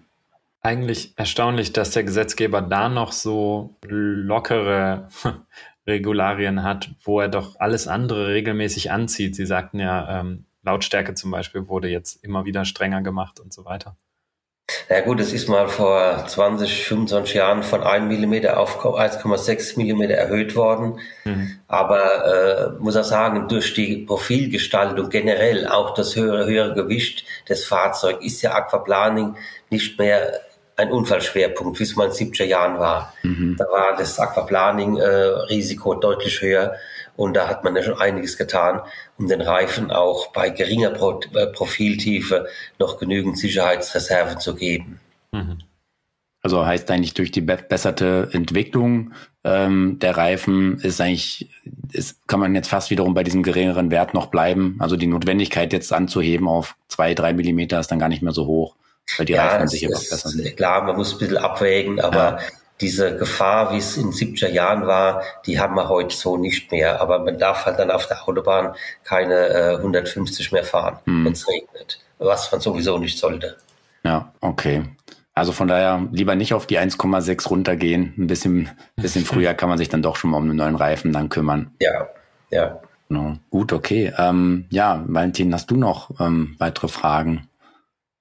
eigentlich 0.67 1.15
erstaunlich, 1.17 1.73
dass 1.73 1.93
der 1.93 2.05
Gesetzgeber 2.05 2.61
da 2.61 2.89
noch 2.89 3.13
so 3.13 3.77
lockere 3.83 5.09
Regularien 5.87 6.63
hat, 6.65 6.91
wo 7.05 7.21
er 7.21 7.29
doch 7.29 7.61
alles 7.61 7.87
andere 7.87 8.29
regelmäßig 8.29 8.91
anzieht. 8.91 9.37
Sie 9.37 9.47
sagten 9.47 9.79
ja, 9.79 10.21
ähm, 10.21 10.45
Lautstärke 10.63 11.15
zum 11.15 11.31
Beispiel 11.31 11.69
wurde 11.69 11.89
jetzt 11.89 12.23
immer 12.25 12.45
wieder 12.45 12.65
strenger 12.65 13.01
gemacht 13.01 13.39
und 13.39 13.53
so 13.53 13.65
weiter. 13.65 13.97
Na 14.89 15.01
gut, 15.01 15.21
es 15.21 15.33
ist 15.33 15.49
mal 15.49 15.69
vor 15.69 16.27
20, 16.27 16.87
25 16.87 17.35
Jahren 17.35 17.63
von 17.63 17.85
1 17.85 18.05
mm 18.05 18.47
auf 18.49 18.85
1,6 18.85 19.79
mm 19.79 20.11
erhöht 20.11 20.57
worden. 20.57 20.99
Mhm. 21.25 21.61
Aber 21.69 22.75
äh, 22.77 22.83
muss 22.83 22.97
auch 22.97 23.05
sagen, 23.05 23.47
durch 23.47 23.75
die 23.75 23.99
Profilgestaltung 23.99 25.09
generell, 25.09 25.69
auch 25.69 25.95
das 25.95 26.17
höhere, 26.17 26.47
höhere 26.47 26.75
Gewicht 26.75 27.25
des 27.49 27.65
Fahrzeugs, 27.65 28.25
ist 28.25 28.43
ja 28.43 28.55
Aquaplaning 28.55 29.37
nicht 29.71 30.01
mehr 30.01 30.33
ein 30.77 30.93
Unfallschwerpunkt, 30.93 31.79
wie 31.79 31.85
es 31.85 31.97
mal 31.97 32.09
in 32.09 32.13
den 32.15 32.33
70er 32.33 32.45
Jahren 32.45 32.79
war. 32.79 33.15
Mhm. 33.23 33.57
Da 33.59 33.65
war 33.65 33.97
das 33.97 34.19
Aquaplaning-Risiko 34.19 35.95
äh, 35.95 36.01
deutlich 36.01 36.41
höher. 36.43 36.75
Und 37.17 37.35
da 37.35 37.49
hat 37.49 37.65
man 37.65 37.75
ja 37.75 37.83
schon 37.83 37.99
einiges 37.99 38.37
getan, 38.37 38.81
um 39.17 39.27
den 39.27 39.41
Reifen 39.41 39.91
auch 39.91 40.33
bei 40.33 40.51
geringer 40.51 40.91
Pro 40.91 41.21
äh, 41.35 41.47
Profiltiefe 41.47 42.47
noch 42.79 42.99
genügend 42.99 43.39
Sicherheitsreserven 43.39 44.39
zu 44.39 44.55
geben. 44.55 45.01
Mhm. 45.33 45.59
Also 46.43 46.65
heißt 46.65 46.89
eigentlich 46.93 47.15
durch 47.15 47.33
die 47.33 47.41
besserte 47.41 48.29
Entwicklung 48.33 49.13
ähm, 49.43 49.99
der 49.99 50.17
Reifen 50.17 50.79
ist 50.79 51.01
eigentlich, 51.01 51.51
ist, 51.93 52.29
kann 52.29 52.39
man 52.39 52.55
jetzt 52.55 52.69
fast 52.69 52.91
wiederum 52.91 53.15
bei 53.15 53.25
diesem 53.25 53.43
geringeren 53.43 53.91
Wert 53.91 54.15
noch 54.15 54.27
bleiben. 54.27 54.77
Also 54.79 54.97
die 54.97 55.09
Notwendigkeit 55.09 55.73
jetzt 55.73 55.93
anzuheben 55.93 56.47
auf 56.47 56.77
zwei, 56.87 57.15
drei 57.15 57.33
Millimeter 57.33 57.81
ist 57.81 57.89
dann 57.89 57.99
gar 57.99 58.09
nicht 58.09 58.23
mehr 58.23 58.33
so 58.33 58.47
hoch, 58.47 58.77
weil 59.17 59.27
die 59.27 59.35
ja, 59.35 59.47
Reifen 59.47 59.69
sich 59.69 59.87
einfach 59.87 60.01
besser 60.01 60.29
sind. 60.29 60.57
Klar, 60.57 60.83
man 60.83 60.97
muss 60.97 61.13
ein 61.13 61.19
bisschen 61.19 61.39
abwägen, 61.39 62.01
aber 62.01 62.17
ja 62.17 62.39
diese 62.81 63.17
Gefahr, 63.17 63.73
wie 63.73 63.79
es 63.79 63.97
in 63.97 64.11
70er 64.11 64.49
Jahren 64.49 64.87
war, 64.87 65.23
die 65.47 65.59
haben 65.59 65.75
wir 65.75 65.89
heute 65.89 66.15
so 66.15 66.37
nicht 66.37 66.71
mehr. 66.71 67.01
Aber 67.01 67.19
man 67.21 67.39
darf 67.39 67.65
halt 67.65 67.79
dann 67.79 67.91
auf 67.91 68.07
der 68.07 68.29
Autobahn 68.29 68.75
keine 69.05 69.49
äh, 69.49 69.77
150 69.77 70.53
mehr 70.53 70.65
fahren, 70.65 70.99
hm. 71.05 71.25
wenn 71.25 71.33
es 71.33 71.49
regnet. 71.49 72.01
Was 72.19 72.51
man 72.53 72.61
sowieso 72.61 72.99
nicht 72.99 73.19
sollte. 73.19 73.57
Ja, 74.05 74.33
okay. 74.41 74.85
Also 75.35 75.53
von 75.53 75.69
daher 75.69 76.07
lieber 76.13 76.35
nicht 76.35 76.55
auf 76.55 76.67
die 76.67 76.79
1,6 76.79 77.49
runtergehen. 77.49 78.15
Ein 78.17 78.27
bisschen, 78.27 78.71
bisschen 78.97 79.25
früher 79.27 79.55
kann 79.55 79.69
man 79.69 79.79
sich 79.79 79.89
dann 79.89 80.03
doch 80.03 80.17
schon 80.17 80.31
mal 80.31 80.39
um 80.39 80.45
einen 80.45 80.57
neuen 80.57 80.77
Reifen 80.77 81.13
dann 81.13 81.29
kümmern. 81.29 81.73
Ja, 81.81 82.09
ja. 82.51 82.81
No. 83.09 83.37
Gut, 83.51 83.73
okay. 83.73 84.13
Ähm, 84.19 84.67
ja, 84.71 85.05
Valentin, 85.07 85.55
hast 85.55 85.71
du 85.71 85.77
noch 85.77 86.11
ähm, 86.21 86.57
weitere 86.59 86.89
Fragen? 86.89 87.49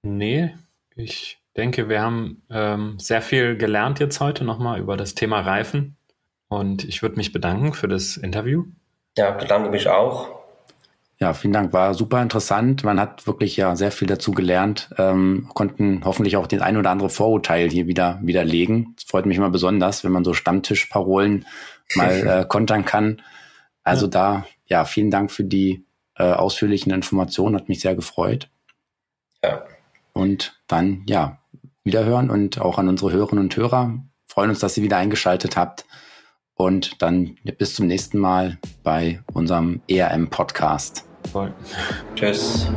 Nee, 0.04 0.54
ich 0.96 1.40
denke, 1.56 1.90
wir 1.90 2.02
haben 2.02 2.44
ähm, 2.50 2.98
sehr 3.00 3.22
viel 3.22 3.58
gelernt 3.58 4.00
jetzt 4.00 4.20
heute 4.20 4.44
nochmal 4.44 4.80
über 4.80 4.98
das 4.98 5.16
Thema 5.16 5.42
Reifen. 5.42 5.98
Und 6.48 6.84
ich 6.84 7.02
würde 7.02 7.18
mich 7.18 7.32
bedanken 7.32 7.74
für 7.74 7.88
das 7.88 8.18
Interview. 8.18 8.66
Ja, 9.18 9.32
bedanke 9.32 9.70
mich 9.70 9.88
auch. 9.88 10.36
Ja, 11.18 11.34
vielen 11.34 11.54
Dank. 11.54 11.72
War 11.72 11.94
super 11.94 12.22
interessant. 12.22 12.84
Man 12.84 13.00
hat 13.00 13.26
wirklich 13.26 13.56
ja 13.56 13.76
sehr 13.76 13.92
viel 13.92 14.08
dazu 14.08 14.32
gelernt. 14.32 14.90
Ähm, 14.98 15.50
konnten 15.54 16.02
hoffentlich 16.04 16.36
auch 16.36 16.46
den 16.46 16.62
ein 16.62 16.76
oder 16.76 16.92
andere 16.92 17.10
Vorurteil 17.10 17.70
hier 17.70 17.88
wieder 17.88 18.20
widerlegen. 18.22 18.96
Es 18.98 19.06
freut 19.06 19.26
mich 19.26 19.38
immer 19.38 19.50
besonders, 19.50 20.04
wenn 20.04 20.12
man 20.12 20.26
so 20.26 20.34
Stammtischparolen 20.34 21.46
mal 21.96 22.28
äh, 22.28 22.46
kontern 22.46 22.84
kann. 22.84 23.22
Also 23.84 24.08
ja. 24.08 24.12
da, 24.12 24.46
ja, 24.66 24.84
vielen 24.84 25.10
Dank 25.10 25.32
für 25.32 25.46
die 25.46 25.86
äh, 26.18 26.24
ausführlichen 26.24 26.92
Informationen. 26.92 27.56
Hat 27.56 27.70
mich 27.70 27.80
sehr 27.80 27.96
gefreut. 27.96 28.50
Ja. 29.42 29.64
Und 30.16 30.60
dann, 30.68 31.04
ja, 31.08 31.40
wiederhören 31.84 32.30
und 32.30 32.60
auch 32.60 32.80
an 32.80 32.88
unsere 32.88 33.12
Hörerinnen 33.12 33.44
und 33.44 33.56
Hörer. 33.56 34.00
Freuen 34.28 34.50
uns, 34.50 34.60
dass 34.60 34.78
ihr 34.78 34.84
wieder 34.84 34.98
eingeschaltet 34.98 35.58
habt. 35.58 35.86
Und 36.56 37.02
dann 37.02 37.38
bis 37.58 37.76
zum 37.76 37.88
nächsten 37.88 38.18
Mal 38.18 38.58
bei 38.82 39.22
unserem 39.34 39.82
ERM-Podcast. 39.90 41.04
Tschüss. 42.16 42.70